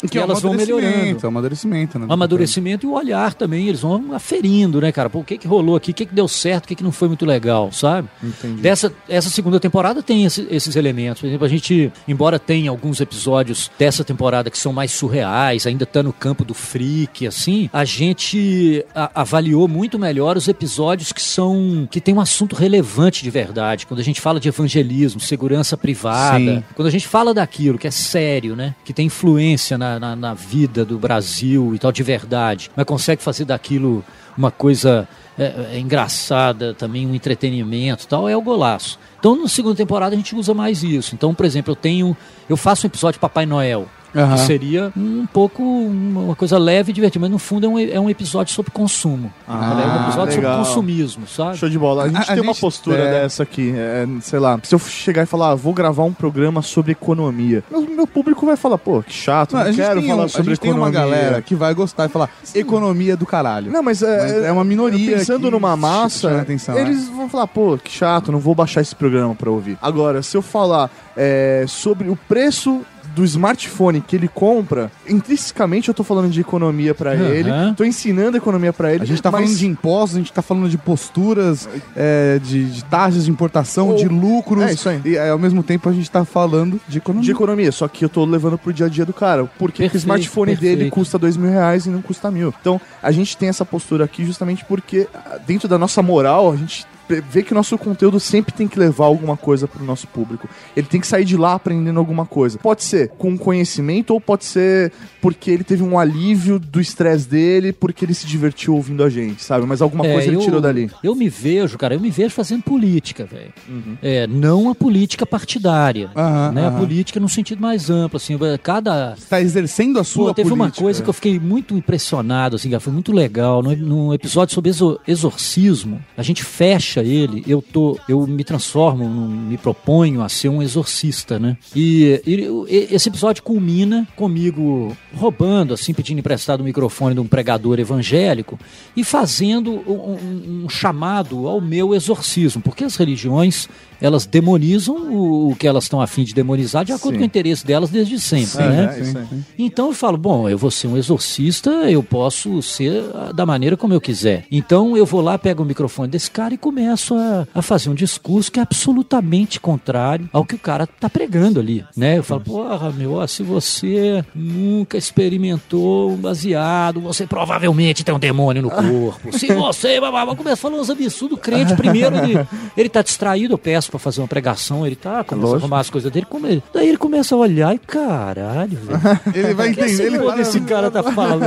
Que 0.07 0.17
é 0.17 0.21
um 0.21 0.23
elas 0.25 0.41
vão 0.41 0.53
melhorando. 0.53 0.87
amadurecimento, 0.87 1.25
é 1.25 1.29
amadurecimento, 1.29 1.99
né? 1.99 2.05
O 2.09 2.13
amadurecimento 2.13 2.85
e 2.85 2.89
o 2.89 2.93
olhar 2.93 3.33
também, 3.33 3.67
eles 3.67 3.81
vão 3.81 4.13
aferindo, 4.13 4.79
né, 4.79 4.91
cara? 4.91 5.09
Pô, 5.09 5.19
o 5.19 5.23
que 5.23 5.37
que 5.37 5.47
rolou 5.47 5.75
aqui, 5.75 5.91
o 5.91 5.93
que 5.93 6.05
que 6.05 6.13
deu 6.15 6.27
certo, 6.27 6.65
o 6.65 6.67
que 6.67 6.75
que 6.75 6.83
não 6.83 6.91
foi 6.91 7.07
muito 7.07 7.25
legal, 7.25 7.71
sabe? 7.71 8.07
Entendi. 8.23 8.61
Dessa 8.61 8.91
essa 9.07 9.29
segunda 9.29 9.59
temporada 9.59 10.01
tem 10.03 10.25
esse- 10.25 10.47
esses 10.49 10.75
elementos. 10.75 11.21
Por 11.21 11.27
exemplo, 11.27 11.45
a 11.45 11.49
gente, 11.49 11.91
embora 12.07 12.37
tenha 12.39 12.69
alguns 12.69 12.99
episódios 13.01 13.69
dessa 13.77 14.03
temporada 14.03 14.49
que 14.49 14.57
são 14.57 14.71
mais 14.71 14.91
surreais, 14.91 15.65
ainda 15.67 15.85
tá 15.85 16.01
no 16.03 16.13
campo 16.13 16.43
do 16.45 16.53
freak, 16.53 17.25
assim, 17.27 17.69
a 17.73 17.83
gente 17.85 18.85
a- 18.95 19.11
avaliou 19.21 19.67
muito 19.67 19.97
melhor 19.99 20.37
os 20.37 20.47
episódios 20.47 21.11
que 21.11 21.21
são 21.21 21.87
que 21.91 21.99
tem 22.01 22.13
um 22.13 22.21
assunto 22.21 22.55
relevante 22.55 23.23
de 23.23 23.29
verdade. 23.29 23.85
Quando 23.85 23.99
a 23.99 24.03
gente 24.03 24.21
fala 24.21 24.39
de 24.39 24.47
evangelismo, 24.47 25.19
segurança 25.19 25.75
privada, 25.77 26.37
Sim. 26.39 26.63
quando 26.75 26.87
a 26.87 26.91
gente 26.91 27.07
fala 27.07 27.33
daquilo 27.33 27.77
que 27.77 27.87
é 27.87 27.91
sério, 27.91 28.55
né? 28.55 28.75
Que 28.83 28.93
tem 28.93 29.07
influência 29.07 29.77
na, 29.77 29.88
na, 29.97 30.15
na 30.15 30.33
vida 30.33 30.83
do 30.83 30.99
Brasil 30.99 31.73
e 31.73 31.79
tal, 31.79 31.91
de 31.91 32.03
verdade, 32.03 32.69
mas 32.75 32.85
consegue 32.85 33.23
fazer 33.23 33.45
daquilo 33.45 34.03
uma 34.37 34.51
coisa 34.51 35.07
é, 35.37 35.73
é, 35.73 35.79
engraçada, 35.79 36.73
também 36.73 37.07
um 37.07 37.15
entretenimento 37.15 38.07
tal, 38.07 38.27
é 38.27 38.35
o 38.35 38.41
golaço. 38.41 38.99
Então, 39.19 39.41
na 39.41 39.47
segunda 39.47 39.75
temporada, 39.75 40.13
a 40.13 40.17
gente 40.17 40.35
usa 40.35 40.53
mais 40.53 40.83
isso. 40.83 41.15
Então, 41.15 41.33
por 41.33 41.45
exemplo, 41.45 41.71
eu 41.71 41.75
tenho. 41.75 42.17
Eu 42.47 42.57
faço 42.57 42.85
um 42.85 42.89
episódio 42.89 43.19
Papai 43.19 43.45
Noel. 43.45 43.87
Aham. 44.15 44.35
Que 44.35 44.41
seria 44.41 44.91
um 44.97 45.25
pouco 45.31 45.61
uma 45.63 46.35
coisa 46.35 46.57
leve 46.57 46.91
e 46.91 46.93
divertida, 46.93 47.21
mas 47.21 47.31
no 47.31 47.37
fundo 47.39 47.65
é 47.65 47.69
um, 47.69 47.79
é 47.79 47.99
um 47.99 48.09
episódio 48.09 48.53
sobre 48.53 48.71
consumo. 48.71 49.31
Ah, 49.47 49.79
é 49.81 49.99
um 49.99 50.03
episódio 50.07 50.35
legal. 50.35 50.53
sobre 50.53 50.67
consumismo, 50.69 51.27
sabe? 51.27 51.57
Show 51.57 51.69
de 51.69 51.77
bola. 51.77 52.03
A 52.03 52.07
gente 52.07 52.17
A- 52.17 52.21
a 52.21 52.25
tem 52.25 52.39
uma 52.41 52.53
gente- 52.53 52.61
postura 52.61 52.97
é. 53.03 53.11
dessa 53.21 53.43
aqui. 53.43 53.73
é, 53.75 54.07
sei 54.21 54.39
lá, 54.39 54.59
se 54.63 54.73
eu 54.73 54.79
chegar 54.79 55.23
e 55.23 55.25
falar, 55.25 55.51
ah, 55.51 55.55
vou 55.55 55.73
gravar 55.73 56.03
um 56.03 56.13
programa 56.13 56.61
sobre 56.61 56.91
economia, 56.91 57.63
meu, 57.69 57.81
meu 57.81 58.07
público 58.07 58.45
vai 58.45 58.55
falar, 58.57 58.77
pô, 58.77 59.01
que 59.03 59.13
chato, 59.13 59.53
não, 59.53 59.59
Não, 59.59 59.67
a 59.67 59.71
gente, 59.71 59.81
quero 59.81 59.99
tem, 59.99 60.09
falar 60.09 60.21
um- 60.23 60.25
a 60.25 60.29
sobre 60.29 60.49
gente 60.51 60.59
tem 60.59 60.71
economia. 60.71 60.99
uma 60.99 61.05
galera 61.05 61.41
que 61.41 61.53
vai 61.55 61.73
gostar 61.73 62.05
e 62.05 62.09
falar 62.09 62.29
economia 62.55 63.15
do 63.15 63.25
caralho. 63.25 63.71
Não, 63.71 63.83
mas 63.83 64.01
é, 64.01 64.17
Mas 64.19 64.31
é 64.45 64.51
uma 64.51 64.63
minoria 64.63 65.17
Pensando 65.17 65.45
que 65.45 65.51
numa 65.51 65.75
massa, 65.77 66.41
atenção, 66.41 66.77
eles 66.77 67.07
vão 67.09 67.29
falar, 67.29 67.47
pô, 67.47 67.77
que 67.77 67.91
chato, 67.91 68.31
não 68.31 68.39
vou 68.39 68.55
baixar 68.55 68.81
esse 68.81 68.95
programa 68.95 69.35
pra 69.35 69.49
ouvir. 69.51 69.77
Agora, 69.81 70.21
se 70.23 70.35
eu 70.35 70.41
falar 70.41 70.89
é, 71.15 71.65
sobre 71.67 72.09
o 72.09 72.15
preço 72.15 72.81
do 73.15 73.23
smartphone 73.25 74.01
que 74.01 74.15
ele 74.15 74.27
compra, 74.27 74.91
intrinsecamente 75.07 75.87
eu 75.89 75.93
tô 75.93 76.03
falando 76.03 76.29
de 76.29 76.41
economia 76.41 76.93
pra 76.95 77.11
Aham. 77.13 77.27
ele, 77.29 77.49
tô 77.75 77.83
ensinando 77.83 78.37
economia 78.37 78.71
pra 78.73 78.93
ele. 78.93 79.03
A 79.03 79.05
gente 79.05 79.21
tá 79.21 79.31
mas- 79.31 79.41
falando 79.41 79.57
de 79.57 79.67
impostos, 79.67 80.15
a 80.15 80.19
gente 80.19 80.33
tá 80.33 80.41
falando 80.41 80.69
de 80.69 80.77
posturas, 80.77 81.67
é, 81.95 82.39
de, 82.43 82.65
de 82.65 82.83
taxas 82.85 83.25
de 83.25 83.31
importação, 83.31 83.89
Ou- 83.89 83.95
de 83.95 84.07
lucros. 84.07 84.63
É, 84.63 84.73
isso 84.73 84.89
aí. 84.89 85.01
E 85.05 85.17
ao 85.17 85.37
mesmo 85.39 85.63
tempo 85.63 85.89
a 85.89 85.93
gente 85.93 86.09
tá 86.09 86.23
falando 86.25 86.79
de 86.87 86.97
economia. 86.99 87.25
de 87.25 87.31
economia, 87.31 87.71
só 87.71 87.87
que 87.87 88.03
eu 88.05 88.09
tô 88.09 88.25
levando 88.25 88.57
pro 88.57 88.71
dia 88.73 88.85
a 88.85 88.89
dia 88.89 89.05
do 89.05 89.13
cara. 89.13 89.45
Por 89.45 89.71
que 89.71 89.77
que 89.77 89.81
o 89.83 89.91
Perfeito, 89.91 89.97
smartphone 89.97 90.55
dele 90.55 90.75
perfeito. 90.75 90.93
custa 90.93 91.17
dois 91.17 91.35
mil 91.37 91.49
reais 91.49 91.85
e 91.85 91.89
não 91.89 92.01
custa 92.01 92.29
mil? 92.31 92.53
Então, 92.61 92.79
a 93.01 93.11
gente 93.11 93.35
tem 93.37 93.49
essa 93.49 93.65
postura 93.65 94.05
aqui 94.05 94.25
justamente 94.25 94.63
porque, 94.65 95.07
ah, 95.13 95.37
dentro 95.45 95.67
da 95.67 95.77
nossa 95.77 96.01
moral, 96.01 96.51
a 96.51 96.55
gente 96.55 96.85
vê 97.29 97.43
que 97.43 97.51
o 97.51 97.55
nosso 97.55 97.77
conteúdo 97.77 98.19
sempre 98.19 98.53
tem 98.53 98.67
que 98.67 98.77
levar 98.79 99.05
alguma 99.05 99.35
coisa 99.37 99.67
pro 99.67 99.83
nosso 99.83 100.07
público. 100.07 100.47
Ele 100.75 100.87
tem 100.87 100.99
que 100.99 101.07
sair 101.07 101.25
de 101.25 101.35
lá 101.37 101.53
aprendendo 101.53 101.99
alguma 101.99 102.25
coisa. 102.25 102.57
Pode 102.57 102.83
ser 102.83 103.09
com 103.17 103.37
conhecimento 103.37 104.11
ou 104.13 104.21
pode 104.21 104.45
ser 104.45 104.91
porque 105.21 105.51
ele 105.51 105.63
teve 105.63 105.83
um 105.83 105.97
alívio 105.99 106.59
do 106.59 106.79
estresse 106.79 107.27
dele, 107.27 107.73
porque 107.73 108.05
ele 108.05 108.13
se 108.13 108.25
divertiu 108.27 108.75
ouvindo 108.75 109.03
a 109.03 109.09
gente, 109.09 109.43
sabe? 109.43 109.65
Mas 109.65 109.81
alguma 109.81 110.05
É, 110.05 110.13
coisa 110.13 110.27
ele 110.27 110.37
eu- 110.37 110.41
tirou 110.41 110.61
dali. 110.61 110.89
Eu 111.03 111.15
me 111.15 111.27
vejo, 111.29 111.77
cara, 111.77 111.93
eu 111.95 111.99
me 111.99 112.09
vejo 112.09 112.29
fazendo 112.33 112.63
política, 112.63 113.25
velho. 113.25 113.51
Uhum. 113.67 113.97
É, 114.01 114.27
não 114.27 114.69
a 114.69 114.75
política 114.75 115.25
partidária, 115.25 116.09
né? 116.53 116.67
A 116.67 116.71
política 116.71 117.19
no 117.19 117.27
sentido 117.29 117.61
mais 117.61 117.89
amplo, 117.89 118.17
assim, 118.17 118.37
cada... 118.61 119.15
Tá 119.29 119.41
exercendo 119.41 119.99
a 119.99 120.03
sua 120.03 120.27
Pô, 120.29 120.33
teve 120.33 120.49
uma 120.53 120.65
política. 120.65 120.81
coisa 120.83 121.03
que 121.03 121.09
eu 121.09 121.13
fiquei 121.13 121.39
muito 121.39 121.75
impressionado, 121.75 122.55
assim, 122.55 122.77
foi 122.79 122.93
muito 122.93 123.11
legal. 123.11 123.61
No 123.61 124.13
episódio 124.13 124.53
sobre 124.53 124.69
exor- 124.69 124.99
exorcismo, 125.07 126.01
a 126.17 126.23
gente 126.23 126.43
fecha 126.43 126.98
a 126.99 127.03
ele, 127.03 127.43
eu 127.47 127.61
tô, 127.61 127.97
eu 128.07 128.25
me 128.27 128.43
transformo, 128.43 129.07
me 129.07 129.57
proponho 129.57 130.21
a 130.21 130.29
ser 130.29 130.49
um 130.49 130.61
exorcista, 130.61 131.39
né? 131.39 131.57
E, 131.75 132.21
e- 132.25 132.87
esse 132.91 133.09
episódio 133.09 133.41
culmina 133.43 134.07
comigo 134.15 134.95
roubando, 135.15 135.73
assim, 135.73 135.93
pedindo 135.93 136.19
emprestado 136.19 136.61
o 136.61 136.63
microfone 136.63 137.13
de 137.15 137.21
um 137.21 137.27
pregador 137.27 137.79
evangélico 137.79 138.59
e 138.95 139.03
fazendo 139.03 139.71
um, 139.87 140.63
um- 140.65 140.69
chamado 140.69 141.47
ao 141.47 141.59
meu 141.61 141.93
exorcismo, 141.95 142.61
porque 142.61 142.83
as 142.83 142.95
religiões 142.95 143.67
elas 144.01 144.25
demonizam 144.25 144.95
o, 145.11 145.51
o 145.51 145.55
que 145.57 145.67
elas 145.67 145.83
estão 145.83 145.99
a 145.99 146.07
fim 146.07 146.23
de 146.23 146.33
demonizar 146.33 146.85
de 146.85 146.93
acordo 146.93 147.15
Sim. 147.15 147.17
com 147.19 147.23
o 147.23 147.25
interesse 147.25 147.65
delas 147.65 147.89
desde 147.89 148.17
sempre, 148.17 148.45
Sim, 148.47 148.59
né? 148.59 148.95
é, 148.97 149.19
aí. 149.19 149.43
Então 149.57 149.87
eu 149.87 149.93
falo, 149.93 150.17
bom, 150.17 150.47
eu 150.47 150.57
vou 150.57 150.71
ser 150.71 150.87
um 150.87 150.95
exorcista, 150.95 151.69
eu 151.91 152.01
posso 152.01 152.61
ser 152.61 153.03
da 153.35 153.45
maneira 153.45 153.75
como 153.75 153.93
eu 153.93 153.99
quiser. 153.99 154.45
Então 154.49 154.95
eu 154.95 155.05
vou 155.05 155.19
lá, 155.19 155.37
pego 155.37 155.63
o 155.63 155.65
microfone 155.65 156.07
desse 156.09 156.31
cara 156.31 156.53
e 156.53 156.57
começo 156.57 156.88
a, 157.15 157.47
a 157.53 157.61
fazer 157.61 157.89
um 157.89 157.95
discurso 157.95 158.51
que 158.51 158.59
é 158.59 158.63
absolutamente 158.63 159.59
contrário 159.59 160.29
ao 160.33 160.45
que 160.45 160.55
o 160.55 160.59
cara 160.59 160.87
tá 160.87 161.09
pregando 161.09 161.59
ali, 161.59 161.83
né? 161.95 162.17
Eu 162.17 162.23
falo, 162.23 162.41
porra, 162.41 162.91
meu, 162.91 163.13
ó, 163.13 163.27
se 163.27 163.43
você 163.43 164.23
nunca 164.35 164.97
experimentou 164.97 166.11
um 166.11 166.15
baseado, 166.17 166.99
você 167.01 167.25
provavelmente 167.25 168.03
tem 168.03 168.13
um 168.13 168.19
demônio 168.19 168.61
no 168.61 168.69
corpo. 168.69 169.37
Se 169.37 169.47
você, 169.53 169.99
começa 170.35 170.57
falando 170.57 170.81
uns 170.81 170.89
absurdos, 170.89 171.39
crente 171.39 171.75
primeiro, 171.75 172.15
ele, 172.17 172.39
ele 172.75 172.89
tá 172.89 173.01
distraído, 173.01 173.53
eu 173.53 173.57
peço 173.57 173.89
pra 173.89 173.99
fazer 173.99 174.21
uma 174.21 174.27
pregação, 174.27 174.85
ele 174.85 174.95
tá, 174.95 175.23
começa 175.23 175.53
a 175.53 175.57
arrumar 175.57 175.79
as 175.79 175.89
coisas 175.89 176.11
dele, 176.11 176.25
ele- 176.47 176.63
daí 176.73 176.87
ele 176.89 176.97
começa 176.97 177.35
a 177.35 177.37
olhar 177.37 177.73
e 177.75 177.79
caralho, 177.79 178.77
velho. 178.77 178.99
Ele 179.33 179.53
vai 179.53 179.71
O 179.71 179.73
que 179.73 179.79
entender, 179.81 179.93
esse 179.93 180.01
ele 180.03 180.17
fala- 180.17 180.35
desse 180.35 180.59
cara 180.61 180.91
tá 180.91 181.03
falando? 181.03 181.43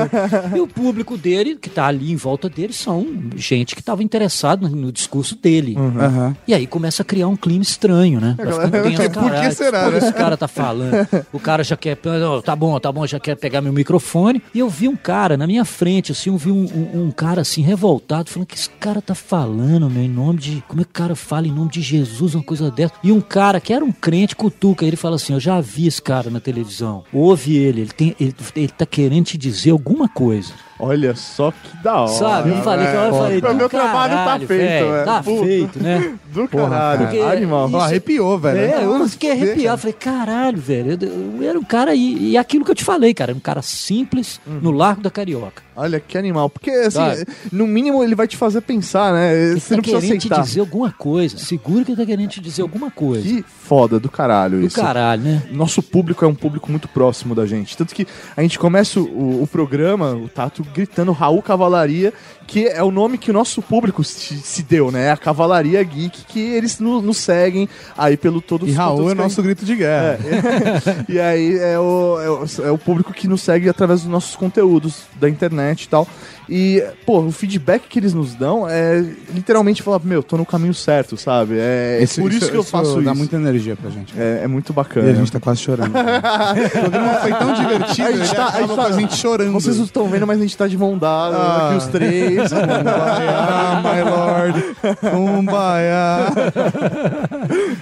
E 0.57 0.61
o 0.61 0.67
público 0.67 1.17
dele, 1.17 1.57
que 1.57 1.69
tá 1.69 1.87
ali 1.87 2.11
em 2.13 2.17
volta 2.17 2.49
dele, 2.49 2.73
são 2.73 3.07
gente 3.37 3.75
que 3.77 3.83
tava 3.83 4.03
interessado 4.03 4.69
no, 4.69 4.75
no 4.77 4.93
discurso 4.93 5.32
dele. 5.37 5.77
Aham. 5.77 6.37
E 6.47 6.55
aí 6.55 6.67
começa 6.67 7.03
a 7.03 7.05
criar 7.05 7.29
um 7.29 7.37
clima 7.37 7.63
estranho, 7.63 8.21
né? 8.21 8.35
Tenso, 8.37 9.11
Por 9.21 9.33
que 9.33 9.51
será, 9.53 9.91
né? 9.91 9.99
esse 9.99 10.13
cara 10.13 10.37
tá 10.37 10.49
falando? 10.49 11.07
O 11.33 11.39
cara 11.41 11.63
já 11.65 11.77
quer, 11.77 11.99
"Não, 12.05 12.41
tá 12.43 12.55
bom, 12.57 12.79
tá 12.79 12.91
bom, 12.93 13.07
já 13.07 13.19
quer 13.21 13.37
pegar 13.37 13.61
meu 13.61 13.73
microfone. 13.73 14.43
E 14.55 14.59
eu 14.59 14.69
vi 14.69 14.89
um 14.89 14.97
cara 14.97 15.37
na 15.37 15.47
minha 15.47 15.65
frente, 15.65 16.13
assim, 16.13 16.31
eu 16.31 16.37
vi 16.37 16.51
um, 16.51 16.65
um- 16.65 17.03
um 17.05 17.11
cara 17.11 17.41
assim, 17.43 17.63
revoltado, 17.63 18.31
falando 18.31 18.47
que 18.49 18.57
esse 18.57 18.71
cara 18.71 19.01
tá 19.03 19.15
falando, 19.15 19.89
meu, 19.91 20.03
em 20.03 20.09
nome 20.09 20.39
de. 20.39 20.63
Como 20.69 20.81
é 20.81 20.85
que 20.85 20.91
o 20.91 20.95
cara 20.95 21.15
fala 21.15 21.47
em 21.47 21.53
nome 21.53 21.71
de 21.71 21.81
Jesus, 21.81 22.35
uma 22.35 22.45
coisa 22.45 22.71
dessa? 22.71 22.93
E 23.03 23.11
um 23.13 23.21
cara 23.21 23.61
que 23.61 23.73
era 23.73 23.85
um 23.85 23.93
crente, 23.93 24.37
cutuca, 24.37 24.85
ele 24.85 24.97
fala 24.97 25.17
assim: 25.17 25.33
Eu 25.33 25.41
já 25.41 25.61
vi 25.61 25.87
esse 25.87 26.01
cara 26.03 26.31
na 26.31 26.41
televisão. 26.41 27.05
Ouve 27.13 27.57
ele, 27.57 27.83
ele, 27.83 27.91
tem, 27.93 28.17
ele, 28.21 28.35
ele 28.57 28.69
tá 28.69 28.87
querendo 28.87 29.25
te 29.27 29.39
dizer 29.39 29.71
alguma 29.71 30.09
coisa. 30.09 30.53
Olha 30.85 31.15
só 31.15 31.53
que 31.53 31.77
da 31.81 32.01
hora. 32.01 32.09
Sabe? 32.13 32.51
Eu 32.51 32.57
falei, 32.63 32.87
velho. 32.87 32.99
eu 32.99 33.15
falei, 33.15 33.41
meu 33.55 33.69
trabalho 33.69 34.13
tá 34.15 34.25
caralho, 34.25 34.47
feito, 34.49 34.61
velho. 34.91 35.05
Tá 35.05 35.23
Puta. 35.23 35.45
feito, 35.45 35.79
né? 35.81 36.15
Do 36.33 36.49
Porra, 36.49 36.69
caralho. 36.71 36.99
Porque 37.07 37.19
Animal. 37.21 37.69
isso- 37.69 37.77
arrepiou, 37.77 38.39
velho. 38.39 38.59
É, 38.59 38.85
eu 38.85 38.99
Não, 38.99 39.09
fiquei 39.09 39.31
arrepiado. 39.31 39.79
Falei, 39.79 39.93
caralho, 39.93 40.59
velho. 40.59 40.99
Eu, 41.01 41.37
eu 41.43 41.49
era 41.49 41.59
um 41.59 41.63
cara. 41.63 41.95
E, 41.95 42.31
e 42.31 42.37
aquilo 42.37 42.65
que 42.65 42.71
eu 42.71 42.75
te 42.75 42.83
falei, 42.83 43.15
cara. 43.15 43.31
Era 43.31 43.37
um 43.37 43.41
cara 43.41 43.63
simples 43.63 44.41
no 44.45 44.73
Largo 44.73 45.03
da 45.03 45.11
Carioca. 45.11 45.63
Olha 45.77 46.01
que 46.01 46.19
animal. 46.19 46.51
Porque, 46.51 46.71
assim, 46.71 46.91
Sabe? 46.99 47.27
no 47.53 47.67
mínimo 47.67 48.03
ele 48.03 48.15
vai 48.15 48.27
te 48.27 48.37
fazer 48.37 48.61
pensar, 48.63 49.13
né? 49.13 49.35
Ele 49.35 49.61
Você 49.61 49.69
tá 49.71 49.77
não 49.77 49.83
precisa 49.83 50.01
querendo 50.03 50.19
aceitar. 50.19 50.43
te 50.43 50.47
dizer 50.49 50.61
alguma 50.61 50.91
coisa. 50.91 51.39
Seguro 51.39 51.85
que 51.85 51.93
ele 51.93 52.01
tá 52.01 52.05
querendo 52.07 52.29
te 52.29 52.41
dizer 52.41 52.63
alguma 52.63 52.91
coisa. 52.91 53.23
Que 53.23 53.45
foda 53.73 53.99
do 53.99 54.11
caralho 54.11 54.61
Do 54.61 54.67
isso. 54.67 54.79
caralho, 54.79 55.23
né? 55.23 55.43
Nosso 55.51 55.83
público 55.83 56.23
é 56.27 56.29
um 56.29 56.35
público 56.35 56.71
muito 56.71 56.87
próximo 56.89 57.35
da 57.35 57.47
gente. 57.47 57.75
Tanto 57.75 57.95
que 57.95 58.07
a 58.37 58.43
gente 58.43 58.59
começa 58.59 59.01
o, 59.01 59.43
o 59.43 59.47
programa, 59.51 60.13
o 60.13 60.29
Tato, 60.29 60.63
gritando 60.75 61.11
Raul 61.11 61.41
Cavalaria, 61.41 62.13
que 62.47 62.67
é 62.67 62.83
o 62.83 62.91
nome 62.91 63.17
que 63.17 63.31
o 63.31 63.33
nosso 63.33 63.63
público 63.63 64.05
se, 64.05 64.37
se 64.37 64.63
deu, 64.63 64.91
né? 64.93 65.11
A 65.11 65.17
Cavalaria 65.17 65.83
Geek, 65.83 66.27
que 66.27 66.39
eles 66.39 66.79
no- 66.81 67.01
nos 67.01 67.17
seguem 67.17 67.67
aí 67.97 68.15
pelo 68.15 68.43
todo 68.43 68.69
E 68.69 68.73
Raul 68.73 69.11
é 69.11 69.15
nosso 69.15 69.43
grito 69.43 69.65
de 69.65 69.75
guerra. 69.75 70.19
e 71.09 71.19
aí 71.19 71.57
é 71.59 71.79
o, 71.79 72.21
é, 72.21 72.29
o, 72.29 72.45
é 72.67 72.71
o 72.71 72.77
público 72.77 73.11
que 73.15 73.27
nos 73.27 73.41
segue 73.41 73.71
através 73.71 74.03
dos 74.03 74.11
nossos 74.11 74.37
conteúdos 74.37 75.05
da 75.19 75.31
internet 75.31 75.85
e 75.85 75.89
tal. 75.89 76.07
E, 76.49 76.83
pô, 77.07 77.21
o 77.21 77.31
feedback 77.33 77.85
que 77.89 77.99
eles 77.99 78.13
nos 78.13 78.35
dão 78.35 78.69
é 78.69 78.99
literalmente 79.33 79.83
falar, 79.83 80.01
meu, 80.05 80.23
tô 80.23 80.37
no 80.37 80.45
caminho 80.45 80.75
certo, 80.75 81.17
sabe? 81.17 81.55
É, 81.59 82.01
é 82.03 82.21
por 82.21 82.33
isso, 82.33 82.51
que 82.51 82.57
eu 82.57 82.65
faço 82.65 83.01
dá 83.01 83.13
isso. 83.13 83.19
muita 83.19 83.37
energia 83.37 83.77
pra 83.77 83.91
gente. 83.91 84.13
É, 84.19 84.41
é 84.45 84.47
muito 84.49 84.73
bacana. 84.73 85.09
E 85.09 85.11
a 85.13 85.15
gente 85.15 85.31
tá 85.31 85.39
quase 85.41 85.61
chorando. 85.61 85.93
o 85.95 86.81
programa 86.81 87.15
foi 87.15 87.33
tão 87.35 87.55
divertido, 87.55 88.09
A 88.09 88.13
gente 88.13 88.21
ele 88.23 88.29
tá, 88.35 88.49
a 88.49 88.61
gente 88.61 88.75
tá, 88.77 88.83
a 88.87 88.93
gente 88.93 89.17
chorando. 89.17 89.53
Vocês 89.53 89.77
não 89.77 89.85
estão 89.85 90.09
vendo, 90.09 90.27
mas 90.27 90.39
a 90.39 90.43
gente 90.43 90.57
tá 90.57 90.67
de 90.67 90.77
mão 90.77 90.99
dada, 90.99 91.37
Ah. 91.37 91.69
aqui 91.69 91.77
os 91.79 91.87
três. 91.87 92.51
Ah, 92.95 93.83
my 93.83 94.03
lord. 94.03 94.77
Kumbaya. 95.11 96.33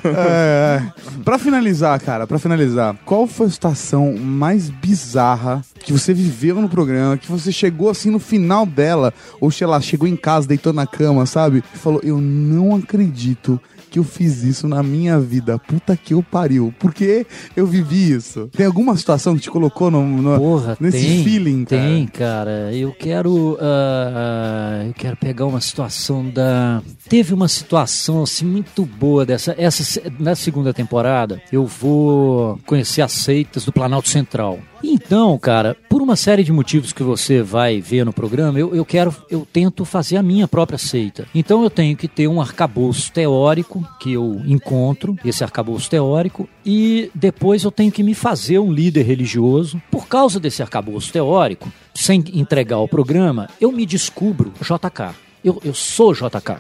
É, 0.04 0.80
é. 0.80 0.92
Pra 1.30 1.38
finalizar, 1.38 2.00
cara, 2.00 2.26
pra 2.26 2.40
finalizar, 2.40 2.96
qual 3.04 3.24
foi 3.24 3.46
a 3.46 3.50
situação 3.50 4.16
mais 4.16 4.68
bizarra 4.68 5.64
que 5.78 5.92
você 5.92 6.12
viveu 6.12 6.56
no 6.56 6.68
programa, 6.68 7.16
que 7.16 7.30
você 7.30 7.52
chegou 7.52 7.88
assim 7.88 8.10
no 8.10 8.18
final 8.18 8.66
dela, 8.66 9.14
ou 9.40 9.48
sei 9.48 9.64
lá, 9.64 9.80
chegou 9.80 10.08
em 10.08 10.16
casa, 10.16 10.48
deitou 10.48 10.72
na 10.72 10.88
cama, 10.88 11.24
sabe? 11.26 11.62
E 11.72 11.78
falou: 11.78 12.00
Eu 12.02 12.20
não 12.20 12.74
acredito 12.74 13.60
que 13.90 13.98
eu 13.98 14.04
fiz 14.04 14.42
isso 14.44 14.68
na 14.68 14.82
minha 14.82 15.18
vida. 15.18 15.58
Puta 15.58 15.96
que 15.96 16.14
eu 16.14 16.22
pariu. 16.22 16.72
Porque 16.78 17.26
eu 17.56 17.66
vivi 17.66 18.12
isso. 18.12 18.48
Tem 18.52 18.64
alguma 18.64 18.96
situação 18.96 19.34
que 19.34 19.42
te 19.42 19.50
colocou 19.50 19.90
no, 19.90 20.04
no- 20.04 20.38
Porra, 20.38 20.76
nesse 20.80 20.98
tem, 21.00 21.24
feeling, 21.24 21.64
cara? 21.64 21.82
Tem, 21.82 22.06
cara. 22.06 22.72
Eu 22.74 22.92
quero. 22.92 23.58
ah, 23.60 24.80
ah, 24.82 24.86
eu 24.86 24.94
quero 24.94 25.16
pegar 25.16 25.46
uma 25.46 25.60
situação 25.60 26.28
da. 26.30 26.80
Teve 27.10 27.34
uma 27.34 27.48
situação 27.48 28.22
assim 28.22 28.44
muito 28.44 28.84
boa 28.84 29.26
dessa. 29.26 29.52
Essa, 29.58 30.00
na 30.16 30.36
segunda 30.36 30.72
temporada, 30.72 31.42
eu 31.50 31.66
vou 31.66 32.56
conhecer 32.64 33.02
as 33.02 33.10
seitas 33.10 33.64
do 33.64 33.72
Planalto 33.72 34.08
Central. 34.08 34.60
Então, 34.80 35.36
cara, 35.36 35.76
por 35.88 36.00
uma 36.00 36.14
série 36.14 36.44
de 36.44 36.52
motivos 36.52 36.92
que 36.92 37.02
você 37.02 37.42
vai 37.42 37.80
ver 37.80 38.04
no 38.04 38.12
programa, 38.12 38.60
eu, 38.60 38.76
eu 38.76 38.84
quero, 38.84 39.12
eu 39.28 39.44
tento 39.52 39.84
fazer 39.84 40.18
a 40.18 40.22
minha 40.22 40.46
própria 40.46 40.78
seita. 40.78 41.26
Então 41.34 41.64
eu 41.64 41.68
tenho 41.68 41.96
que 41.96 42.06
ter 42.06 42.28
um 42.28 42.40
arcabouço 42.40 43.10
teórico 43.10 43.84
que 43.98 44.12
eu 44.12 44.40
encontro, 44.46 45.16
esse 45.24 45.42
arcabouço 45.42 45.90
teórico, 45.90 46.48
e 46.64 47.10
depois 47.12 47.64
eu 47.64 47.72
tenho 47.72 47.90
que 47.90 48.04
me 48.04 48.14
fazer 48.14 48.60
um 48.60 48.72
líder 48.72 49.02
religioso. 49.02 49.82
Por 49.90 50.06
causa 50.06 50.38
desse 50.38 50.62
arcabouço 50.62 51.12
teórico, 51.12 51.72
sem 51.92 52.22
entregar 52.34 52.78
o 52.78 52.86
programa, 52.86 53.50
eu 53.60 53.72
me 53.72 53.84
descubro 53.84 54.52
JK. 54.60 55.29
Eu, 55.42 55.60
eu 55.64 55.72
sou 55.72 56.12
JK. 56.12 56.58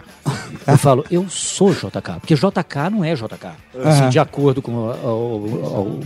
Eu 0.66 0.78
falo, 0.78 1.04
eu 1.10 1.28
sou 1.28 1.72
JK. 1.72 2.18
Porque 2.20 2.34
JK 2.34 2.90
não 2.90 3.04
é 3.04 3.14
JK. 3.14 3.50
Assim, 3.84 4.08
de 4.08 4.18
acordo 4.18 4.62
com 4.62 4.72
o- 4.72 4.90
o- 4.90 6.00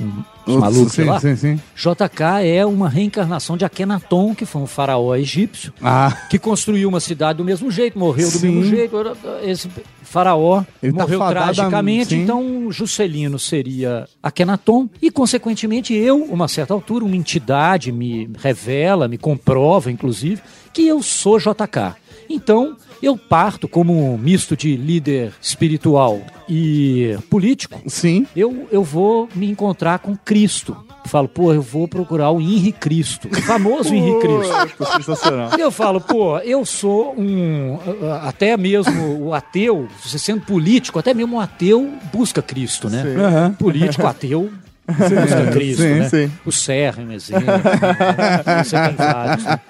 o- 0.47 0.53
os 0.53 0.57
malucos 0.57 0.93
sim, 0.93 1.05
lá. 1.05 1.21
sim, 1.21 1.37
sim. 1.37 1.61
JK 1.77 2.43
é 2.45 2.67
uma 2.67 2.89
reencarnação 2.89 3.57
de 3.57 3.65
Akhenaton, 3.65 4.35
que 4.35 4.45
foi 4.45 4.61
um 4.63 4.67
faraó 4.67 5.15
egípcio, 5.15 5.73
Ah. 5.83 6.27
que 6.29 6.39
construiu 6.39 6.89
uma 6.89 7.01
cidade 7.01 7.39
do 7.39 7.45
mesmo 7.45 7.71
jeito, 7.71 7.99
morreu 7.99 8.31
do 8.31 8.41
mesmo 8.41 8.65
jeito. 8.65 8.97
Esse 9.45 9.71
faraó 10.03 10.63
Ele 10.83 10.93
tá 10.93 11.03
morreu 11.05 11.19
fadado 11.19 11.39
a- 11.39 11.55
tragicamente, 11.55 12.15
então 12.15 12.71
Juscelino 12.71 13.39
seria 13.39 14.07
Akhenaton, 14.23 14.89
e 15.01 15.11
consequentemente 15.11 15.95
eu, 15.95 16.23
uma 16.25 16.49
certa 16.49 16.75
altura, 16.75 17.05
uma 17.05 17.17
entidade 17.17 17.91
me 17.93 18.29
revela, 18.39 19.09
me 19.09 19.17
comprova, 19.19 19.91
inclusive, 19.91 20.43
que 20.73 20.87
eu 20.87 21.03
sou 21.03 21.39
JK. 21.39 21.95
Então, 22.29 22.77
eu 23.03 23.17
parto 23.17 23.69
como 23.69 24.13
um 24.15 24.19
misto 24.19 24.57
de 24.57 24.77
líder 24.77 25.33
espiritual 25.41 26.21
e 26.49 27.17
político. 27.31 27.81
Sim. 27.87 28.27
Eu, 28.35 28.67
eu 28.71 28.83
vou 28.83 29.29
me 29.35 29.51
encontrar 29.51 29.99
com 29.99 30.17
Cristo. 30.17 30.77
Falo, 31.07 31.29
pô, 31.29 31.53
eu 31.53 31.61
vou 31.61 31.87
procurar 31.87 32.31
o 32.31 32.41
Henri 32.41 32.73
Cristo, 32.73 33.29
o 33.31 33.43
famoso 33.43 33.95
Henri 33.95 34.19
Cristo. 34.21 34.77
Pô, 34.79 34.87
sensacional. 34.97 35.51
Eu 35.59 35.71
falo, 35.71 36.01
pô, 36.01 36.39
eu 36.39 36.65
sou 36.65 37.15
um. 37.19 37.79
Até 38.23 38.57
mesmo 38.57 39.27
o 39.27 39.35
ateu, 39.35 39.87
você 40.03 40.19
sendo 40.19 40.41
político, 40.41 40.99
até 40.99 41.13
mesmo 41.13 41.37
um 41.37 41.41
ateu 41.41 41.93
busca 42.13 42.41
Cristo, 42.41 42.89
né? 42.89 43.03
Sim. 43.03 43.21
Aham. 43.21 43.53
Político 43.53 44.07
ateu 44.07 44.51
Sim, 44.87 45.15
busca 45.15 45.47
Cristo, 45.53 45.83
sim, 45.83 45.95
né? 45.95 46.09
sim. 46.09 46.33
O 46.45 46.51
Serra 46.53 47.03
é 47.03 47.07
um 47.07 47.13
exemplo. 47.13 47.47
né? 47.47 48.65
Você 48.65 48.77
tem 48.81 48.95
vários. 48.97 49.45
né? 49.45 49.61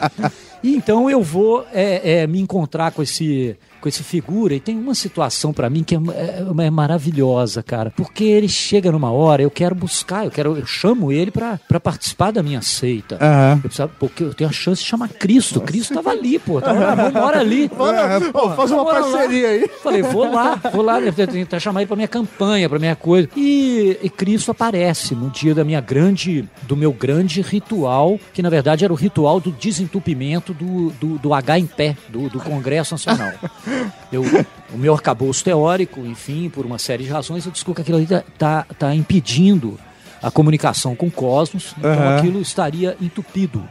E 0.64 0.74
então 0.74 1.10
eu 1.10 1.22
vou 1.22 1.66
é, 1.74 2.22
é, 2.22 2.26
me 2.26 2.40
encontrar 2.40 2.90
com 2.90 3.02
esse 3.02 3.54
com 3.84 3.88
esse 3.90 4.02
figura 4.02 4.54
e 4.54 4.60
tem 4.60 4.78
uma 4.78 4.94
situação 4.94 5.52
pra 5.52 5.68
mim 5.68 5.84
que 5.84 5.94
é, 5.94 5.98
é- 5.98 6.66
é 6.66 6.70
maravilhosa, 6.70 7.62
cara, 7.62 7.92
porque 7.94 8.24
ele 8.24 8.48
chega 8.48 8.90
numa 8.90 9.10
hora, 9.12 9.42
eu 9.42 9.50
quero 9.50 9.74
buscar, 9.74 10.24
eu 10.24 10.30
quero, 10.30 10.56
eu 10.56 10.64
chamo 10.64 11.12
ele 11.12 11.30
pra 11.30 11.60
pra 11.68 11.78
participar 11.78 12.30
da 12.30 12.42
minha 12.42 12.62
seita. 12.62 13.18
Aham. 13.20 13.52
Eu 13.56 13.60
precisava, 13.60 13.92
porque 14.00 14.22
eu 14.24 14.32
tenho 14.32 14.48
a 14.48 14.52
chance 14.52 14.80
de 14.82 14.88
chamar 14.88 15.08
Cristo. 15.10 15.60
Cristo 15.60 15.92
tava 15.92 16.10
ali, 16.12 16.38
pô. 16.38 16.62
Tava 16.62 16.80
lá, 16.80 16.94
vamos, 16.94 17.12
mora 17.12 17.40
ali. 17.40 17.68
Bora, 17.76 18.20
pô, 18.32 18.50
faz 18.52 18.70
uma 18.70 18.82
lá. 18.84 18.90
parceria 18.94 19.48
aí. 19.48 19.68
Falei, 19.82 20.00
vou 20.02 20.32
lá, 20.32 20.58
vou 20.72 20.82
lá, 20.82 20.98
tentar 21.12 21.60
chamar 21.60 21.80
ele 21.82 21.88
pra 21.88 21.96
minha 21.96 22.08
campanha, 22.08 22.68
pra 22.70 22.78
minha 22.78 22.96
coisa. 22.96 23.28
E, 23.36 23.98
e 24.02 24.08
Cristo 24.08 24.50
aparece 24.50 25.14
no 25.14 25.28
dia 25.28 25.54
da 25.54 25.62
minha 25.62 25.80
grande, 25.82 26.48
do 26.62 26.74
meu 26.74 26.92
grande 26.92 27.42
ritual, 27.42 28.18
que 28.32 28.40
na 28.40 28.48
verdade 28.48 28.82
era 28.84 28.92
o 28.92 28.96
ritual 28.96 29.40
do 29.40 29.50
desentupimento 29.52 30.54
do, 30.54 30.90
do, 30.92 31.18
do 31.18 31.34
H 31.34 31.58
em 31.58 31.66
pé, 31.66 31.96
do, 32.08 32.30
do 32.30 32.40
Congresso 32.40 32.94
Nacional. 32.94 33.32
Eu, 34.12 34.22
o 34.72 34.78
meu 34.78 34.94
arcabouço 34.94 35.44
teórico, 35.44 36.00
enfim, 36.00 36.48
por 36.48 36.64
uma 36.64 36.78
série 36.78 37.04
de 37.04 37.10
razões, 37.10 37.44
eu 37.46 37.52
descubro 37.52 37.76
que 37.76 37.82
aquilo 37.82 37.98
ali 37.98 38.06
tá, 38.06 38.22
tá, 38.38 38.66
tá 38.78 38.94
impedindo 38.94 39.78
a 40.22 40.30
comunicação 40.30 40.96
com 40.96 41.06
o 41.06 41.10
cosmos, 41.10 41.74
então 41.78 42.16
aquilo 42.16 42.40
estaria 42.40 42.96
entupido. 43.00 43.62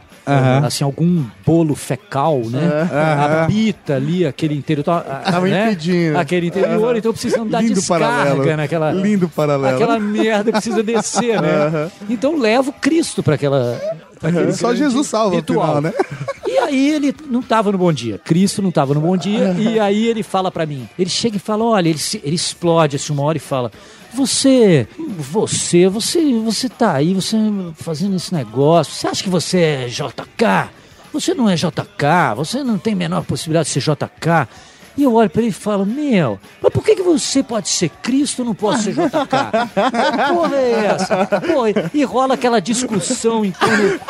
Assim, 0.64 0.84
algum 0.84 1.22
bolo 1.44 1.74
fecal, 1.74 2.40
né? 2.46 2.88
Aham. 2.90 3.42
Habita 3.42 3.96
ali 3.96 4.24
aquele 4.26 4.54
interior. 4.54 4.82
Tava 4.82 5.46
né? 5.46 5.66
impedindo. 5.66 6.16
Aquele 6.16 6.46
interior, 6.46 6.96
então 6.96 7.12
precisamos 7.12 7.50
dar 7.50 7.60
Lindo 7.60 7.74
descarga 7.74 8.06
paralelo. 8.06 8.56
naquela. 8.56 8.92
Lindo 8.92 9.28
paralelo. 9.28 9.74
Aquela 9.74 9.98
merda 9.98 10.50
precisa 10.50 10.82
descer, 10.82 11.42
né? 11.42 11.90
Então 12.08 12.38
levo 12.38 12.72
Cristo 12.72 13.22
para 13.22 13.34
aquela. 13.34 13.78
Aquele 14.28 14.52
Só 14.52 14.74
Jesus 14.74 15.06
salva 15.06 15.30
no 15.30 15.36
ritual. 15.36 15.66
final, 15.76 15.80
né? 15.82 15.92
E 16.46 16.58
aí 16.58 16.88
ele 16.90 17.12
não 17.28 17.40
estava 17.40 17.72
no 17.72 17.78
bom 17.78 17.92
dia. 17.92 18.16
Cristo 18.18 18.62
não 18.62 18.68
estava 18.68 18.94
no 18.94 19.00
bom 19.00 19.16
dia. 19.16 19.54
e 19.58 19.78
aí 19.80 20.06
ele 20.06 20.22
fala 20.22 20.52
para 20.52 20.64
mim. 20.64 20.88
Ele 20.96 21.10
chega 21.10 21.36
e 21.36 21.40
fala: 21.40 21.64
olha, 21.64 21.88
ele, 21.88 21.98
se- 21.98 22.20
ele 22.22 22.36
explode 22.36 22.94
assim 22.96 23.12
uma 23.12 23.22
hora 23.24 23.36
e 23.36 23.40
fala. 23.40 23.72
Você, 24.14 24.86
você, 25.18 25.88
você, 25.88 26.32
você 26.38 26.68
tá 26.68 26.92
aí, 26.92 27.12
você 27.12 27.36
fazendo 27.74 28.14
esse 28.14 28.32
negócio. 28.32 28.92
Você 28.94 29.08
acha 29.08 29.22
que 29.24 29.28
você 29.28 29.58
é 29.58 29.86
JK? 29.88 30.70
Você 31.12 31.34
não 31.34 31.48
é 31.50 31.56
JK, 31.56 32.34
você 32.36 32.62
não 32.62 32.78
tem 32.78 32.92
a 32.92 32.96
menor 32.96 33.24
possibilidade 33.24 33.68
de 33.68 33.72
ser 33.72 33.80
JK. 33.80 34.48
E 34.96 35.02
eu 35.02 35.12
olho 35.14 35.28
para 35.28 35.42
ele 35.42 35.50
e 35.50 35.52
falo, 35.52 35.84
meu, 35.84 36.38
mas 36.62 36.72
por 36.72 36.84
que, 36.84 36.94
que 36.94 37.02
você 37.02 37.42
pode 37.42 37.68
ser 37.68 37.88
Cristo 38.00 38.42
e 38.42 38.44
não 38.44 38.54
pode 38.54 38.80
ser 38.82 38.92
JK? 38.92 39.00
Que 39.74 40.34
porra 40.34 40.54
é 40.56 40.86
essa? 40.94 41.26
Pô, 41.26 41.64
e 41.92 42.04
rola 42.04 42.34
aquela 42.34 42.60
discussão 42.60 43.44
em 43.44 43.50
torno. 43.50 44.00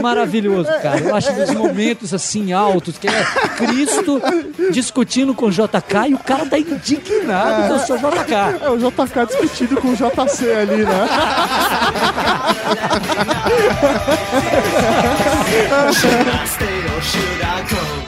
Maravilhoso, 0.00 0.68
cara. 0.82 1.00
Eu 1.00 1.16
acho 1.16 1.32
dos 1.32 1.50
momentos 1.50 2.14
assim 2.14 2.52
altos, 2.52 2.96
que 2.96 3.08
é 3.08 3.24
Cristo 3.56 4.22
discutindo 4.70 5.34
com 5.34 5.50
JK 5.50 6.10
e 6.10 6.14
o 6.14 6.18
cara 6.18 6.46
tá 6.46 6.56
indignado 6.58 7.66
que 7.66 7.72
eu 7.72 7.78
sou 7.80 7.98
JK. 7.98 8.32
É 8.62 8.70
o 8.70 8.78
JK 8.78 9.26
discutindo 9.26 9.76
com 9.80 9.88
o 9.88 9.96
JC 9.96 10.52
ali, 10.52 10.84
né? 10.84 11.08
Pro- 17.68 18.03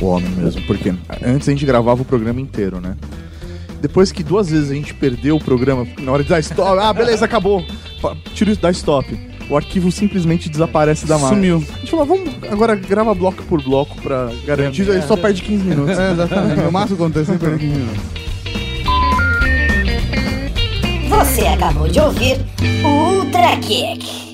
o 0.00 0.06
homem 0.06 0.30
mesmo, 0.30 0.62
porque 0.62 0.94
antes 1.24 1.48
a 1.48 1.52
gente 1.52 1.66
gravava 1.66 2.02
o 2.02 2.04
programa 2.04 2.40
inteiro, 2.40 2.80
né? 2.80 2.96
Depois 3.80 4.10
que 4.10 4.22
duas 4.22 4.50
vezes 4.50 4.70
a 4.70 4.74
gente 4.74 4.92
perdeu 4.92 5.36
o 5.36 5.40
programa, 5.40 5.86
na 6.00 6.12
hora 6.12 6.22
de 6.22 6.28
dar 6.28 6.40
stop, 6.40 6.80
ah, 6.80 6.92
beleza, 6.92 7.24
acabou. 7.24 7.64
Tira 8.34 8.50
isso, 8.50 8.60
dá 8.60 8.70
stop. 8.70 9.18
O 9.48 9.56
arquivo 9.56 9.90
simplesmente 9.90 10.48
desaparece 10.48 11.06
da 11.06 11.16
máquina. 11.16 11.36
Sumiu. 11.36 11.56
A 11.56 11.78
gente 11.78 11.90
falou, 11.90 12.04
vamos 12.04 12.30
agora 12.50 12.74
grava 12.74 13.14
bloco 13.14 13.42
por 13.44 13.62
bloco 13.62 13.96
pra 14.02 14.30
garantir, 14.44 14.90
aí 14.90 15.00
só 15.02 15.16
perde 15.16 15.42
15 15.42 15.64
minutos. 15.64 15.98
É, 15.98 16.12
exatamente. 16.12 16.60
O 16.60 16.72
máximo 16.72 16.96
acontece 16.96 17.26
sempre 17.32 17.54
em 17.54 17.58
15 17.58 17.72
minutos. 17.72 18.02
Você 21.08 21.46
acabou 21.46 21.88
de 21.88 21.98
ouvir 21.98 22.36
o 22.84 23.16
Ultra 23.16 23.56
Kick. 23.56 24.27